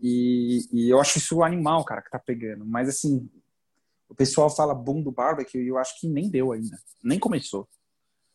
E, 0.00 0.66
e 0.72 0.90
eu 0.90 1.00
acho 1.00 1.18
isso 1.18 1.44
animal, 1.44 1.84
cara, 1.84 2.02
que 2.02 2.10
tá 2.10 2.18
pegando. 2.18 2.64
Mas 2.64 2.88
assim, 2.88 3.30
o 4.08 4.14
pessoal 4.16 4.50
fala 4.50 4.74
boom 4.74 5.00
do 5.00 5.12
barbecue 5.12 5.62
e 5.62 5.68
eu 5.68 5.78
acho 5.78 6.00
que 6.00 6.08
nem 6.08 6.28
deu 6.28 6.50
ainda. 6.50 6.76
Nem 7.00 7.20
começou. 7.20 7.68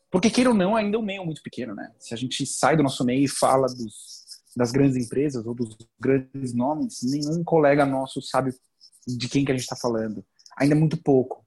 Porque, 0.10 0.30
queira 0.30 0.52
ou 0.52 0.56
não, 0.56 0.76
ainda 0.76 0.96
é 0.96 1.00
um 1.00 1.04
meio 1.04 1.26
muito 1.26 1.42
pequeno, 1.42 1.74
né? 1.74 1.92
Se 1.98 2.14
a 2.14 2.18
gente 2.18 2.46
sai 2.46 2.78
do 2.78 2.84
nosso 2.84 3.04
meio 3.04 3.26
e 3.26 3.28
fala 3.28 3.66
dos, 3.66 4.23
das 4.56 4.72
grandes 4.72 4.98
empresas 4.98 5.46
ou 5.46 5.54
dos 5.54 5.76
grandes 6.00 6.54
nomes, 6.54 7.00
nenhum 7.04 7.44
colega 7.44 7.86
nosso 7.86 8.22
sabe 8.22 8.54
de 9.08 9.28
quem 9.28 9.44
que 9.44 9.52
a 9.52 9.56
gente 9.56 9.64
está 9.64 9.76
falando. 9.76 10.24
Ainda 10.58 10.76
é 10.76 10.78
muito 10.78 10.98
pouco. 10.98 11.46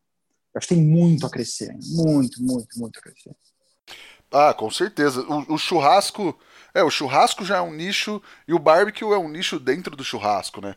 Eu 0.54 0.58
acho 0.58 0.68
que 0.68 0.74
tem 0.74 0.84
muito 0.84 1.26
a 1.26 1.30
crescer. 1.30 1.76
Muito, 1.94 2.42
muito, 2.42 2.78
muito 2.78 2.98
a 2.98 3.02
crescer. 3.02 3.36
Ah, 4.30 4.52
com 4.52 4.70
certeza. 4.70 5.22
O, 5.22 5.54
o, 5.54 5.58
churrasco. 5.58 6.38
É, 6.74 6.82
o 6.82 6.90
churrasco 6.90 7.44
já 7.44 7.58
é 7.58 7.60
um 7.60 7.72
nicho 7.72 8.20
e 8.46 8.52
o 8.52 8.58
barbecue 8.58 9.12
é 9.12 9.18
um 9.18 9.28
nicho 9.28 9.60
dentro 9.60 9.94
do 9.96 10.04
churrasco, 10.04 10.60
né? 10.60 10.74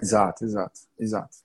Exato, 0.00 0.44
exato, 0.44 0.80
exato 0.98 1.36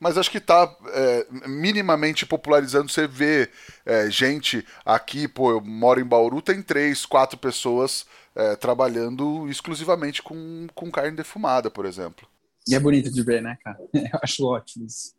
mas 0.00 0.16
acho 0.16 0.30
que 0.30 0.38
está 0.38 0.74
é, 0.88 1.26
minimamente 1.46 2.24
popularizando. 2.24 2.90
Você 2.90 3.06
vê 3.06 3.50
é, 3.84 4.10
gente 4.10 4.66
aqui, 4.82 5.28
pô, 5.28 5.50
eu 5.50 5.60
moro 5.60 6.00
em 6.00 6.04
Bauru, 6.04 6.40
tem 6.40 6.62
três, 6.62 7.04
quatro 7.04 7.36
pessoas 7.36 8.06
é, 8.34 8.56
trabalhando 8.56 9.48
exclusivamente 9.48 10.22
com, 10.22 10.66
com 10.74 10.90
carne 10.90 11.16
defumada, 11.16 11.70
por 11.70 11.84
exemplo. 11.84 12.28
E 12.68 12.74
é 12.74 12.80
bonito 12.80 13.10
de 13.10 13.22
ver, 13.22 13.42
né, 13.42 13.58
cara? 13.62 13.78
Eu 13.94 14.18
acho 14.22 14.46
ótimo 14.46 14.86
isso. 14.86 15.14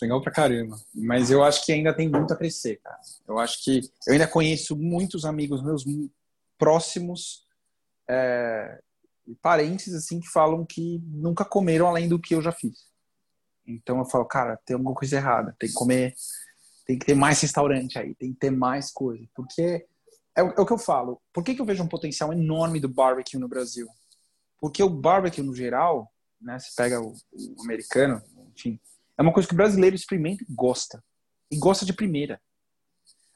Legal 0.00 0.20
pra 0.20 0.32
caramba. 0.32 0.76
Mas 0.92 1.30
eu 1.30 1.44
acho 1.44 1.64
que 1.64 1.70
ainda 1.70 1.94
tem 1.94 2.08
muito 2.08 2.32
a 2.34 2.36
crescer, 2.36 2.80
cara. 2.82 2.98
Eu 3.28 3.38
acho 3.38 3.62
que. 3.62 3.82
Eu 4.04 4.14
ainda 4.14 4.26
conheço 4.26 4.76
muitos 4.76 5.24
amigos 5.24 5.62
meus 5.62 5.84
próximos, 6.58 7.46
é, 8.10 8.80
parentes, 9.40 9.94
assim, 9.94 10.18
que 10.18 10.28
falam 10.28 10.66
que 10.66 11.00
nunca 11.04 11.44
comeram 11.44 11.86
além 11.86 12.08
do 12.08 12.18
que 12.18 12.34
eu 12.34 12.42
já 12.42 12.50
fiz. 12.50 12.86
Então 13.64 13.98
eu 13.98 14.04
falo, 14.04 14.24
cara, 14.24 14.58
tem 14.64 14.74
alguma 14.74 14.94
coisa 14.94 15.16
errada, 15.16 15.54
tem 15.56 15.68
que 15.68 15.74
comer, 15.74 16.14
tem 16.84 16.98
que 16.98 17.06
ter 17.06 17.14
mais 17.14 17.40
restaurante 17.40 17.96
aí, 17.98 18.14
tem 18.14 18.32
que 18.32 18.38
ter 18.40 18.50
mais 18.50 18.90
coisa. 18.90 19.24
Porque 19.34 19.86
é 20.36 20.42
o, 20.42 20.48
é 20.48 20.60
o 20.60 20.66
que 20.66 20.72
eu 20.72 20.78
falo. 20.78 21.20
Por 21.32 21.44
que, 21.44 21.54
que 21.54 21.60
eu 21.60 21.66
vejo 21.66 21.82
um 21.82 21.88
potencial 21.88 22.32
enorme 22.32 22.80
do 22.80 22.88
barbecue 22.88 23.38
no 23.38 23.48
Brasil? 23.48 23.88
Porque 24.60 24.82
o 24.82 24.88
barbecue, 24.88 25.42
no 25.42 25.54
geral, 25.54 26.10
né, 26.40 26.58
você 26.58 26.70
pega 26.76 27.00
o, 27.00 27.12
o 27.32 27.62
americano, 27.62 28.22
enfim, 28.54 28.78
é 29.18 29.22
uma 29.22 29.32
coisa 29.32 29.48
que 29.48 29.54
o 29.54 29.56
brasileiro 29.56 29.96
experimenta 29.96 30.44
e 30.44 30.46
gosta. 30.54 31.02
E 31.50 31.56
gosta 31.56 31.84
de 31.84 31.92
primeira. 31.92 32.40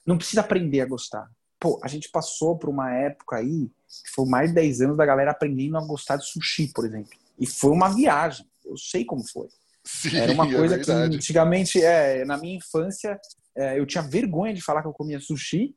Não 0.06 0.16
precisa 0.16 0.40
aprender 0.40 0.80
a 0.80 0.86
gostar. 0.86 1.28
Pô, 1.58 1.80
a 1.82 1.88
gente 1.88 2.10
passou 2.10 2.56
por 2.58 2.68
uma 2.68 2.92
época 2.92 3.36
aí, 3.36 3.70
que 4.04 4.10
foi 4.14 4.26
mais 4.26 4.50
de 4.50 4.54
10 4.54 4.82
anos 4.82 4.96
da 4.96 5.06
galera 5.06 5.30
aprendendo 5.30 5.76
a 5.76 5.84
gostar 5.84 6.16
de 6.16 6.26
sushi, 6.26 6.72
por 6.72 6.86
exemplo. 6.86 7.10
E 7.38 7.46
foi 7.46 7.70
uma 7.70 7.88
viagem. 7.88 8.46
Eu 8.64 8.76
sei 8.76 9.04
como 9.04 9.26
foi. 9.26 9.48
Sim, 9.84 10.16
Era 10.16 10.32
uma 10.32 10.46
é 10.46 10.54
coisa 10.54 10.76
é 10.76 10.78
que 10.78 10.90
antigamente, 10.90 11.80
é, 11.80 12.24
na 12.24 12.36
minha 12.36 12.56
infância, 12.56 13.20
é, 13.54 13.78
eu 13.78 13.86
tinha 13.86 14.02
vergonha 14.02 14.52
de 14.52 14.60
falar 14.60 14.82
que 14.82 14.88
eu 14.88 14.92
comia 14.92 15.20
sushi, 15.20 15.74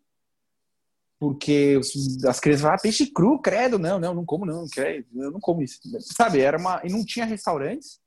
porque 1.19 1.79
as 2.27 2.39
crianças 2.39 2.61
falavam, 2.61 2.77
ah, 2.79 2.81
peixe 2.81 3.11
cru, 3.11 3.39
credo, 3.41 3.77
não, 3.77 3.99
não, 3.99 4.13
não 4.13 4.25
como 4.25 4.45
não, 4.45 4.65
credo, 4.67 5.05
eu 5.15 5.31
não 5.31 5.39
como 5.39 5.61
isso. 5.61 5.79
Sabe, 5.99 6.39
era 6.39 6.57
uma. 6.57 6.81
E 6.83 6.89
não 6.89 7.03
tinha 7.03 7.25
restaurantes, 7.25 7.99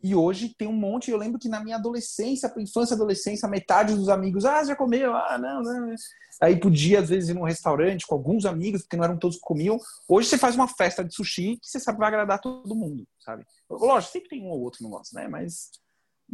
E 0.00 0.14
hoje 0.14 0.54
tem 0.56 0.68
um 0.68 0.72
monte. 0.72 1.10
Eu 1.10 1.16
lembro 1.16 1.40
que 1.40 1.48
na 1.48 1.62
minha 1.62 1.76
adolescência, 1.76 2.52
infância, 2.58 2.94
adolescência, 2.94 3.48
metade 3.48 3.94
dos 3.94 4.08
amigos, 4.08 4.44
ah, 4.44 4.62
já 4.64 4.76
comeu? 4.76 5.12
Ah, 5.12 5.36
não, 5.38 5.60
não. 5.60 5.94
Aí 6.40 6.58
podia, 6.58 7.00
às 7.00 7.08
vezes, 7.08 7.30
ir 7.30 7.34
num 7.34 7.44
restaurante 7.44 8.06
com 8.06 8.14
alguns 8.14 8.44
amigos, 8.44 8.82
porque 8.82 8.96
não 8.96 9.04
eram 9.04 9.18
todos 9.18 9.36
que 9.36 9.42
comiam. 9.42 9.78
Hoje 10.08 10.28
você 10.28 10.38
faz 10.38 10.54
uma 10.54 10.68
festa 10.68 11.04
de 11.04 11.14
sushi 11.14 11.56
que 11.60 11.68
você 11.68 11.80
sabe 11.80 11.98
vai 11.98 12.08
agradar 12.08 12.40
todo 12.40 12.74
mundo, 12.74 13.06
sabe? 13.20 13.44
Lógico, 13.68 14.12
sempre 14.12 14.28
tem 14.28 14.42
um 14.42 14.50
ou 14.50 14.60
outro 14.60 14.82
não 14.82 14.90
gosta, 14.90 15.20
né? 15.20 15.28
Mas, 15.28 15.70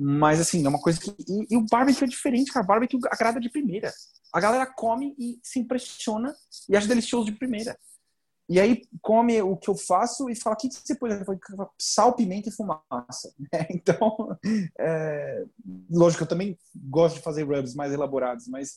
mas 0.00 0.40
assim, 0.40 0.64
é 0.64 0.68
uma 0.68 0.80
coisa 0.80 1.00
que. 1.00 1.10
E, 1.28 1.54
e 1.54 1.56
o 1.56 1.66
barbecue 1.68 2.04
é 2.04 2.06
diferente, 2.06 2.52
cara. 2.52 2.64
O 2.64 2.68
barbecue 2.68 3.00
agrada 3.10 3.40
de 3.40 3.50
primeira. 3.50 3.92
A 4.32 4.40
galera 4.40 4.64
come 4.64 5.16
e 5.18 5.40
se 5.42 5.58
impressiona 5.58 6.32
e 6.68 6.76
acha 6.76 6.86
delicioso 6.86 7.26
de 7.26 7.32
primeira. 7.32 7.76
E 8.48 8.60
aí 8.60 8.82
come 9.02 9.42
o 9.42 9.56
que 9.56 9.68
eu 9.68 9.74
faço 9.74 10.30
e 10.30 10.36
fala: 10.36 10.54
o 10.54 10.56
que 10.56 10.68
você 10.70 10.94
pôs? 10.94 11.12
Sal, 11.76 12.14
pimenta 12.14 12.48
e 12.48 12.52
fumaça. 12.52 13.34
Então, 13.70 14.38
é, 14.78 15.44
lógico, 15.90 16.22
eu 16.22 16.28
também 16.28 16.56
gosto 16.74 17.16
de 17.16 17.22
fazer 17.22 17.42
rubs 17.42 17.74
mais 17.74 17.92
elaborados, 17.92 18.46
mas 18.46 18.76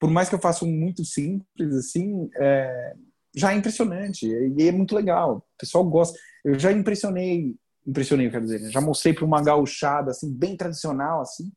por 0.00 0.10
mais 0.10 0.28
que 0.28 0.34
eu 0.34 0.40
faça 0.40 0.64
um 0.64 0.72
muito 0.72 1.04
simples, 1.04 1.76
assim, 1.76 2.30
é, 2.36 2.94
já 3.36 3.52
é 3.52 3.56
impressionante 3.56 4.26
e 4.26 4.66
é 4.66 4.72
muito 4.72 4.94
legal. 4.94 5.36
O 5.36 5.58
pessoal 5.58 5.84
gosta. 5.84 6.18
Eu 6.44 6.58
já 6.58 6.72
impressionei, 6.72 7.54
impressionei, 7.86 8.30
quero 8.30 8.44
dizer, 8.44 8.70
já 8.70 8.80
mostrei 8.80 9.12
para 9.12 9.24
uma 9.24 9.42
gauchada, 9.42 10.10
assim, 10.10 10.32
bem 10.32 10.56
tradicional, 10.56 11.20
assim, 11.20 11.50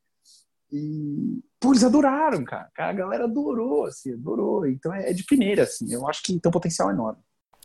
e, 0.72 1.42
pô, 1.60 1.72
eles 1.72 1.84
adoraram, 1.84 2.44
cara. 2.44 2.70
A 2.78 2.94
galera 2.94 3.26
adorou, 3.26 3.86
assim, 3.86 4.14
adorou. 4.14 4.66
Então 4.66 4.94
é, 4.94 5.10
é 5.12 5.14
de 5.14 5.24
primeira, 5.24 5.64
assim. 5.64 5.92
Eu 5.94 6.08
acho 6.08 6.22
que 6.22 6.38
tem 6.40 6.50
um 6.50 6.52
potencial 6.52 6.90
enorme. 6.90 7.22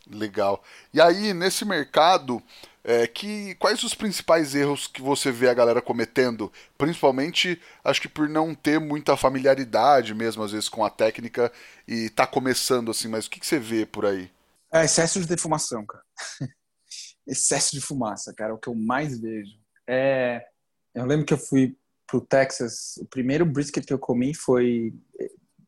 Legal. 0.06 0.62
E 0.92 1.00
aí, 1.00 1.32
nesse 1.34 1.64
mercado, 1.64 2.42
é, 2.82 3.06
que 3.06 3.54
quais 3.56 3.82
os 3.82 3.94
principais 3.94 4.54
erros 4.54 4.86
que 4.86 5.02
você 5.02 5.30
vê 5.30 5.48
a 5.48 5.54
galera 5.54 5.82
cometendo? 5.82 6.52
Principalmente, 6.76 7.60
acho 7.84 8.00
que 8.00 8.08
por 8.08 8.28
não 8.28 8.54
ter 8.54 8.78
muita 8.80 9.16
familiaridade 9.16 10.14
mesmo, 10.14 10.42
às 10.42 10.52
vezes, 10.52 10.68
com 10.68 10.84
a 10.84 10.90
técnica 10.90 11.52
e 11.86 12.10
tá 12.10 12.26
começando 12.26 12.90
assim, 12.90 13.08
mas 13.08 13.26
o 13.26 13.30
que, 13.30 13.40
que 13.40 13.46
você 13.46 13.58
vê 13.58 13.84
por 13.84 14.06
aí? 14.06 14.30
É 14.72 14.84
excesso 14.84 15.20
de 15.20 15.26
defumação, 15.26 15.84
cara. 15.84 16.04
excesso 17.30 17.72
de 17.72 17.80
fumaça, 17.80 18.34
cara, 18.34 18.50
é 18.50 18.54
o 18.54 18.58
que 18.58 18.68
eu 18.68 18.74
mais 18.74 19.18
vejo. 19.18 19.58
É... 19.86 20.44
Eu 20.94 21.06
lembro 21.06 21.24
que 21.24 21.32
eu 21.32 21.38
fui 21.38 21.76
pro 22.06 22.20
Texas, 22.20 22.96
o 22.96 23.06
primeiro 23.06 23.46
brisket 23.46 23.86
que 23.86 23.92
eu 23.92 23.98
comi 23.98 24.34
foi, 24.34 24.92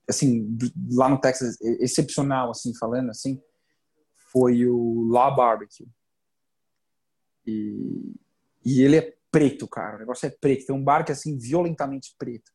assim, 0.08 0.58
lá 0.90 1.08
no 1.08 1.20
Texas, 1.20 1.56
excepcional, 1.60 2.50
assim, 2.50 2.74
falando 2.74 3.10
assim, 3.10 3.40
foi 4.32 4.66
o 4.66 5.06
Law 5.08 5.36
Barbecue. 5.36 5.88
E, 7.46 8.14
e 8.64 8.82
ele 8.82 8.96
é 8.96 9.14
preto, 9.30 9.68
cara. 9.68 9.96
O 9.96 9.98
negócio 10.00 10.26
é 10.26 10.30
preto. 10.30 10.66
Tem 10.66 10.74
um 10.74 10.82
bar 10.82 11.04
que 11.04 11.12
é 11.12 11.14
assim, 11.14 11.38
violentamente 11.38 12.14
preto. 12.18 12.52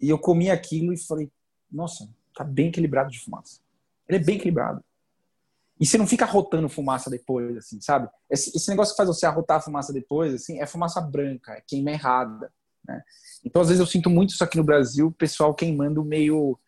E 0.00 0.08
eu 0.08 0.18
comi 0.18 0.50
aquilo 0.50 0.92
e 0.92 0.98
falei, 0.98 1.30
nossa, 1.70 2.08
tá 2.34 2.44
bem 2.44 2.68
equilibrado 2.68 3.10
de 3.10 3.20
fumaça. 3.20 3.60
Ele 4.08 4.18
é 4.18 4.24
bem 4.24 4.36
equilibrado. 4.36 4.82
E 5.80 5.86
você 5.86 5.96
não 5.96 6.06
fica 6.06 6.24
rotando 6.24 6.68
fumaça 6.68 7.08
depois, 7.08 7.56
assim, 7.56 7.80
sabe? 7.80 8.08
Esse, 8.28 8.56
esse 8.56 8.68
negócio 8.68 8.92
que 8.92 8.96
faz 8.96 9.08
você 9.08 9.26
arrotar 9.26 9.58
a 9.58 9.62
fumaça 9.62 9.92
depois, 9.92 10.34
assim, 10.34 10.60
é 10.60 10.66
fumaça 10.66 11.00
branca, 11.00 11.52
é 11.52 11.62
queima 11.66 11.90
errada, 11.90 12.52
né? 12.84 13.02
Então, 13.44 13.62
às 13.62 13.68
vezes, 13.68 13.80
eu 13.80 13.86
sinto 13.86 14.10
muito 14.10 14.30
isso 14.30 14.42
aqui 14.42 14.56
no 14.56 14.64
Brasil, 14.64 15.06
o 15.06 15.12
pessoal 15.12 15.54
queimando 15.54 16.04
meio 16.04 16.58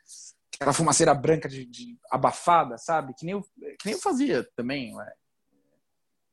aquela 0.55 0.73
fumaceira 0.73 1.15
branca 1.15 1.49
de, 1.49 1.65
de, 1.65 1.99
abafada, 2.11 2.77
sabe? 2.77 3.15
Que 3.15 3.25
nem, 3.25 3.33
eu, 3.33 3.43
que 3.43 3.87
nem 3.87 3.95
eu 3.95 4.01
fazia 4.01 4.47
também. 4.55 4.95
Ué. 4.95 5.13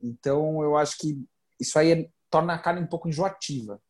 Então, 0.02 0.62
eu 0.62 0.76
acho 0.76 0.98
que 0.98 1.18
isso 1.60 1.80
aí 1.80 1.92
é, 1.92 2.10
torna 2.30 2.54
a 2.54 2.60
carne 2.60 2.82
um 2.82 2.88
pouco 2.88 3.08
enjoativa. 3.08 3.82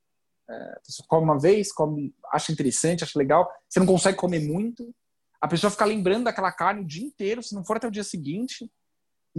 É, 0.49 0.53
a 0.53 0.79
pessoa 0.85 1.07
come 1.09 1.23
uma 1.23 1.39
vez, 1.39 1.73
come, 1.73 2.15
acha 2.31 2.51
interessante, 2.51 3.03
acha 3.03 3.17
legal, 3.19 3.51
você 3.67 3.79
não 3.79 3.87
consegue 3.87 4.17
comer 4.17 4.39
muito, 4.39 4.93
a 5.41 5.47
pessoa 5.47 5.69
fica 5.69 5.85
lembrando 5.85 6.25
daquela 6.25 6.51
carne 6.51 6.81
o 6.81 6.87
dia 6.87 7.05
inteiro, 7.05 7.43
se 7.43 7.53
não 7.53 7.63
for 7.63 7.77
até 7.77 7.87
o 7.87 7.91
dia 7.91 8.03
seguinte. 8.03 8.71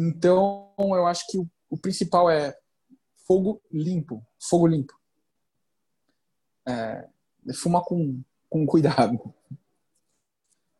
Então, 0.01 0.73
eu 0.79 1.09
acho 1.09 1.27
que 1.27 1.37
o, 1.37 1.51
o 1.69 1.77
principal 1.77 2.31
é 2.31 2.57
fogo 3.27 3.61
limpo, 3.73 4.25
fogo 4.41 4.69
limpo. 4.69 4.95
É, 6.69 7.09
fuma 7.53 7.83
com, 7.83 8.23
com 8.49 8.65
cuidado. 8.65 9.35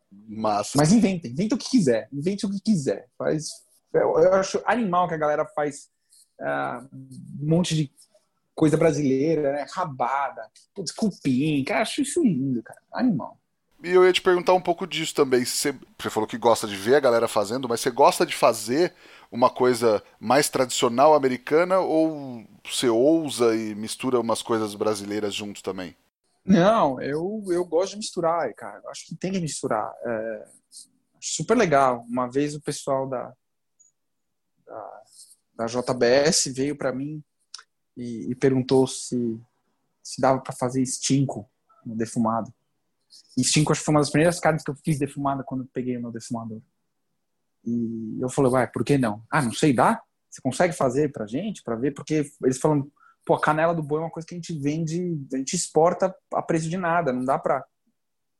Massa. 0.09 0.77
Mas 0.77 0.93
inventa, 0.93 1.27
inventa 1.27 1.55
o 1.55 1.57
que 1.57 1.69
quiser. 1.69 2.07
Invente 2.13 2.45
o 2.45 2.49
que 2.49 2.61
quiser. 2.61 3.09
Faz. 3.17 3.49
Eu, 3.91 4.17
eu 4.19 4.33
acho 4.35 4.61
animal 4.65 5.09
que 5.09 5.15
a 5.15 5.17
galera 5.17 5.45
faz 5.47 5.89
uh, 6.39 6.87
um 6.95 7.45
monte 7.45 7.75
de 7.75 7.91
coisa 8.55 8.77
brasileira, 8.77 9.51
né? 9.51 9.65
Rabada, 9.73 10.49
putz, 10.73 10.93
cupim. 10.93 11.61
Cara, 11.65 11.81
acho 11.81 12.03
isso 12.03 12.23
lindo, 12.23 12.63
cara. 12.63 12.81
Animal. 12.93 13.37
E 13.81 13.91
eu 13.91 14.05
ia 14.05 14.11
te 14.11 14.21
perguntar 14.21 14.53
um 14.53 14.61
pouco 14.61 14.85
disso 14.85 15.15
também. 15.15 15.45
Você, 15.45 15.73
você 15.97 16.09
falou 16.09 16.27
que 16.27 16.37
gosta 16.37 16.67
de 16.67 16.75
ver 16.75 16.95
a 16.95 16.99
galera 16.99 17.27
fazendo, 17.27 17.67
mas 17.67 17.79
você 17.79 17.89
gosta 17.89 18.25
de 18.25 18.35
fazer 18.35 18.93
uma 19.31 19.49
coisa 19.49 20.03
mais 20.19 20.49
tradicional 20.49 21.13
americana 21.13 21.79
ou 21.79 22.45
você 22.63 22.89
ousa 22.89 23.55
e 23.55 23.73
mistura 23.75 24.19
umas 24.19 24.41
coisas 24.41 24.75
brasileiras 24.75 25.33
junto 25.33 25.63
também? 25.63 25.95
Não, 26.43 26.99
eu, 27.01 27.43
eu 27.47 27.63
gosto 27.63 27.91
de 27.91 27.97
misturar, 27.97 28.53
cara. 28.53 28.81
Acho 28.89 29.05
que 29.05 29.15
tem 29.15 29.31
que 29.31 29.39
misturar. 29.39 29.93
É, 30.03 30.45
super 31.19 31.55
legal. 31.55 32.05
Uma 32.09 32.27
vez 32.27 32.55
o 32.55 32.61
pessoal 32.61 33.07
da, 33.07 33.33
da, 34.65 35.01
da 35.55 35.65
JBS 35.67 36.51
veio 36.53 36.75
para 36.77 36.91
mim 36.91 37.23
e, 37.95 38.31
e, 38.31 38.35
perguntou 38.35 38.87
se, 38.87 39.39
se 40.01 40.19
dava 40.19 40.39
para 40.39 40.53
fazer 40.53 40.81
estinco 40.81 41.49
no 41.85 41.95
defumado. 41.95 42.53
E 43.37 43.41
estinco 43.41 43.71
acho 43.71 43.81
que 43.81 43.85
foi 43.85 43.93
uma 43.93 44.01
das 44.01 44.09
primeiras 44.09 44.39
carnes 44.39 44.63
que 44.63 44.71
eu 44.71 44.75
fiz 44.83 44.99
defumada 44.99 45.43
quando 45.43 45.69
peguei 45.73 45.97
o 45.97 46.01
meu 46.01 46.11
defumador. 46.11 46.61
E 47.65 48.17
eu 48.19 48.29
falei, 48.29 48.51
vai, 48.51 48.67
por 48.71 48.83
que 48.83 48.97
não? 48.97 49.23
Ah, 49.29 49.41
não 49.41 49.53
sei, 49.53 49.73
dá? 49.73 50.01
Você 50.29 50.41
consegue 50.41 50.73
fazer 50.73 51.11
pra 51.11 51.25
gente, 51.25 51.63
pra 51.63 51.75
ver? 51.75 51.93
Porque 51.93 52.29
eles 52.43 52.59
falam, 52.59 52.89
pô, 53.25 53.33
a 53.33 53.41
canela 53.41 53.73
do 53.73 53.83
boi 53.83 53.99
é 53.99 54.03
uma 54.03 54.11
coisa 54.11 54.27
que 54.27 54.33
a 54.33 54.37
gente 54.37 54.53
vende, 54.53 55.19
a 55.33 55.37
gente 55.37 55.55
exporta 55.55 56.15
a 56.33 56.41
preço 56.41 56.69
de 56.69 56.77
nada, 56.77 57.11
não 57.11 57.25
dá 57.25 57.37
pra. 57.37 57.63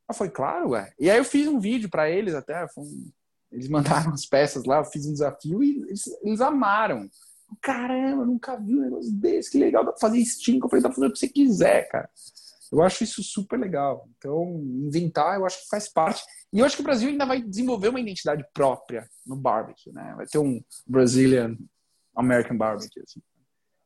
Ah, 0.08 0.14
foi 0.14 0.30
claro, 0.30 0.72
ué. 0.72 0.94
E 1.00 1.10
aí 1.10 1.18
eu 1.18 1.26
fiz 1.26 1.48
um 1.48 1.60
vídeo 1.60 1.90
para 1.90 2.10
eles 2.10 2.34
até, 2.34 2.66
um... 2.78 3.12
eles 3.52 3.68
mandaram 3.68 4.14
as 4.14 4.26
peças 4.26 4.64
lá, 4.66 4.78
eu 4.78 4.86
fiz 4.86 5.06
um 5.06 5.14
desafio 5.14 5.64
e 5.64 5.84
eles, 5.84 6.08
eles 6.24 6.42
amaram. 6.42 7.10
Caramba, 7.62 8.26
nunca 8.26 8.56
vi 8.56 8.76
um 8.76 8.82
negócio 8.82 9.12
desse, 9.12 9.52
que 9.52 9.58
legal, 9.58 9.84
dá 9.84 9.92
pra 9.92 10.00
fazer 10.00 10.20
extinto. 10.20 10.66
Eu 10.66 10.70
falei, 10.70 10.84
dá 10.84 10.90
pra 10.90 10.96
fazer 10.96 11.08
o 11.08 11.12
que 11.12 11.20
você 11.20 11.28
quiser, 11.28 11.88
cara. 11.90 12.10
Eu 12.72 12.82
acho 12.84 13.04
isso 13.04 13.24
super 13.24 13.60
legal. 13.60 14.08
Então, 14.18 14.62
inventar, 14.64 15.38
eu 15.38 15.46
acho 15.46 15.62
que 15.64 15.70
faz 15.70 15.92
parte. 15.92 16.22
E 16.54 16.60
eu 16.60 16.66
acho 16.66 16.76
que 16.76 16.82
o 16.82 16.86
Brasil 16.86 17.10
ainda 17.10 17.26
vai 17.26 17.42
desenvolver 17.42 17.90
uma 17.90 18.00
identidade 18.00 18.46
própria 18.54 19.08
no 19.26 19.36
barbecue, 19.36 19.92
né? 19.92 20.14
Vai 20.16 20.26
ter 20.28 20.38
um 20.38 20.62
Brazilian 20.88 21.58
American 22.16 22.58
barbecue. 22.58 23.02
Assim 23.02 23.22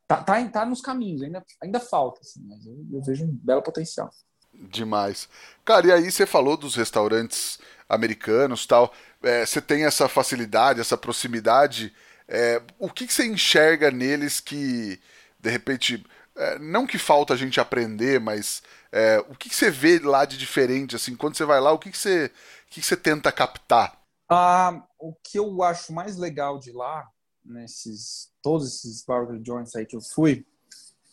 tá, 0.08 0.18
tá, 0.18 0.48
tá 0.50 0.66
nos 0.66 0.82
caminhos, 0.82 1.22
ainda, 1.22 1.44
ainda 1.62 1.80
falta, 1.80 2.22
assim, 2.22 2.42
mas 2.48 2.66
eu, 2.66 2.86
eu 2.94 3.02
vejo 3.02 3.26
um 3.26 3.32
belo 3.32 3.62
potencial. 3.62 4.10
Demais. 4.54 5.28
Cara, 5.66 5.88
e 5.88 5.92
aí 5.92 6.12
você 6.12 6.26
falou 6.26 6.56
dos 6.56 6.76
restaurantes 6.76 7.58
americanos 7.90 8.68
tal. 8.68 8.94
É, 9.24 9.46
você 9.46 9.60
tem 9.60 9.86
essa 9.86 10.08
facilidade, 10.08 10.80
essa 10.80 10.98
proximidade. 10.98 11.92
É, 12.28 12.62
o 12.78 12.90
que, 12.90 13.08
que, 13.08 13.14
você 13.14 13.26
enxerga 13.26 13.90
neles 13.90 14.40
que, 14.40 15.00
de 15.40 15.50
repente, 15.50 16.06
é, 16.36 16.60
não 16.60 16.88
que 16.88 16.98
falta 16.98 17.34
a 17.34 17.38
gente 17.38 17.60
aprender, 17.60 18.20
mas 18.20 18.64
é, 18.92 19.20
o 19.30 19.36
que, 19.36 19.50
que, 19.50 19.56
você 19.56 19.70
vê 19.70 20.00
lá 20.00 20.26
de 20.26 20.38
diferente? 20.38 20.96
assim 20.96 21.16
Quando 21.16 21.36
você 21.36 21.46
vai 21.46 21.60
lá, 21.60 21.72
o 21.72 21.80
que, 21.80 21.92
que, 21.92 21.98
você, 21.98 22.26
o 22.26 22.70
que, 22.70 22.82
que 22.82 22.86
você 22.86 22.98
tenta 22.98 23.32
captar? 23.32 24.00
Ah, 24.30 24.84
o 24.98 25.14
que 25.14 25.38
eu 25.38 25.62
acho 25.64 25.94
mais 25.94 26.18
legal 26.18 26.58
de 26.58 26.72
lá 26.72 27.08
nesses 27.46 28.32
todos 28.42 28.68
esses 28.68 29.04
barbecue 29.04 29.44
joints 29.46 29.76
aí 29.76 29.86
que 29.86 29.96
eu 29.96 30.02
fui 30.02 30.46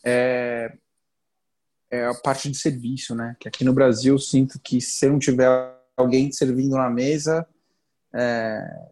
é, 0.03 0.75
é 1.89 2.05
a 2.05 2.13
parte 2.15 2.49
de 2.49 2.57
serviço, 2.57 3.13
né? 3.13 3.35
Que 3.39 3.47
aqui 3.47 3.63
no 3.63 3.73
Brasil 3.73 4.15
eu 4.15 4.19
sinto 4.19 4.59
que 4.59 4.81
se 4.81 5.07
não 5.07 5.19
tiver 5.19 5.47
alguém 5.95 6.31
servindo 6.31 6.75
na 6.75 6.89
mesa, 6.89 7.47
é, 8.13 8.89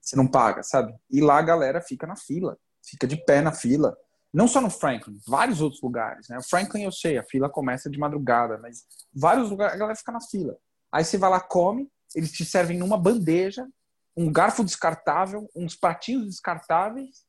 você 0.00 0.16
não 0.16 0.26
paga, 0.26 0.62
sabe? 0.62 0.94
E 1.10 1.20
lá 1.20 1.38
a 1.38 1.42
galera 1.42 1.80
fica 1.80 2.06
na 2.06 2.16
fila, 2.16 2.58
fica 2.82 3.06
de 3.06 3.16
pé 3.16 3.40
na 3.40 3.52
fila. 3.52 3.96
Não 4.36 4.46
só 4.46 4.60
no 4.60 4.68
Franklin, 4.68 5.18
vários 5.26 5.62
outros 5.62 5.80
lugares, 5.80 6.28
né? 6.28 6.36
O 6.36 6.42
Franklin 6.42 6.82
eu 6.82 6.92
sei, 6.92 7.16
a 7.16 7.22
fila 7.22 7.48
começa 7.48 7.88
de 7.88 7.98
madrugada, 7.98 8.58
mas 8.58 8.84
vários 9.10 9.48
lugares 9.48 9.74
a 9.74 9.78
galera 9.78 9.96
fica 9.96 10.12
na 10.12 10.20
fila. 10.20 10.58
Aí 10.92 11.02
você 11.02 11.16
vai 11.16 11.30
lá, 11.30 11.40
come, 11.40 11.90
eles 12.14 12.32
te 12.32 12.44
servem 12.44 12.76
numa 12.76 12.98
bandeja, 12.98 13.66
um 14.14 14.30
garfo 14.30 14.62
descartável, 14.62 15.48
uns 15.56 15.74
pratinhos 15.74 16.26
descartáveis 16.26 17.24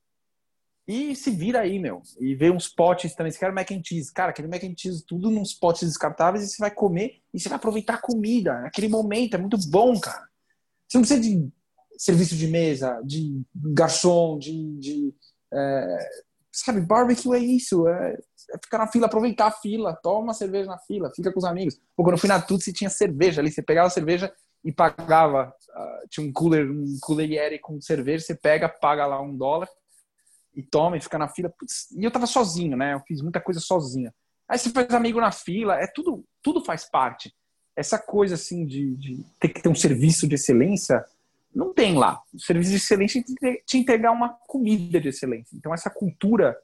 e 0.85 1.15
se 1.15 1.31
vira 1.31 1.61
aí, 1.61 1.79
meu. 1.79 2.01
E 2.19 2.35
vê 2.35 2.51
uns 2.51 2.67
potes 2.67 3.15
também. 3.15 3.31
Você 3.31 3.39
quer 3.39 3.53
mac 3.53 3.71
and 3.71 3.81
cheese. 3.85 4.11
Cara, 4.11 4.31
aquele 4.31 4.49
mac 4.49 4.65
and 4.65 4.75
cheese 4.77 5.05
tudo 5.05 5.31
nos 5.31 5.53
potes 5.53 5.87
descartáveis 5.87 6.43
e 6.43 6.49
você 6.49 6.57
vai 6.61 6.71
comer 6.71 7.21
e 7.33 7.39
você 7.39 7.47
vai 7.47 7.55
aproveitar 7.55 7.93
a 7.93 8.01
comida. 8.01 8.59
Naquele 8.63 8.89
momento, 8.89 9.35
é 9.35 9.37
muito 9.37 9.57
bom, 9.69 9.97
cara. 9.97 10.27
Você 10.85 10.97
não 10.97 11.05
precisa 11.05 11.21
de 11.21 11.49
serviço 11.97 12.35
de 12.35 12.47
mesa, 12.47 13.01
de 13.01 13.41
garçom, 13.55 14.37
de, 14.37 14.77
de 14.77 15.15
é, 15.53 16.26
sabe, 16.63 16.81
barbecue 16.81 17.35
é 17.35 17.39
isso, 17.39 17.87
é, 17.87 18.13
é, 18.13 18.57
ficar 18.63 18.79
na 18.79 18.87
fila, 18.87 19.05
aproveitar 19.05 19.47
a 19.47 19.51
fila, 19.51 19.95
toma 20.01 20.19
uma 20.19 20.33
cerveja 20.33 20.69
na 20.69 20.77
fila, 20.79 21.11
fica 21.15 21.31
com 21.31 21.39
os 21.39 21.45
amigos. 21.45 21.79
Quando 21.95 22.11
eu 22.11 22.17
fui 22.17 22.29
na 22.29 22.41
Tutsi 22.41 22.73
tinha 22.73 22.89
cerveja 22.89 23.41
ali, 23.41 23.51
você 23.51 23.61
pegava 23.61 23.87
a 23.87 23.91
cerveja 23.91 24.33
e 24.63 24.71
pagava, 24.71 25.53
uh, 25.69 26.07
tinha 26.09 26.27
um 26.27 26.33
cooler, 26.33 26.69
um 26.69 26.97
cooler 27.01 27.59
com 27.61 27.79
cerveja, 27.79 28.25
você 28.25 28.35
pega, 28.35 28.67
paga 28.67 29.05
lá 29.05 29.21
um 29.21 29.35
dólar 29.35 29.69
e 30.55 30.63
toma 30.63 30.97
e 30.97 31.01
fica 31.01 31.17
na 31.17 31.27
fila. 31.27 31.49
Putz, 31.49 31.91
e 31.91 32.03
eu 32.03 32.11
tava 32.11 32.25
sozinho, 32.25 32.75
né? 32.75 32.93
Eu 32.95 32.99
fiz 33.01 33.21
muita 33.21 33.39
coisa 33.39 33.59
sozinho. 33.59 34.11
Aí 34.49 34.57
você 34.57 34.69
faz 34.71 34.91
amigo 34.93 35.21
na 35.21 35.31
fila, 35.31 35.75
é 35.75 35.87
tudo, 35.87 36.25
tudo 36.41 36.63
faz 36.63 36.89
parte. 36.89 37.33
Essa 37.75 37.99
coisa 37.99 38.35
assim 38.35 38.65
de, 38.65 38.95
de 38.95 39.23
ter 39.39 39.49
que 39.49 39.61
ter 39.61 39.69
um 39.69 39.75
serviço 39.75 40.27
de 40.27 40.35
excelência, 40.35 41.05
não 41.53 41.73
tem 41.73 41.95
lá. 41.97 42.21
O 42.33 42.39
serviço 42.39 42.71
de 42.71 42.77
excelência 42.77 43.23
te 43.65 43.77
entregar 43.77 44.11
uma 44.11 44.29
comida 44.47 44.99
de 44.99 45.09
excelência. 45.09 45.55
Então 45.55 45.73
essa 45.73 45.89
cultura, 45.89 46.57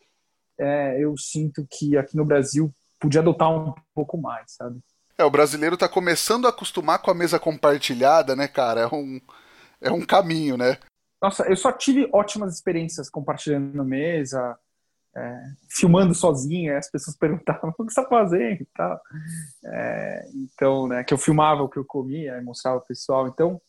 é, 0.60 1.04
eu 1.04 1.18
sinto 1.18 1.66
que 1.70 1.98
aqui 1.98 2.16
no 2.16 2.26
Brasil 2.26 2.74
podia 3.00 3.22
adotar 3.22 3.50
um 3.50 3.74
pouco 3.94 4.18
mais, 4.18 4.54
sabe? 4.54 4.80
É, 5.18 5.24
o 5.24 5.32
brasileiro 5.32 5.78
tá 5.78 5.88
começando 5.88 6.46
a 6.46 6.50
acostumar 6.50 7.00
com 7.00 7.12
a 7.12 7.14
mesa 7.14 7.40
compartilhada, 7.40 8.36
né, 8.36 8.48
cara? 8.48 8.82
É 8.82 8.88
um, 8.88 9.22
é 9.82 9.92
um 9.92 10.06
caminho, 10.06 10.58
né? 10.58 10.78
Nossa, 11.22 11.44
eu 11.44 11.56
só 11.56 11.72
tive 11.72 12.10
ótimas 12.12 12.56
experiências 12.56 13.10
compartilhando 13.10 13.84
mesa, 13.86 14.58
é, 15.16 15.44
filmando 15.70 16.14
sozinha, 16.14 16.78
as 16.78 16.90
pessoas 16.90 17.16
perguntavam 17.18 17.70
o 17.70 17.86
que 17.86 17.94
você 17.94 18.02
está 18.02 18.06
fazendo 18.10 18.62
e 18.62 18.68
tal. 18.76 19.00
É, 19.66 20.26
então, 20.34 20.88
né, 20.88 21.04
que 21.04 21.14
eu 21.14 21.18
filmava 21.18 21.62
o 21.62 21.70
que 21.70 21.78
eu 21.78 21.86
comia 21.86 22.38
e 22.38 22.44
mostrava 22.44 22.78
o 22.78 22.86
pessoal. 22.86 23.28
Então, 23.28 23.62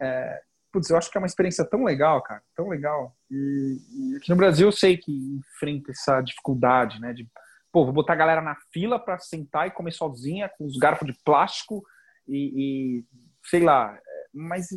é, 0.00 0.40
putz, 0.76 0.90
eu 0.90 0.98
acho 0.98 1.10
que 1.10 1.16
é 1.16 1.20
uma 1.20 1.26
experiência 1.26 1.64
tão 1.64 1.84
legal, 1.84 2.20
cara, 2.20 2.42
tão 2.54 2.68
legal. 2.68 3.16
E, 3.30 3.78
e, 3.90 4.16
aqui 4.16 4.28
no 4.28 4.36
Brasil 4.36 4.68
eu 4.68 4.72
sei 4.72 4.98
que 4.98 5.10
enfrenta 5.10 5.90
essa 5.90 6.20
dificuldade, 6.20 7.00
né, 7.00 7.14
de, 7.14 7.26
pô, 7.72 7.84
vou 7.86 7.94
botar 7.94 8.12
a 8.12 8.16
galera 8.16 8.42
na 8.42 8.54
fila 8.70 8.98
para 8.98 9.18
sentar 9.18 9.66
e 9.66 9.70
comer 9.70 9.92
sozinha 9.92 10.50
com 10.50 10.66
os 10.66 10.76
garfos 10.76 11.06
de 11.06 11.18
plástico 11.24 11.82
e, 12.28 13.00
e 13.00 13.04
sei 13.48 13.62
lá. 13.62 13.94
É, 13.96 14.26
mas 14.34 14.68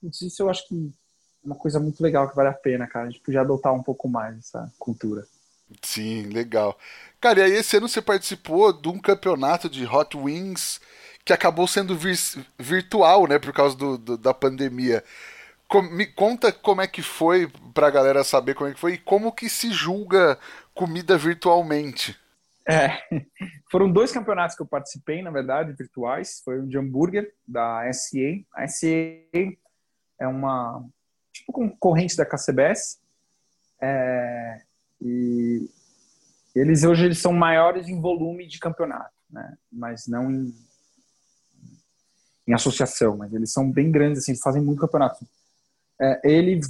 putz, 0.00 0.20
isso 0.22 0.40
eu 0.40 0.48
acho 0.48 0.68
que 0.68 0.94
uma 1.42 1.56
coisa 1.56 1.80
muito 1.80 2.00
legal 2.00 2.30
que 2.30 2.36
vale 2.36 2.50
a 2.50 2.54
pena, 2.54 2.86
cara. 2.86 3.08
A 3.08 3.10
gente 3.10 3.22
podia 3.22 3.40
adotar 3.40 3.74
um 3.74 3.82
pouco 3.82 4.08
mais 4.08 4.38
essa 4.38 4.72
cultura. 4.78 5.26
Sim, 5.82 6.24
legal. 6.24 6.78
Cara, 7.20 7.40
e 7.40 7.42
aí 7.42 7.52
esse 7.54 7.76
ano 7.76 7.88
você 7.88 8.00
participou 8.00 8.72
de 8.72 8.88
um 8.88 9.00
campeonato 9.00 9.68
de 9.68 9.84
Hot 9.84 10.16
Wings 10.16 10.80
que 11.24 11.32
acabou 11.32 11.66
sendo 11.66 11.96
vir 11.96 12.18
virtual, 12.58 13.26
né, 13.26 13.38
por 13.38 13.52
causa 13.52 13.76
do, 13.76 13.98
do, 13.98 14.18
da 14.18 14.34
pandemia. 14.34 15.04
Com, 15.70 15.82
me 15.82 16.04
conta 16.04 16.52
como 16.52 16.80
é 16.80 16.86
que 16.88 17.00
foi 17.00 17.50
pra 17.72 17.90
galera 17.90 18.24
saber 18.24 18.54
como 18.54 18.68
é 18.68 18.74
que 18.74 18.80
foi 18.80 18.94
e 18.94 18.98
como 18.98 19.32
que 19.32 19.48
se 19.48 19.72
julga 19.72 20.36
comida 20.74 21.16
virtualmente. 21.16 22.18
É, 22.68 22.98
foram 23.70 23.90
dois 23.90 24.10
campeonatos 24.10 24.56
que 24.56 24.62
eu 24.62 24.66
participei, 24.66 25.22
na 25.22 25.30
verdade, 25.30 25.72
virtuais. 25.72 26.42
Foi 26.44 26.60
um 26.60 26.66
de 26.66 26.76
hambúrguer 26.76 27.32
da 27.46 27.90
SEA. 27.92 28.44
A 28.52 28.66
SEA 28.66 29.22
é 30.18 30.26
uma 30.26 30.84
tipo 31.32 31.52
concorrente 31.52 32.16
da 32.16 32.26
KCBS. 32.26 33.00
É, 33.80 34.60
e 35.00 35.70
eles 36.54 36.84
hoje 36.84 37.04
eles 37.04 37.18
são 37.18 37.32
maiores 37.32 37.88
em 37.88 38.00
volume 38.00 38.46
de 38.46 38.58
campeonato, 38.58 39.14
né? 39.30 39.56
Mas 39.72 40.06
não 40.06 40.30
em, 40.30 40.54
em 42.46 42.52
associação, 42.52 43.16
mas 43.16 43.32
eles 43.32 43.52
são 43.52 43.70
bem 43.70 43.90
grandes 43.90 44.22
assim, 44.22 44.36
fazem 44.36 44.60
muito 44.60 44.80
campeonato. 44.80 45.24
É, 46.00 46.20
ele 46.24 46.60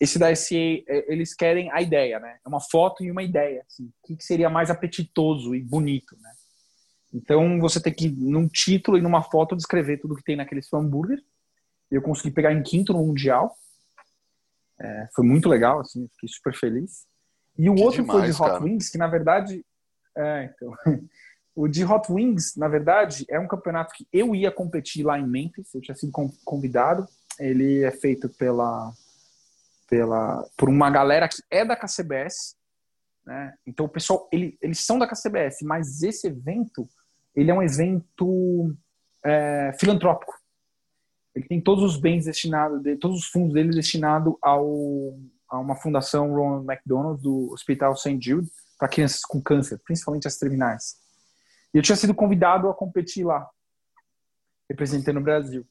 esse 0.00 0.18
da 0.18 0.34
SCA, 0.34 0.56
é, 0.56 1.12
eles 1.12 1.34
querem 1.34 1.70
a 1.70 1.80
ideia, 1.80 2.18
né? 2.18 2.38
É 2.44 2.48
uma 2.48 2.60
foto 2.60 3.02
e 3.04 3.10
uma 3.10 3.22
ideia, 3.22 3.64
assim, 3.66 3.90
o 4.02 4.16
que 4.16 4.22
seria 4.24 4.50
mais 4.50 4.70
apetitoso 4.70 5.54
e 5.54 5.62
bonito, 5.62 6.16
né? 6.20 6.30
Então 7.12 7.60
você 7.60 7.80
tem 7.80 7.94
que 7.94 8.08
num 8.08 8.48
título 8.48 8.98
e 8.98 9.00
numa 9.00 9.22
foto 9.22 9.56
descrever 9.56 9.98
tudo 9.98 10.16
que 10.16 10.24
tem 10.24 10.36
naquele 10.36 10.62
seu 10.62 10.78
hambúrguer. 10.78 11.22
Eu 11.90 12.02
consegui 12.02 12.32
pegar 12.32 12.52
em 12.52 12.62
quinto 12.62 12.92
no 12.92 13.04
mundial. 13.04 13.56
É, 14.80 15.08
foi 15.14 15.24
muito 15.24 15.48
legal, 15.48 15.80
assim, 15.80 16.08
fiquei 16.14 16.28
super 16.28 16.54
feliz. 16.54 17.06
E 17.56 17.70
o 17.70 17.74
que 17.74 17.82
outro 17.82 18.02
demais, 18.02 18.20
foi 18.20 18.30
de 18.30 18.42
Hot 18.42 18.50
cara. 18.50 18.64
Wings, 18.64 18.90
que 18.90 18.98
na 18.98 19.06
verdade. 19.06 19.64
É, 20.16 20.52
então. 20.52 20.74
o 21.54 21.68
de 21.68 21.84
Hot 21.84 22.12
Wings, 22.12 22.56
na 22.56 22.66
verdade, 22.66 23.24
é 23.28 23.38
um 23.38 23.46
campeonato 23.46 23.94
que 23.94 24.08
eu 24.12 24.34
ia 24.34 24.50
competir 24.50 25.04
lá 25.06 25.16
em 25.16 25.26
Memphis, 25.26 25.72
eu 25.72 25.80
tinha 25.80 25.94
sido 25.94 26.12
convidado. 26.44 27.06
Ele 27.38 27.82
é 27.82 27.90
feito 27.90 28.28
pela, 28.28 28.92
pela, 29.88 30.48
por 30.56 30.68
uma 30.68 30.90
galera 30.90 31.28
que 31.28 31.42
é 31.50 31.64
da 31.64 31.76
KCBS, 31.76 32.56
né? 33.24 33.54
Então 33.66 33.86
o 33.86 33.88
pessoal, 33.88 34.28
ele, 34.30 34.56
eles 34.60 34.80
são 34.80 34.98
da 34.98 35.08
KCBS, 35.08 35.62
mas 35.62 36.02
esse 36.02 36.26
evento, 36.26 36.88
ele 37.34 37.50
é 37.50 37.54
um 37.54 37.62
evento 37.62 38.76
é, 39.24 39.74
filantrópico. 39.78 40.34
Ele 41.34 41.46
tem 41.46 41.60
todos 41.60 41.82
os 41.82 41.96
bens 41.96 42.26
destinados, 42.26 42.80
todos 43.00 43.18
os 43.20 43.26
fundos 43.26 43.54
dele 43.54 43.70
destinados 43.70 44.34
ao 44.40 45.18
a 45.48 45.58
uma 45.58 45.76
fundação 45.76 46.34
Ronald 46.34 46.66
McDonald 46.66 47.22
do 47.22 47.52
Hospital 47.52 47.96
St. 47.96 48.18
Jude 48.20 48.50
para 48.78 48.88
crianças 48.88 49.20
com 49.20 49.40
câncer, 49.40 49.80
principalmente 49.84 50.26
as 50.26 50.36
terminais. 50.36 50.96
E 51.72 51.78
eu 51.78 51.82
tinha 51.82 51.96
sido 51.96 52.14
convidado 52.14 52.68
a 52.68 52.74
competir 52.74 53.24
lá, 53.24 53.48
representando 54.68 55.18
o 55.18 55.22
Brasil. 55.22 55.66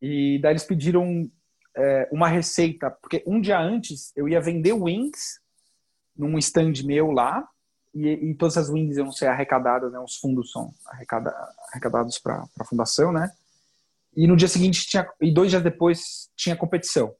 E 0.00 0.38
daí 0.40 0.52
eles 0.52 0.64
pediram 0.64 1.30
é, 1.76 2.08
uma 2.10 2.28
receita, 2.28 2.90
porque 2.90 3.22
um 3.26 3.40
dia 3.40 3.58
antes 3.58 4.12
eu 4.16 4.28
ia 4.28 4.40
vender 4.40 4.72
wings 4.72 5.40
num 6.16 6.38
stand 6.38 6.72
meu 6.84 7.10
lá, 7.10 7.46
e, 7.94 8.08
e 8.08 8.34
todas 8.34 8.56
as 8.56 8.68
wings 8.68 8.96
iam 8.96 9.10
ser 9.10 9.26
arrecadadas, 9.26 9.90
né, 9.92 9.98
os 9.98 10.16
fundos 10.16 10.52
são 10.52 10.72
arrecada, 10.86 11.34
arrecadados 11.70 12.18
para 12.18 12.44
a 12.58 12.64
fundação, 12.64 13.12
né? 13.12 13.30
E 14.16 14.26
no 14.26 14.36
dia 14.36 14.48
seguinte 14.48 14.86
tinha, 14.86 15.08
e 15.20 15.32
dois 15.32 15.50
dias 15.50 15.62
depois 15.62 16.30
tinha 16.36 16.56
competição. 16.56 17.14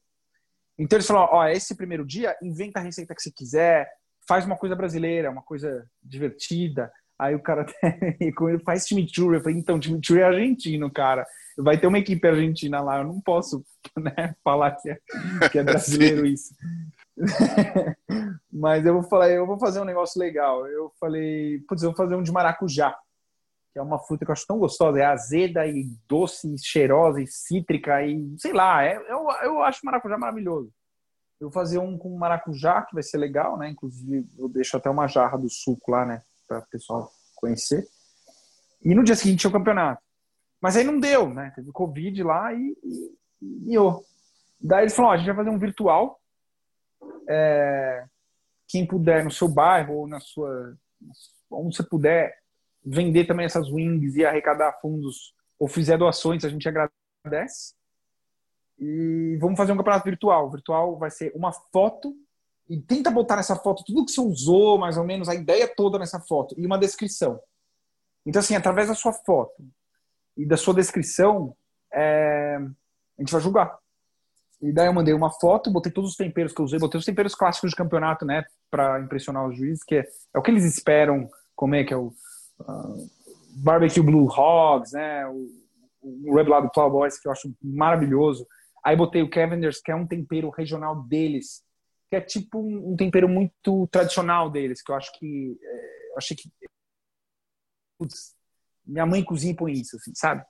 Então 0.78 0.96
eles 0.96 1.06
falaram, 1.06 1.28
ó, 1.32 1.46
esse 1.46 1.74
primeiro 1.74 2.04
dia, 2.04 2.36
inventa 2.42 2.80
a 2.80 2.82
receita 2.82 3.14
que 3.14 3.22
você 3.22 3.30
quiser, 3.30 3.88
faz 4.26 4.44
uma 4.44 4.56
coisa 4.56 4.74
brasileira, 4.74 5.30
uma 5.30 5.42
coisa 5.42 5.88
divertida. 6.02 6.92
Aí 7.20 7.34
o 7.34 7.42
cara 7.42 7.66
faz 8.64 8.86
chimichurri. 8.86 9.36
Eu 9.36 9.42
falei, 9.42 9.58
então, 9.58 9.80
chimichurri 9.80 10.20
é 10.20 10.24
argentino, 10.24 10.90
cara. 10.90 11.26
Vai 11.58 11.76
ter 11.76 11.86
uma 11.86 11.98
equipe 11.98 12.26
argentina 12.26 12.80
lá, 12.80 12.98
eu 12.98 13.04
não 13.04 13.20
posso 13.20 13.62
né, 13.94 14.34
falar 14.42 14.70
que 14.70 14.88
é, 14.88 14.98
que 15.50 15.58
é 15.58 15.62
brasileiro 15.62 16.24
isso. 16.24 16.54
Mas 18.50 18.86
eu 18.86 18.94
vou 18.94 19.02
falar, 19.02 19.28
eu 19.28 19.46
vou 19.46 19.58
fazer 19.58 19.80
um 19.80 19.84
negócio 19.84 20.18
legal. 20.18 20.66
Eu 20.66 20.90
falei, 20.98 21.58
putz, 21.68 21.82
eu 21.82 21.90
vou 21.90 21.96
fazer 21.96 22.14
um 22.14 22.22
de 22.22 22.32
maracujá 22.32 22.96
que 23.72 23.78
é 23.78 23.82
uma 23.82 24.00
fruta 24.00 24.24
que 24.24 24.30
eu 24.30 24.32
acho 24.32 24.48
tão 24.48 24.58
gostosa, 24.58 24.98
é 24.98 25.04
azeda 25.04 25.64
e 25.64 25.84
doce, 26.08 26.52
e 26.52 26.58
cheirosa 26.58 27.22
e 27.22 27.26
cítrica 27.28 28.02
e 28.04 28.34
sei 28.36 28.52
lá, 28.52 28.82
é, 28.84 28.96
eu, 28.96 29.28
eu 29.44 29.62
acho 29.62 29.86
maracujá 29.86 30.18
maravilhoso. 30.18 30.72
Eu 31.40 31.48
vou 31.48 31.52
fazer 31.52 31.78
um 31.78 31.96
com 31.96 32.18
maracujá, 32.18 32.82
que 32.82 32.94
vai 32.94 33.02
ser 33.04 33.18
legal, 33.18 33.56
né? 33.56 33.70
Inclusive, 33.70 34.28
eu 34.36 34.48
deixo 34.48 34.76
até 34.76 34.90
uma 34.90 35.06
jarra 35.06 35.38
do 35.38 35.48
suco 35.48 35.92
lá, 35.92 36.04
né? 36.04 36.20
Para 36.50 36.58
o 36.58 36.66
pessoal 36.66 37.12
conhecer. 37.36 37.86
E 38.82 38.92
no 38.92 39.04
dia 39.04 39.14
seguinte 39.14 39.38
tinha 39.38 39.50
o 39.50 39.52
campeonato. 39.52 40.02
Mas 40.60 40.76
aí 40.76 40.82
não 40.82 40.98
deu, 40.98 41.32
né? 41.32 41.52
Teve 41.54 41.70
Covid 41.70 42.24
lá 42.24 42.52
e, 42.52 42.76
e, 42.82 43.16
e 43.68 43.74
eu. 43.74 44.04
Daí 44.60 44.82
eles 44.82 44.96
falaram: 44.96 45.12
ó, 45.12 45.14
a 45.14 45.16
gente 45.18 45.26
vai 45.28 45.36
fazer 45.36 45.50
um 45.50 45.58
virtual. 45.60 46.20
É, 47.28 48.04
quem 48.66 48.84
puder 48.84 49.22
no 49.22 49.30
seu 49.30 49.46
bairro 49.46 49.94
ou 49.94 50.08
na 50.08 50.18
sua. 50.18 50.76
Onde 51.48 51.76
você 51.76 51.84
puder, 51.84 52.36
vender 52.84 53.26
também 53.26 53.46
essas 53.46 53.70
wings 53.70 54.16
e 54.16 54.24
arrecadar 54.24 54.80
fundos 54.80 55.32
ou 55.56 55.68
fizer 55.68 55.96
doações, 55.96 56.44
a 56.44 56.48
gente 56.48 56.68
agradece. 56.68 57.74
E 58.76 59.36
vamos 59.40 59.56
fazer 59.56 59.70
um 59.70 59.76
campeonato 59.76 60.04
virtual. 60.04 60.48
O 60.48 60.50
virtual 60.50 60.98
vai 60.98 61.12
ser 61.12 61.30
uma 61.32 61.52
foto 61.52 62.12
e 62.70 62.80
tenta 62.80 63.10
botar 63.10 63.34
nessa 63.34 63.56
foto 63.56 63.82
tudo 63.84 64.04
que 64.06 64.12
você 64.12 64.20
usou, 64.20 64.78
mais 64.78 64.96
ou 64.96 65.02
menos, 65.02 65.28
a 65.28 65.34
ideia 65.34 65.66
toda 65.66 65.98
nessa 65.98 66.20
foto 66.20 66.54
e 66.56 66.64
uma 66.64 66.78
descrição. 66.78 67.40
Então, 68.24 68.38
assim, 68.38 68.54
através 68.54 68.86
da 68.86 68.94
sua 68.94 69.12
foto 69.12 69.60
e 70.36 70.46
da 70.46 70.56
sua 70.56 70.72
descrição, 70.72 71.56
é... 71.92 72.56
a 72.56 73.20
gente 73.20 73.32
vai 73.32 73.40
julgar. 73.40 73.76
E 74.62 74.72
daí 74.72 74.86
eu 74.86 74.92
mandei 74.92 75.12
uma 75.12 75.32
foto, 75.32 75.72
botei 75.72 75.90
todos 75.90 76.10
os 76.10 76.16
temperos 76.16 76.52
que 76.52 76.60
eu 76.60 76.64
usei, 76.64 76.78
botei 76.78 76.98
os 76.98 77.04
temperos 77.04 77.34
clássicos 77.34 77.70
de 77.70 77.76
campeonato, 77.76 78.24
né, 78.24 78.44
para 78.70 79.00
impressionar 79.00 79.48
os 79.48 79.56
juízes, 79.56 79.82
que 79.82 79.96
é, 79.96 80.04
é, 80.32 80.38
o 80.38 80.42
que 80.42 80.50
eles 80.52 80.64
esperam 80.64 81.28
comer, 81.56 81.84
que 81.84 81.94
é 81.94 81.96
o 81.96 82.12
uh, 82.60 83.10
Barbecue 83.56 84.00
Blue 84.00 84.28
Hogs, 84.30 84.92
né? 84.92 85.26
O, 85.26 85.48
o 86.02 86.36
Reblado 86.36 86.70
Plowboys, 86.72 87.18
que 87.18 87.26
eu 87.26 87.32
acho 87.32 87.52
maravilhoso. 87.60 88.46
Aí 88.84 88.96
botei 88.96 89.22
o 89.22 89.28
Cavenders, 89.28 89.80
que 89.80 89.90
é 89.90 89.94
um 89.94 90.06
tempero 90.06 90.50
regional 90.50 91.02
deles, 91.02 91.62
que 92.10 92.16
é 92.16 92.20
tipo 92.20 92.58
um, 92.58 92.96
tempero 92.96 93.28
muito 93.28 93.86
tradicional 93.86 94.50
deles, 94.50 94.82
que 94.82 94.90
eu 94.90 94.96
acho 94.96 95.16
que. 95.16 95.56
É, 95.62 96.10
eu 96.10 96.18
achei 96.18 96.36
que. 96.36 96.50
Putz, 97.96 98.34
minha 98.84 99.06
mãe 99.06 99.24
cozinha 99.24 99.52
e 99.52 99.56
põe 99.56 99.72
isso, 99.72 99.96
assim, 99.96 100.12
sabe? 100.14 100.44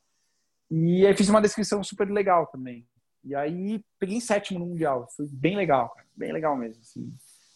E 0.71 1.07
aí 1.07 1.15
fiz 1.15 1.29
uma 1.29 1.43
descrição 1.43 1.85
super 1.85 2.11
legal 2.11 2.47
também. 2.47 2.89
E 3.23 3.35
aí 3.35 3.85
peguei 3.99 4.17
em 4.17 4.21
sétimo 4.21 4.59
no 4.59 4.67
Mundial. 4.67 5.07
Foi 5.15 5.27
bem 5.31 5.55
legal, 5.55 5.91
cara. 5.91 6.07
Bem 6.17 6.33
legal 6.33 6.57
mesmo. 6.57 6.81
Assim. 6.81 7.13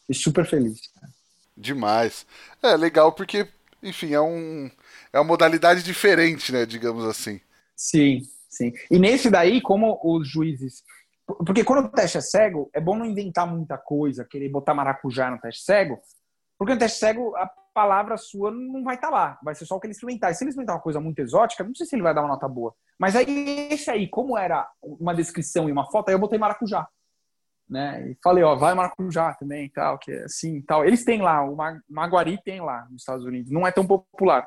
E 0.06 0.14
super 0.14 0.44
feliz. 0.44 0.80
Demais. 1.56 2.26
É 2.62 2.76
legal 2.76 3.12
porque, 3.12 3.48
enfim, 3.82 4.12
é 4.12 4.20
um 4.20 4.70
é 5.12 5.18
uma 5.18 5.24
modalidade 5.24 5.82
diferente, 5.82 6.52
né, 6.52 6.66
digamos 6.66 7.04
assim. 7.04 7.40
Sim, 7.74 8.20
sim. 8.50 8.72
E 8.90 8.98
nesse 8.98 9.30
daí, 9.30 9.62
como 9.62 9.98
os 10.02 10.28
juízes 10.28 10.82
porque 11.26 11.64
quando 11.64 11.86
o 11.86 11.88
teste 11.90 12.18
é 12.18 12.20
cego, 12.20 12.70
é 12.72 12.80
bom 12.80 12.96
não 12.96 13.06
inventar 13.06 13.46
muita 13.46 13.78
coisa, 13.78 14.24
querer 14.24 14.48
botar 14.48 14.74
maracujá 14.74 15.30
no 15.30 15.40
teste 15.40 15.64
cego, 15.64 15.98
porque 16.58 16.74
no 16.74 16.78
teste 16.78 16.98
cego 16.98 17.34
a 17.36 17.50
palavra 17.72 18.16
sua 18.16 18.50
não 18.50 18.84
vai 18.84 18.94
estar 18.94 19.08
tá 19.08 19.14
lá, 19.14 19.38
vai 19.42 19.54
ser 19.54 19.66
só 19.66 19.76
o 19.76 19.80
que 19.80 19.86
ele 19.86 19.92
experimentar. 19.92 20.30
E 20.30 20.34
se 20.34 20.44
ele 20.44 20.50
experimentar 20.50 20.76
uma 20.76 20.82
coisa 20.82 21.00
muito 21.00 21.18
exótica, 21.18 21.64
não 21.64 21.74
sei 21.74 21.86
se 21.86 21.96
ele 21.96 22.02
vai 22.02 22.14
dar 22.14 22.22
uma 22.22 22.28
nota 22.28 22.48
boa. 22.48 22.74
Mas 22.98 23.16
aí, 23.16 23.68
esse 23.72 23.90
aí, 23.90 24.08
como 24.08 24.38
era 24.38 24.68
uma 24.82 25.14
descrição 25.14 25.68
e 25.68 25.72
uma 25.72 25.90
foto, 25.90 26.08
aí 26.08 26.14
eu 26.14 26.18
botei 26.18 26.38
maracujá 26.38 26.86
né? 27.68 28.10
E 28.10 28.18
falei, 28.22 28.44
ó, 28.44 28.54
vai 28.54 28.74
maracujá 28.74 29.34
também, 29.34 29.68
tal, 29.70 29.98
que 29.98 30.12
é 30.12 30.24
assim, 30.24 30.60
tal. 30.62 30.84
Eles 30.84 31.04
têm 31.04 31.22
lá, 31.22 31.42
o 31.44 31.56
Maguari 31.88 32.40
tem 32.42 32.60
lá 32.60 32.86
nos 32.90 33.02
Estados 33.02 33.24
Unidos. 33.24 33.50
Não 33.50 33.66
é 33.66 33.72
tão 33.72 33.86
popular, 33.86 34.46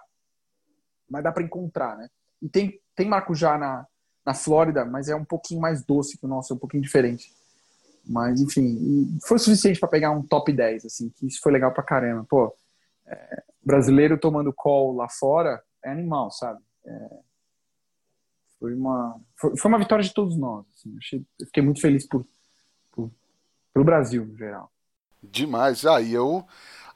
mas 1.10 1.24
dá 1.24 1.32
para 1.32 1.44
encontrar, 1.44 1.98
né? 1.98 2.08
E 2.42 2.50
tem 2.50 2.80
tem 2.96 3.08
maracujá 3.08 3.58
na 3.58 3.86
na 4.28 4.34
Flórida, 4.34 4.84
mas 4.84 5.08
é 5.08 5.16
um 5.16 5.24
pouquinho 5.24 5.62
mais 5.62 5.86
doce 5.86 6.18
que 6.18 6.26
o 6.26 6.28
nosso, 6.28 6.52
é 6.52 6.56
um 6.58 6.60
pouquinho 6.60 6.84
diferente. 6.84 7.32
Mas 8.06 8.42
enfim, 8.42 9.18
foi 9.26 9.40
suficiente 9.40 9.80
para 9.80 9.88
pegar 9.88 10.12
um 10.12 10.22
top 10.22 10.52
10, 10.52 10.84
assim, 10.84 11.10
que 11.10 11.28
isso 11.28 11.40
foi 11.42 11.54
legal 11.54 11.72
pra 11.72 11.82
caramba. 11.82 12.26
Pô, 12.30 12.54
é, 13.06 13.44
brasileiro 13.64 14.20
tomando 14.20 14.52
call 14.52 14.94
lá 14.94 15.08
fora 15.08 15.64
é 15.82 15.90
animal, 15.90 16.30
sabe? 16.30 16.60
É, 16.86 17.10
foi 18.60 18.74
uma 18.74 19.18
foi, 19.38 19.56
foi, 19.56 19.72
uma 19.72 19.80
vitória 19.80 20.04
de 20.04 20.14
todos 20.14 20.38
nós. 20.38 20.66
Assim. 20.76 20.94
Achei, 20.98 21.26
fiquei 21.46 21.64
muito 21.64 21.80
feliz 21.80 22.06
por 22.06 22.26
para 23.74 23.82
o 23.82 23.86
Brasil 23.86 24.26
no 24.26 24.36
geral. 24.36 24.70
Demais. 25.24 25.86
Ah, 25.86 26.02
e 26.02 26.12
eu 26.12 26.46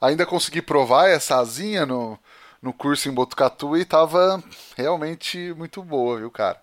ainda 0.00 0.26
consegui 0.26 0.60
provar 0.60 1.08
essa 1.08 1.38
asinha 1.38 1.86
no, 1.86 2.18
no 2.60 2.72
curso 2.72 3.08
em 3.08 3.12
Botucatu 3.12 3.76
e 3.76 3.84
tava 3.84 4.42
realmente 4.76 5.54
muito 5.54 5.82
boa, 5.82 6.18
viu, 6.18 6.30
cara? 6.30 6.60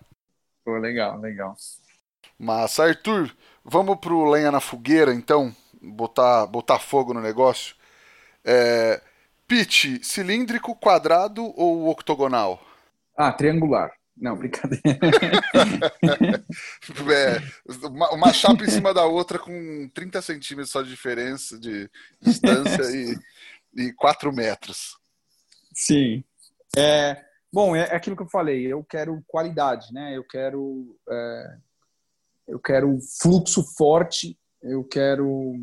Pô, 0.64 0.76
legal, 0.78 1.18
legal. 1.18 1.56
Mas, 2.38 2.78
Arthur, 2.78 3.34
vamos 3.64 3.98
pro 3.98 4.30
lenha 4.30 4.50
na 4.50 4.60
fogueira, 4.60 5.14
então? 5.14 5.54
Botar, 5.80 6.46
botar 6.46 6.78
fogo 6.78 7.14
no 7.14 7.20
negócio. 7.20 7.74
É, 8.44 9.00
pitch, 9.46 10.02
cilíndrico, 10.02 10.74
quadrado 10.74 11.44
ou 11.56 11.88
octogonal? 11.88 12.62
Ah, 13.16 13.32
triangular. 13.32 13.90
Não, 14.16 14.36
brincadeira. 14.36 14.82
é, 17.10 17.40
uma, 17.86 18.10
uma, 18.10 18.32
chapa 18.32 18.64
em 18.64 18.70
cima 18.70 18.92
da 18.92 19.04
outra 19.06 19.38
com 19.38 19.90
30 19.94 20.20
centímetros 20.20 20.70
só 20.70 20.82
de 20.82 20.90
diferença 20.90 21.58
de 21.58 21.90
distância 22.20 22.82
e, 22.94 23.16
e 23.74 23.92
4 23.94 24.30
metros. 24.30 24.98
Sim. 25.72 26.22
É, 26.76 27.24
bom, 27.52 27.74
é, 27.74 27.80
é 27.80 27.96
aquilo 27.96 28.16
que 28.16 28.22
eu 28.22 28.28
falei. 28.28 28.66
Eu 28.66 28.84
quero 28.84 29.22
qualidade, 29.26 29.92
né? 29.92 30.16
Eu 30.16 30.24
quero, 30.24 30.96
é, 31.08 31.56
eu 32.48 32.58
quero 32.58 32.98
fluxo 33.20 33.62
forte. 33.76 34.38
Eu 34.62 34.84
quero 34.84 35.56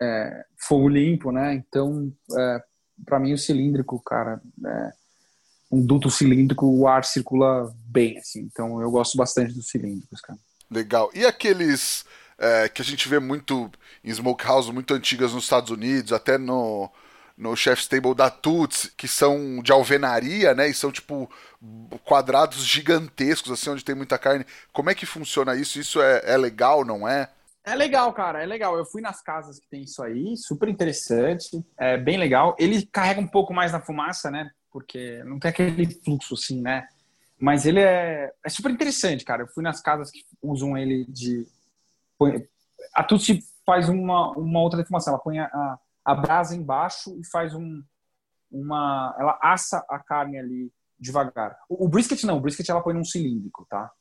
é, 0.00 0.44
fogo 0.58 0.88
limpo, 0.88 1.32
né? 1.32 1.54
Então, 1.54 2.12
é, 2.38 2.62
para 3.04 3.18
mim, 3.18 3.32
o 3.32 3.38
cilíndrico, 3.38 4.02
cara, 4.02 4.40
é, 4.66 4.92
um 5.70 5.84
duto 5.84 6.10
cilíndrico, 6.10 6.66
o 6.66 6.86
ar 6.86 7.04
circula 7.04 7.74
bem, 7.86 8.18
assim. 8.18 8.40
Então 8.40 8.80
eu 8.80 8.90
gosto 8.90 9.16
bastante 9.16 9.54
dos 9.54 9.68
cilíndricos, 9.68 10.20
cara. 10.20 10.38
Legal. 10.70 11.10
E 11.14 11.24
aqueles 11.24 12.04
é, 12.38 12.68
que 12.68 12.80
a 12.80 12.84
gente 12.84 13.08
vê 13.08 13.18
muito 13.18 13.70
em 14.02 14.10
smokehouse 14.10 14.72
muito 14.72 14.94
antigas 14.94 15.32
nos 15.32 15.44
Estados 15.44 15.70
Unidos, 15.70 16.12
até 16.12 16.38
no, 16.38 16.90
no 17.36 17.56
Chef's 17.56 17.88
Table 17.88 18.14
da 18.14 18.30
Toots, 18.30 18.92
que 18.96 19.08
são 19.08 19.60
de 19.62 19.72
alvenaria, 19.72 20.54
né? 20.54 20.68
E 20.68 20.74
são 20.74 20.92
tipo 20.92 21.30
quadrados 22.04 22.64
gigantescos, 22.64 23.50
assim, 23.50 23.70
onde 23.70 23.84
tem 23.84 23.94
muita 23.94 24.18
carne. 24.18 24.46
Como 24.72 24.90
é 24.90 24.94
que 24.94 25.06
funciona 25.06 25.56
isso? 25.56 25.80
Isso 25.80 26.00
é, 26.00 26.22
é 26.24 26.36
legal, 26.36 26.84
não 26.84 27.08
é? 27.08 27.28
É 27.64 27.74
legal, 27.74 28.12
cara, 28.12 28.42
é 28.42 28.46
legal. 28.46 28.76
Eu 28.76 28.84
fui 28.84 29.00
nas 29.00 29.22
casas 29.22 29.58
que 29.58 29.66
tem 29.68 29.82
isso 29.82 30.02
aí, 30.02 30.36
super 30.36 30.68
interessante, 30.68 31.64
é 31.78 31.96
bem 31.96 32.18
legal. 32.18 32.54
Ele 32.58 32.86
carrega 32.86 33.20
um 33.20 33.26
pouco 33.26 33.54
mais 33.54 33.72
na 33.72 33.80
fumaça, 33.80 34.30
né? 34.30 34.50
porque 34.74 35.22
não 35.22 35.38
tem 35.38 35.50
aquele 35.50 35.86
fluxo 36.04 36.34
assim, 36.34 36.60
né? 36.60 36.88
Mas 37.38 37.64
ele 37.64 37.78
é, 37.78 38.32
é 38.44 38.48
super 38.48 38.72
interessante, 38.72 39.24
cara. 39.24 39.44
Eu 39.44 39.46
fui 39.46 39.62
nas 39.62 39.80
casas 39.80 40.10
que 40.10 40.24
usam 40.42 40.76
ele 40.76 41.04
de. 41.04 41.46
A 42.92 43.04
Tutsi 43.04 43.38
faz 43.64 43.88
uma, 43.88 44.32
uma 44.32 44.60
outra 44.60 44.78
deformação. 44.78 45.12
Ela 45.12 45.22
põe 45.22 45.38
a, 45.38 45.44
a 45.44 45.78
brasa 46.12 46.56
embaixo 46.56 47.16
e 47.20 47.24
faz 47.24 47.54
um, 47.54 47.82
uma. 48.50 49.14
Ela 49.16 49.38
assa 49.40 49.86
a 49.88 50.00
carne 50.00 50.36
ali 50.36 50.72
devagar. 50.98 51.56
O, 51.68 51.84
o 51.84 51.88
brisket 51.88 52.24
não, 52.24 52.38
o 52.38 52.40
brisket 52.40 52.68
ela 52.68 52.82
põe 52.82 52.94
num 52.94 53.04
cilíndrico, 53.04 53.64
tá? 53.70 53.92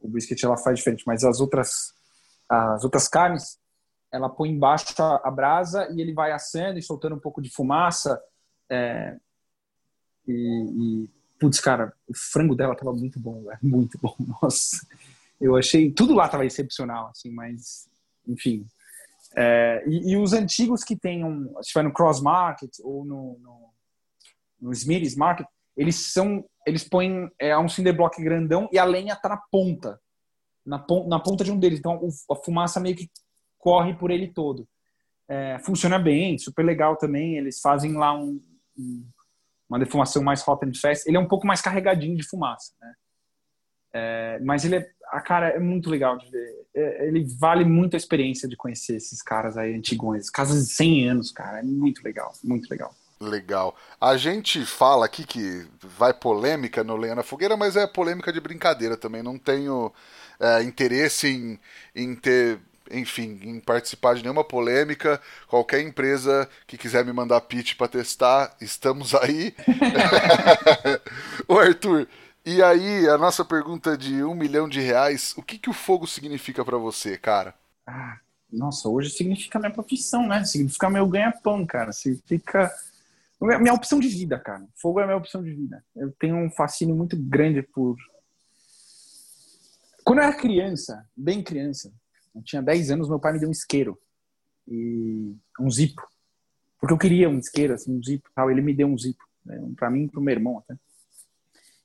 O 0.00 0.08
brisket 0.08 0.42
ela 0.42 0.56
faz 0.56 0.78
diferente, 0.78 1.04
mas 1.06 1.22
as 1.22 1.40
outras, 1.40 1.92
as 2.48 2.82
outras 2.82 3.06
carnes 3.06 3.60
ela 4.10 4.28
põe 4.28 4.50
embaixo 4.50 4.94
a, 5.00 5.28
a 5.28 5.30
brasa 5.30 5.88
e 5.92 6.00
ele 6.00 6.12
vai 6.12 6.32
assando 6.32 6.78
e 6.78 6.82
soltando 6.82 7.16
um 7.16 7.20
pouco 7.20 7.40
de 7.40 7.50
fumaça. 7.50 8.20
É, 8.68 9.16
e, 10.26 10.32
e 10.32 11.10
putz, 11.40 11.58
cara, 11.60 11.92
o 12.06 12.14
frango 12.14 12.54
dela 12.54 12.76
tava 12.76 12.92
muito 12.92 13.18
bom, 13.18 13.42
velho, 13.42 13.58
muito 13.62 13.98
bom. 14.00 14.14
Nossa, 14.42 14.86
eu 15.40 15.56
achei 15.56 15.90
tudo 15.90 16.14
lá 16.14 16.28
tava 16.28 16.46
excepcional, 16.46 17.08
assim, 17.08 17.30
mas 17.32 17.88
enfim. 18.28 18.66
É, 19.36 19.82
e, 19.86 20.12
e, 20.12 20.16
os 20.16 20.32
antigos 20.32 20.84
que 20.84 20.96
tem 20.96 21.24
um, 21.24 21.54
se 21.62 21.72
vai 21.74 21.82
no 21.82 21.92
Cross 21.92 22.20
Market 22.20 22.70
ou 22.82 23.04
no, 23.04 23.38
no, 23.40 23.70
no 24.60 24.72
Smitty's 24.72 25.16
Market, 25.16 25.46
eles 25.76 26.12
são, 26.12 26.44
eles 26.66 26.84
põem 26.84 27.30
é, 27.38 27.56
um 27.56 27.68
cinder 27.68 27.96
block 27.96 28.22
grandão 28.22 28.68
e 28.72 28.78
a 28.78 28.84
lenha 28.84 29.16
tá 29.16 29.30
na 29.30 29.38
ponta, 29.50 29.98
na, 30.64 30.78
ponta, 30.78 31.08
na 31.08 31.18
ponta 31.18 31.44
de 31.44 31.50
um 31.50 31.58
deles. 31.58 31.78
Então 31.78 32.00
a 32.30 32.36
fumaça 32.36 32.78
meio 32.78 32.96
que 32.96 33.10
corre 33.58 33.94
por 33.94 34.10
ele 34.10 34.28
todo. 34.28 34.68
É, 35.28 35.58
funciona 35.60 35.98
bem, 35.98 36.36
super 36.36 36.64
legal 36.64 36.96
também. 36.96 37.38
Eles 37.38 37.60
fazem 37.60 37.94
lá 37.94 38.12
um, 38.12 38.38
um 38.76 39.06
uma 39.72 39.78
defumação 39.78 40.22
mais 40.22 40.46
hot 40.46 40.66
and 40.66 40.74
fast, 40.74 41.08
ele 41.08 41.16
é 41.16 41.20
um 41.20 41.26
pouco 41.26 41.46
mais 41.46 41.62
carregadinho 41.62 42.14
de 42.14 42.28
fumaça, 42.28 42.74
né? 42.78 42.94
É, 43.94 44.38
mas 44.40 44.66
ele 44.66 44.76
é, 44.76 44.90
a 45.12 45.20
cara 45.20 45.50
é 45.50 45.58
muito 45.58 45.90
legal 45.90 46.16
de 46.16 46.30
ver. 46.30 46.66
É, 46.74 47.06
ele 47.06 47.26
vale 47.38 47.66
muito 47.66 47.94
a 47.94 47.98
experiência 47.98 48.48
de 48.48 48.56
conhecer 48.56 48.96
esses 48.96 49.20
caras 49.20 49.58
aí 49.58 49.74
antigões, 49.74 50.30
casas 50.30 50.66
de 50.66 50.72
100 50.72 51.08
anos, 51.10 51.30
cara, 51.30 51.58
é 51.58 51.62
muito 51.62 52.02
legal, 52.02 52.32
muito 52.42 52.68
legal. 52.70 52.94
Legal. 53.20 53.76
A 54.00 54.16
gente 54.16 54.64
fala 54.64 55.04
aqui 55.04 55.24
que 55.24 55.66
vai 55.80 56.12
polêmica 56.14 56.82
no 56.82 56.96
Lenha 56.96 57.14
na 57.14 57.22
Fogueira, 57.22 57.56
mas 57.56 57.76
é 57.76 57.86
polêmica 57.86 58.32
de 58.32 58.40
brincadeira 58.40 58.96
também. 58.96 59.22
Não 59.22 59.38
tenho 59.38 59.92
é, 60.40 60.62
interesse 60.62 61.28
em, 61.28 61.60
em 61.94 62.16
ter 62.16 62.58
enfim, 62.90 63.38
em 63.42 63.60
participar 63.60 64.14
de 64.14 64.22
nenhuma 64.22 64.42
polêmica. 64.42 65.20
Qualquer 65.46 65.82
empresa 65.82 66.48
que 66.66 66.76
quiser 66.76 67.04
me 67.04 67.12
mandar 67.12 67.40
pitch 67.42 67.76
para 67.76 67.86
testar, 67.86 68.56
estamos 68.60 69.14
aí. 69.14 69.54
Ô 71.46 71.58
Arthur, 71.58 72.08
e 72.44 72.62
aí 72.62 73.08
a 73.08 73.16
nossa 73.16 73.44
pergunta 73.44 73.96
de 73.96 74.22
um 74.24 74.34
milhão 74.34 74.68
de 74.68 74.80
reais, 74.80 75.34
o 75.36 75.42
que, 75.42 75.58
que 75.58 75.70
o 75.70 75.74
fogo 75.74 76.06
significa 76.06 76.64
para 76.64 76.76
você, 76.76 77.16
cara? 77.16 77.54
Ah, 77.86 78.18
nossa, 78.52 78.88
hoje 78.88 79.10
significa 79.10 79.58
minha 79.58 79.72
profissão, 79.72 80.26
né? 80.26 80.44
Significa 80.44 80.90
meu 80.90 81.06
ganha-pão, 81.06 81.64
cara. 81.64 81.92
Significa 81.92 82.70
minha 83.40 83.72
opção 83.72 83.98
de 83.98 84.08
vida, 84.08 84.38
cara. 84.38 84.64
Fogo 84.74 85.00
é 85.00 85.04
minha 85.04 85.16
opção 85.16 85.42
de 85.42 85.52
vida. 85.52 85.82
Eu 85.96 86.12
tenho 86.12 86.36
um 86.36 86.50
fascínio 86.50 86.94
muito 86.94 87.16
grande 87.16 87.62
por. 87.62 87.96
Quando 90.04 90.18
eu 90.18 90.24
era 90.24 90.36
criança, 90.36 91.08
bem 91.16 91.42
criança, 91.42 91.92
eu 92.34 92.42
tinha 92.42 92.60
10 92.60 92.90
anos, 92.90 93.08
meu 93.08 93.18
pai 93.18 93.32
me 93.32 93.38
deu 93.38 93.48
um 93.48 93.52
isqueiro 93.52 93.98
e 94.68 95.34
um 95.58 95.70
zipo. 95.70 96.02
Porque 96.78 96.92
eu 96.92 96.98
queria 96.98 97.28
um 97.28 97.38
isqueiro, 97.38 97.72
assim, 97.74 97.96
um 97.96 98.02
zipo 98.02 98.28
tal. 98.34 98.50
Ele 98.50 98.60
me 98.60 98.74
deu 98.74 98.86
um 98.86 98.98
zipo, 98.98 99.24
né, 99.44 99.60
para 99.76 99.90
mim 99.90 100.04
e 100.04 100.08
pro 100.08 100.20
meu 100.20 100.32
irmão 100.32 100.58
até. 100.58 100.76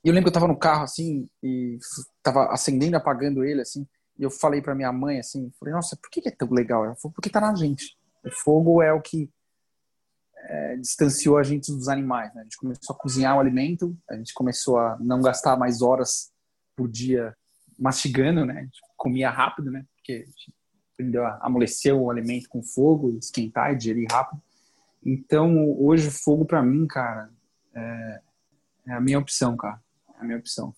E 0.07 0.09
eu 0.09 0.13
lembro 0.13 0.31
que 0.31 0.37
eu 0.37 0.39
tava 0.39 0.47
no 0.47 0.57
carro, 0.57 0.85
assim, 0.85 1.27
e 1.43 1.77
tava 2.23 2.45
acendendo, 2.45 2.95
apagando 2.95 3.43
ele, 3.43 3.59
assim, 3.59 3.85
e 4.17 4.23
eu 4.23 4.31
falei 4.31 4.61
para 4.61 4.73
minha 4.73 4.89
mãe, 4.89 5.19
assim, 5.19 5.51
falei, 5.59 5.73
nossa, 5.73 5.97
por 5.97 6.09
que 6.09 6.25
é 6.25 6.31
tão 6.31 6.49
legal? 6.49 6.85
Ela 6.85 6.95
falou, 6.95 7.13
porque 7.13 7.29
tá 7.29 7.41
na 7.41 7.53
gente. 7.53 7.97
O 8.23 8.31
fogo 8.31 8.81
é 8.81 8.93
o 8.93 9.01
que 9.01 9.29
é, 10.37 10.77
distanciou 10.77 11.37
a 11.37 11.43
gente 11.43 11.73
dos 11.73 11.89
animais, 11.89 12.33
né? 12.33 12.39
A 12.39 12.43
gente 12.45 12.55
começou 12.55 12.95
a 12.95 12.97
cozinhar 12.97 13.35
o 13.35 13.41
alimento, 13.41 13.97
a 14.09 14.15
gente 14.15 14.33
começou 14.33 14.77
a 14.79 14.97
não 14.97 15.21
gastar 15.21 15.57
mais 15.57 15.81
horas 15.81 16.31
por 16.73 16.87
dia 16.87 17.35
mastigando, 17.77 18.45
né? 18.45 18.59
A 18.59 18.63
gente 18.63 18.79
comia 18.95 19.29
rápido, 19.29 19.69
né? 19.69 19.85
porque 19.97 20.25
aprendeu 20.93 21.25
a 21.25 21.37
amolecer 21.41 21.93
o 21.93 22.09
alimento 22.09 22.47
com 22.47 22.63
fogo, 22.63 23.17
esquentar 23.17 23.73
e 23.73 23.75
digerir 23.75 24.07
rápido. 24.09 24.41
Então, 25.05 25.77
hoje, 25.77 26.09
fogo 26.09 26.45
para 26.45 26.63
mim, 26.63 26.87
cara, 26.87 27.29
é, 27.75 28.21
é, 28.87 28.93
a 28.93 29.01
minha 29.01 29.19
opção, 29.19 29.57
cara. 29.57 29.85
A 30.17 30.23
minha 30.23 30.37
opção. 30.37 30.73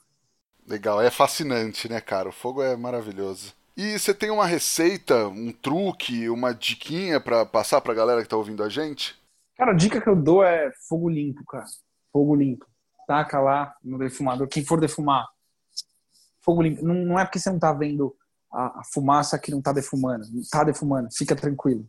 Legal, 0.67 1.01
é 1.01 1.09
fascinante, 1.09 1.89
né, 1.89 1.99
cara? 1.99 2.29
O 2.29 2.33
fogo 2.33 2.61
é 2.61 2.75
maravilhoso. 2.75 3.53
E 3.75 3.97
você 3.97 4.13
tem 4.13 4.29
uma 4.29 4.45
receita, 4.45 5.27
um 5.27 5.51
truque, 5.51 6.29
uma 6.29 6.53
diquinha 6.53 7.19
para 7.19 7.45
passar 7.45 7.79
pra 7.81 7.93
galera 7.93 8.21
que 8.21 8.27
tá 8.27 8.35
ouvindo 8.35 8.63
a 8.63 8.69
gente? 8.69 9.17
Cara, 9.55 9.71
a 9.71 9.75
dica 9.75 10.01
que 10.01 10.09
eu 10.09 10.15
dou 10.15 10.43
é 10.43 10.71
fogo 10.87 11.09
limpo, 11.09 11.43
cara. 11.45 11.65
Fogo 12.11 12.35
limpo. 12.35 12.65
Taca 13.07 13.39
lá 13.39 13.73
no 13.83 13.97
defumador. 13.97 14.47
Quem 14.47 14.63
for 14.63 14.79
defumar, 14.79 15.27
fogo 16.41 16.61
limpo. 16.61 16.85
Não, 16.85 16.93
não 16.93 17.19
é 17.19 17.25
porque 17.25 17.39
você 17.39 17.49
não 17.49 17.59
tá 17.59 17.71
vendo 17.73 18.15
a, 18.51 18.79
a 18.79 18.83
fumaça 18.83 19.39
que 19.39 19.51
não 19.51 19.61
tá 19.61 19.71
defumando. 19.71 20.25
Tá 20.51 20.63
defumando, 20.63 21.09
fica 21.11 21.35
tranquilo. 21.35 21.87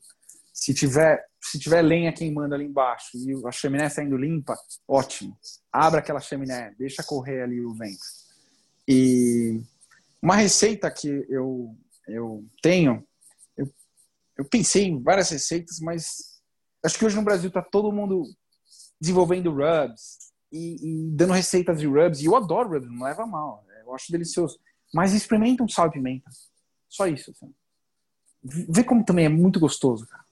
Se 0.52 0.74
tiver, 0.74 1.24
se 1.40 1.58
tiver 1.58 1.82
lenha 1.82 2.12
queimando 2.12 2.54
ali 2.54 2.64
embaixo 2.64 3.16
e 3.16 3.46
a 3.46 3.52
chaminé 3.52 3.88
saindo 3.88 4.16
limpa, 4.16 4.56
ótimo. 4.86 5.36
Abra 5.72 6.00
aquela 6.00 6.20
chaminé, 6.20 6.74
deixa 6.78 7.02
correr 7.02 7.42
ali 7.42 7.64
o 7.64 7.74
vento. 7.74 7.98
E 8.86 9.60
uma 10.20 10.36
receita 10.36 10.90
que 10.90 11.08
eu, 11.28 11.74
eu 12.06 12.44
tenho, 12.62 13.06
eu, 13.56 13.72
eu 14.36 14.44
pensei 14.44 14.86
em 14.86 15.02
várias 15.02 15.30
receitas, 15.30 15.78
mas 15.80 16.40
acho 16.84 16.98
que 16.98 17.04
hoje 17.04 17.16
no 17.16 17.22
Brasil 17.22 17.48
está 17.48 17.62
todo 17.62 17.92
mundo 17.92 18.24
desenvolvendo 19.00 19.50
rubs 19.50 20.18
e, 20.52 20.76
e, 20.82 21.10
dando 21.12 21.32
receitas 21.32 21.78
de 21.78 21.86
rubs. 21.86 22.20
E 22.20 22.26
eu 22.26 22.36
adoro 22.36 22.70
rubs, 22.70 22.90
não 22.90 23.04
leva 23.04 23.26
mal. 23.26 23.64
Eu 23.84 23.94
acho 23.94 24.12
delicioso. 24.12 24.58
Mas 24.92 25.14
experimenta 25.14 25.62
um 25.62 25.68
sal 25.68 25.88
e 25.88 25.92
pimenta. 25.92 26.30
Só 26.88 27.06
isso. 27.06 27.30
Assim. 27.30 27.54
Vê 28.42 28.84
como 28.84 29.04
também 29.04 29.24
é 29.24 29.28
muito 29.28 29.58
gostoso, 29.58 30.06
cara. 30.06 30.24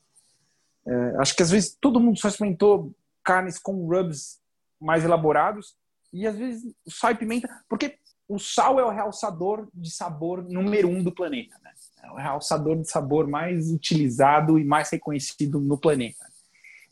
É, 0.89 1.16
acho 1.18 1.36
que 1.36 1.43
às 1.43 1.51
vezes 1.51 1.76
todo 1.78 2.01
mundo 2.01 2.18
só 2.18 2.28
experimentou 2.28 2.95
carnes 3.22 3.59
com 3.59 3.86
rubs 3.86 4.41
mais 4.80 5.05
elaborados 5.05 5.76
e 6.12 6.26
às 6.26 6.36
vezes 6.36 6.74
sal 6.89 7.11
e 7.11 7.14
pimenta, 7.14 7.49
porque 7.68 7.99
o 8.26 8.39
sal 8.39 8.80
é 8.80 8.84
o 8.84 8.91
realçador 8.91 9.68
de 9.74 9.91
sabor 9.91 10.43
número 10.43 10.89
um 10.89 11.03
do 11.03 11.12
planeta, 11.12 11.57
né? 11.62 11.72
É 12.03 12.11
o 12.11 12.16
realçador 12.16 12.76
de 12.76 12.89
sabor 12.89 13.26
mais 13.26 13.70
utilizado 13.70 14.59
e 14.59 14.64
mais 14.64 14.89
reconhecido 14.91 15.61
no 15.61 15.76
planeta. 15.76 16.26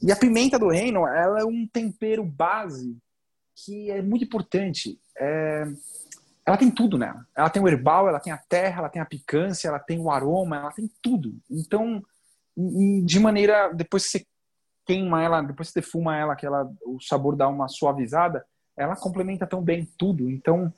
E 0.03 0.12
a 0.12 0.16
pimenta 0.16 0.59
do 0.59 0.68
reino, 0.68 1.07
ela 1.07 1.40
é 1.40 1.44
um 1.44 1.66
tempero 1.66 2.24
base 2.24 2.97
que 3.55 3.90
é 3.90 4.03
muito 4.03 4.24
importante. 4.24 5.01
É... 5.18 5.64
Ela 6.44 6.57
tem 6.57 6.70
tudo 6.70 6.99
nela. 6.99 7.26
Ela 7.34 7.51
tem 7.51 7.62
o 7.62 7.68
herbal, 7.68 8.09
ela 8.09 8.20
tem 8.20 8.32
a 8.32 8.36
terra, 8.36 8.80
ela 8.80 8.88
tem 8.88 9.01
a 9.01 9.07
picância, 9.07 9.68
ela 9.68 9.78
tem 9.78 9.99
o 9.99 10.11
aroma, 10.11 10.57
ela 10.57 10.72
tem 10.72 10.88
tudo. 11.03 11.34
Então, 11.51 12.03
e, 12.57 13.02
de 13.02 13.20
maneira 13.20 13.72
depois 13.72 14.04
que 14.04 14.18
você 14.18 14.26
queima 14.86 15.22
ela, 15.22 15.42
depois 15.42 15.68
que 15.68 15.74
você 15.74 15.80
defuma 15.80 16.16
ela, 16.16 16.36
que 16.36 16.46
ela 16.46 16.70
o 16.84 17.00
sabor 17.00 17.36
dá 17.36 17.48
uma 17.48 17.68
suavizada, 17.68 18.44
ela 18.76 18.96
complementa 18.96 19.46
tão 19.46 19.62
bem 19.62 19.84
tudo. 19.98 20.30
Então, 20.30 20.72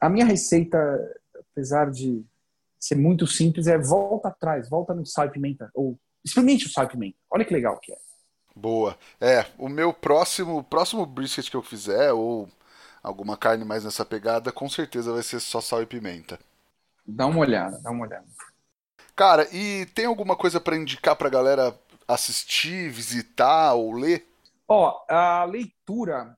a 0.00 0.08
minha 0.08 0.24
receita, 0.24 0.78
apesar 1.52 1.90
de 1.90 2.24
ser 2.78 2.94
muito 2.94 3.26
simples, 3.26 3.66
é 3.66 3.78
volta 3.78 4.28
atrás, 4.28 4.68
volta 4.68 4.94
no 4.94 5.04
sal 5.04 5.26
e 5.26 5.30
pimenta 5.30 5.70
ou 5.74 5.98
experimente 6.24 6.66
o 6.66 6.70
sal 6.70 6.84
e 6.84 6.88
pimenta. 6.88 7.16
Olha 7.30 7.44
que 7.44 7.52
legal 7.52 7.78
que 7.78 7.92
é. 7.92 7.98
Boa. 8.54 8.96
É, 9.20 9.46
o 9.58 9.68
meu 9.68 9.92
próximo 9.92 10.62
próximo 10.62 11.04
brisket 11.06 11.50
que 11.50 11.56
eu 11.56 11.62
fizer 11.62 12.12
ou 12.12 12.48
alguma 13.02 13.36
carne 13.36 13.64
mais 13.64 13.84
nessa 13.84 14.04
pegada, 14.04 14.52
com 14.52 14.68
certeza 14.68 15.12
vai 15.12 15.22
ser 15.22 15.40
só 15.40 15.60
sal 15.60 15.82
e 15.82 15.86
pimenta. 15.86 16.38
Dá 17.06 17.26
uma 17.26 17.40
olhada, 17.40 17.78
dá 17.80 17.90
uma 17.90 18.06
olhada. 18.06 18.26
Cara, 19.20 19.46
e 19.54 19.84
tem 19.94 20.06
alguma 20.06 20.34
coisa 20.34 20.58
para 20.58 20.78
indicar 20.78 21.14
pra 21.14 21.28
galera 21.28 21.78
assistir, 22.08 22.88
visitar 22.88 23.74
ou 23.74 23.92
ler? 23.92 24.26
Ó, 24.66 25.04
a 25.10 25.44
leitura. 25.44 26.34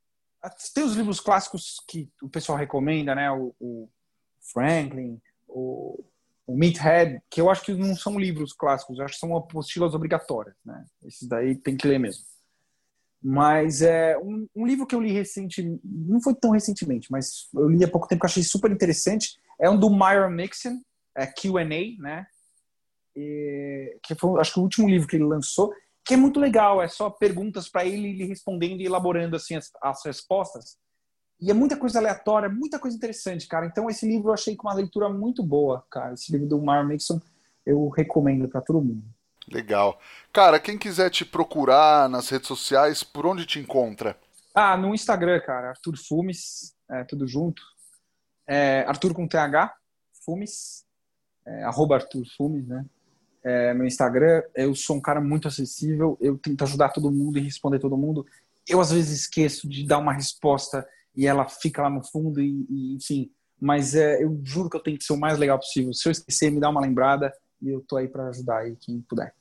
Tem 0.74 0.82
os 0.82 0.96
livros 0.96 1.20
clássicos 1.20 1.80
que 1.86 2.10
o 2.20 2.28
pessoal 2.28 2.58
recomenda, 2.58 3.14
né? 3.14 3.30
O, 3.30 3.54
o 3.60 3.88
Franklin, 4.52 5.20
o, 5.46 6.04
o 6.44 6.56
Meathead, 6.56 7.22
que 7.30 7.40
eu 7.40 7.48
acho 7.48 7.62
que 7.62 7.72
não 7.72 7.94
são 7.94 8.18
livros 8.18 8.52
clássicos, 8.52 8.98
eu 8.98 9.04
acho 9.04 9.14
que 9.14 9.20
são 9.20 9.36
apostilas 9.36 9.94
obrigatórias, 9.94 10.56
né? 10.64 10.84
Esses 11.04 11.28
daí 11.28 11.54
tem 11.54 11.76
que 11.76 11.86
ler 11.86 12.00
mesmo. 12.00 12.24
Mas 13.22 13.80
é 13.80 14.18
um, 14.18 14.48
um, 14.56 14.66
livro 14.66 14.88
que 14.88 14.94
eu 14.96 15.00
li 15.00 15.12
recentemente, 15.12 15.80
não 15.84 16.20
foi 16.20 16.34
tão 16.34 16.50
recentemente, 16.50 17.12
mas 17.12 17.48
eu 17.54 17.68
li 17.68 17.84
há 17.84 17.88
pouco 17.88 18.08
tempo 18.08 18.22
que 18.22 18.26
achei 18.26 18.42
super 18.42 18.72
interessante. 18.72 19.38
É 19.60 19.70
um 19.70 19.78
do 19.78 19.88
Myron 19.88 20.30
Nixon, 20.30 20.80
é 21.14 21.26
Q&A, 21.26 22.02
né? 22.02 22.26
Que 23.14 24.14
foi, 24.14 24.40
acho 24.40 24.54
que 24.54 24.60
o 24.60 24.62
último 24.62 24.88
livro 24.88 25.06
que 25.06 25.16
ele 25.16 25.24
lançou, 25.24 25.72
que 26.04 26.14
é 26.14 26.16
muito 26.16 26.40
legal, 26.40 26.82
é 26.82 26.88
só 26.88 27.10
perguntas 27.10 27.68
para 27.68 27.84
ele, 27.84 28.08
ele 28.08 28.24
respondendo 28.24 28.80
e 28.80 28.86
elaborando 28.86 29.36
assim 29.36 29.54
as, 29.54 29.70
as, 29.82 30.04
respostas. 30.04 30.76
E 31.40 31.50
é 31.50 31.54
muita 31.54 31.76
coisa 31.76 31.98
aleatória, 31.98 32.48
muita 32.48 32.78
coisa 32.78 32.96
interessante, 32.96 33.46
cara. 33.46 33.66
Então 33.66 33.88
esse 33.88 34.06
livro 34.06 34.30
eu 34.30 34.34
achei 34.34 34.56
com 34.56 34.68
uma 34.68 34.74
leitura 34.74 35.08
muito 35.08 35.42
boa, 35.42 35.84
cara. 35.90 36.14
Esse 36.14 36.32
livro 36.32 36.48
do 36.48 36.60
Mar 36.60 36.86
Mason 36.86 37.20
eu 37.64 37.88
recomendo 37.88 38.48
para 38.48 38.60
todo 38.60 38.80
mundo. 38.80 39.04
Legal. 39.48 40.00
Cara, 40.32 40.58
quem 40.60 40.78
quiser 40.78 41.10
te 41.10 41.24
procurar 41.24 42.08
nas 42.08 42.28
redes 42.28 42.48
sociais, 42.48 43.02
por 43.02 43.26
onde 43.26 43.44
te 43.44 43.58
encontra? 43.58 44.16
Ah, 44.54 44.76
no 44.76 44.94
Instagram, 44.94 45.40
cara, 45.40 45.70
Arthur 45.70 45.96
Fumes, 45.96 46.74
é, 46.90 47.04
tudo 47.04 47.26
junto. 47.26 47.62
É, 48.46 48.84
Arthur 48.86 49.14
com 49.14 49.26
TH, 49.26 49.74
Fumes, 50.24 50.84
é, 51.46 51.64
arroba 51.64 51.96
Arthur 51.96 52.24
Fumes, 52.36 52.66
né? 52.66 52.84
É, 53.44 53.74
meu 53.74 53.86
Instagram, 53.86 54.42
eu 54.54 54.74
sou 54.74 54.96
um 54.96 55.00
cara 55.00 55.20
muito 55.20 55.48
acessível, 55.48 56.16
eu 56.20 56.38
tento 56.38 56.62
ajudar 56.62 56.90
todo 56.90 57.10
mundo 57.10 57.38
e 57.38 57.42
responder 57.42 57.78
todo 57.78 57.96
mundo. 57.96 58.24
Eu 58.68 58.80
às 58.80 58.92
vezes 58.92 59.22
esqueço 59.22 59.68
de 59.68 59.86
dar 59.86 59.98
uma 59.98 60.12
resposta 60.12 60.86
e 61.14 61.26
ela 61.26 61.48
fica 61.48 61.82
lá 61.82 61.90
no 61.90 62.02
fundo 62.04 62.40
e, 62.40 62.66
e 62.70 62.94
enfim, 62.94 63.30
mas 63.60 63.94
é, 63.94 64.22
eu 64.22 64.40
juro 64.44 64.70
que 64.70 64.76
eu 64.76 64.82
tento 64.82 65.04
ser 65.04 65.12
o 65.12 65.18
mais 65.18 65.38
legal 65.38 65.58
possível. 65.58 65.92
Se 65.92 66.08
eu 66.08 66.12
esquecer, 66.12 66.50
me 66.50 66.60
dá 66.60 66.68
uma 66.68 66.80
lembrada 66.80 67.32
e 67.60 67.68
eu 67.68 67.80
tô 67.80 67.96
aí 67.96 68.08
para 68.08 68.28
ajudar 68.28 68.58
aí 68.58 68.76
quem 68.80 69.00
puder. 69.02 69.34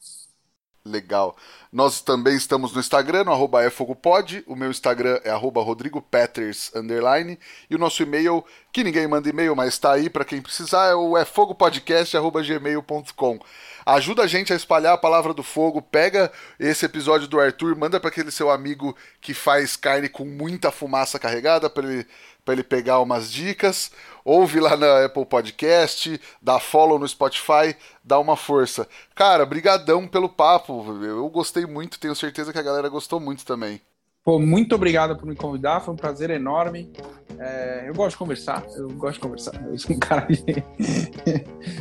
Legal. 0.83 1.37
Nós 1.71 2.01
também 2.01 2.35
estamos 2.35 2.73
no 2.73 2.79
Instagram, 2.79 3.25
no 3.25 3.31
arroba 3.31 3.63
efogopod. 3.63 4.43
O 4.47 4.55
meu 4.55 4.71
Instagram 4.71 5.19
é 5.23 5.29
arroba 5.29 5.61
rodrigopeters, 5.61 6.71
underline. 6.75 7.37
E 7.69 7.75
o 7.75 7.77
nosso 7.77 8.01
e-mail, 8.01 8.43
que 8.73 8.83
ninguém 8.83 9.07
manda 9.07 9.29
e-mail, 9.29 9.55
mas 9.55 9.75
está 9.75 9.93
aí 9.93 10.09
para 10.09 10.25
quem 10.25 10.41
precisar, 10.41 10.87
é 10.87 10.95
o 10.95 11.15
efogopodcast.gmail.com. 11.17 13.39
Ajuda 13.85 14.23
a 14.23 14.27
gente 14.27 14.53
a 14.53 14.55
espalhar 14.55 14.93
a 14.93 14.97
palavra 14.97 15.33
do 15.33 15.43
fogo. 15.43 15.81
Pega 15.81 16.31
esse 16.59 16.85
episódio 16.85 17.27
do 17.27 17.39
Arthur, 17.39 17.75
manda 17.75 17.99
para 17.99 18.09
aquele 18.09 18.31
seu 18.31 18.49
amigo 18.49 18.95
que 19.19 19.33
faz 19.33 19.75
carne 19.75 20.07
com 20.09 20.25
muita 20.25 20.71
fumaça 20.71 21.19
carregada 21.19 21.69
para 21.69 21.87
ele, 21.87 22.07
ele 22.47 22.63
pegar 22.63 22.99
umas 22.99 23.31
dicas. 23.31 23.91
Ouve 24.23 24.59
lá 24.59 24.77
na 24.77 25.05
Apple 25.05 25.25
Podcast, 25.25 26.19
dá 26.41 26.59
follow 26.59 26.99
no 26.99 27.07
Spotify, 27.07 27.75
dá 28.03 28.19
uma 28.19 28.35
força. 28.35 28.87
Cara, 29.15 29.45
brigadão 29.45 30.07
pelo 30.07 30.29
papo. 30.29 30.85
Eu 31.03 31.27
gostei 31.29 31.65
muito, 31.65 31.99
tenho 31.99 32.15
certeza 32.15 32.53
que 32.53 32.59
a 32.59 32.63
galera 32.63 32.87
gostou 32.87 33.19
muito 33.19 33.43
também. 33.45 33.81
Pô, 34.23 34.37
muito 34.37 34.75
obrigado 34.75 35.17
por 35.17 35.25
me 35.25 35.35
convidar, 35.35 35.79
foi 35.79 35.95
um 35.95 35.97
prazer 35.97 36.29
enorme. 36.29 36.91
É, 37.39 37.85
eu 37.87 37.93
gosto 37.95 38.11
de 38.11 38.17
conversar, 38.17 38.63
eu 38.75 38.87
gosto 38.89 39.15
de 39.15 39.19
conversar. 39.19 39.55
Eu 39.65 39.75
sou 39.79 39.95
um 39.95 39.99
cara 39.99 40.27
que 40.27 40.63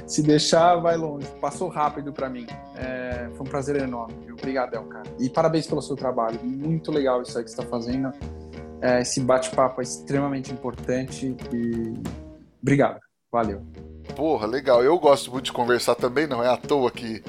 se 0.06 0.22
deixar 0.22 0.76
vai 0.76 0.96
longe. 0.96 1.26
Passou 1.38 1.68
rápido 1.68 2.14
para 2.14 2.30
mim. 2.30 2.46
É, 2.76 3.28
foi 3.36 3.46
um 3.46 3.50
prazer 3.50 3.76
enorme. 3.76 4.14
Obrigadão, 4.32 4.86
cara. 4.88 5.04
E 5.18 5.28
parabéns 5.28 5.66
pelo 5.66 5.82
seu 5.82 5.94
trabalho. 5.94 6.40
Muito 6.42 6.90
legal 6.90 7.20
isso 7.20 7.36
aí 7.36 7.44
que 7.44 7.50
você 7.50 7.61
está 7.61 7.70
fazendo. 7.70 8.11
É, 8.83 9.01
esse 9.01 9.20
bate-papo 9.20 9.81
é 9.81 9.85
extremamente 9.85 10.53
importante 10.53 11.37
e 11.53 11.95
obrigado. 12.62 12.99
Valeu. 13.31 13.62
Porra, 14.16 14.47
legal. 14.47 14.83
Eu 14.83 14.99
gosto 14.99 15.31
muito 15.31 15.47
de 15.47 15.53
conversar 15.53 15.95
também, 15.95 16.26
não 16.26 16.43
é 16.43 16.49
à 16.49 16.57
toa 16.57 16.91
que, 16.91 17.22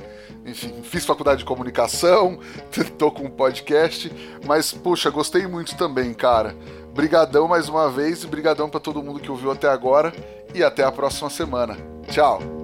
enfim, 0.45 0.82
fiz 0.84 1.06
faculdade 1.06 1.39
de 1.39 1.45
comunicação, 1.45 2.39
tô 2.97 3.12
com 3.12 3.26
um 3.26 3.30
podcast, 3.30 4.12
mas, 4.45 4.72
puxa, 4.74 5.10
gostei 5.10 5.45
muito 5.45 5.78
também, 5.78 6.14
cara. 6.14 6.56
Brigadão 6.93 7.47
mais 7.47 7.70
uma 7.70 7.89
vez 7.89 8.24
e 8.24 8.28
brigadão 8.28 8.70
para 8.70 8.80
todo 8.80 9.04
mundo 9.04 9.20
que 9.20 9.32
ouviu 9.32 9.52
até 9.52 9.68
agora 9.68 10.12
e 10.54 10.64
até 10.64 10.84
a 10.84 10.91
próxima 10.91 11.30
semana. 11.30 11.78
Tchau. 12.08 12.61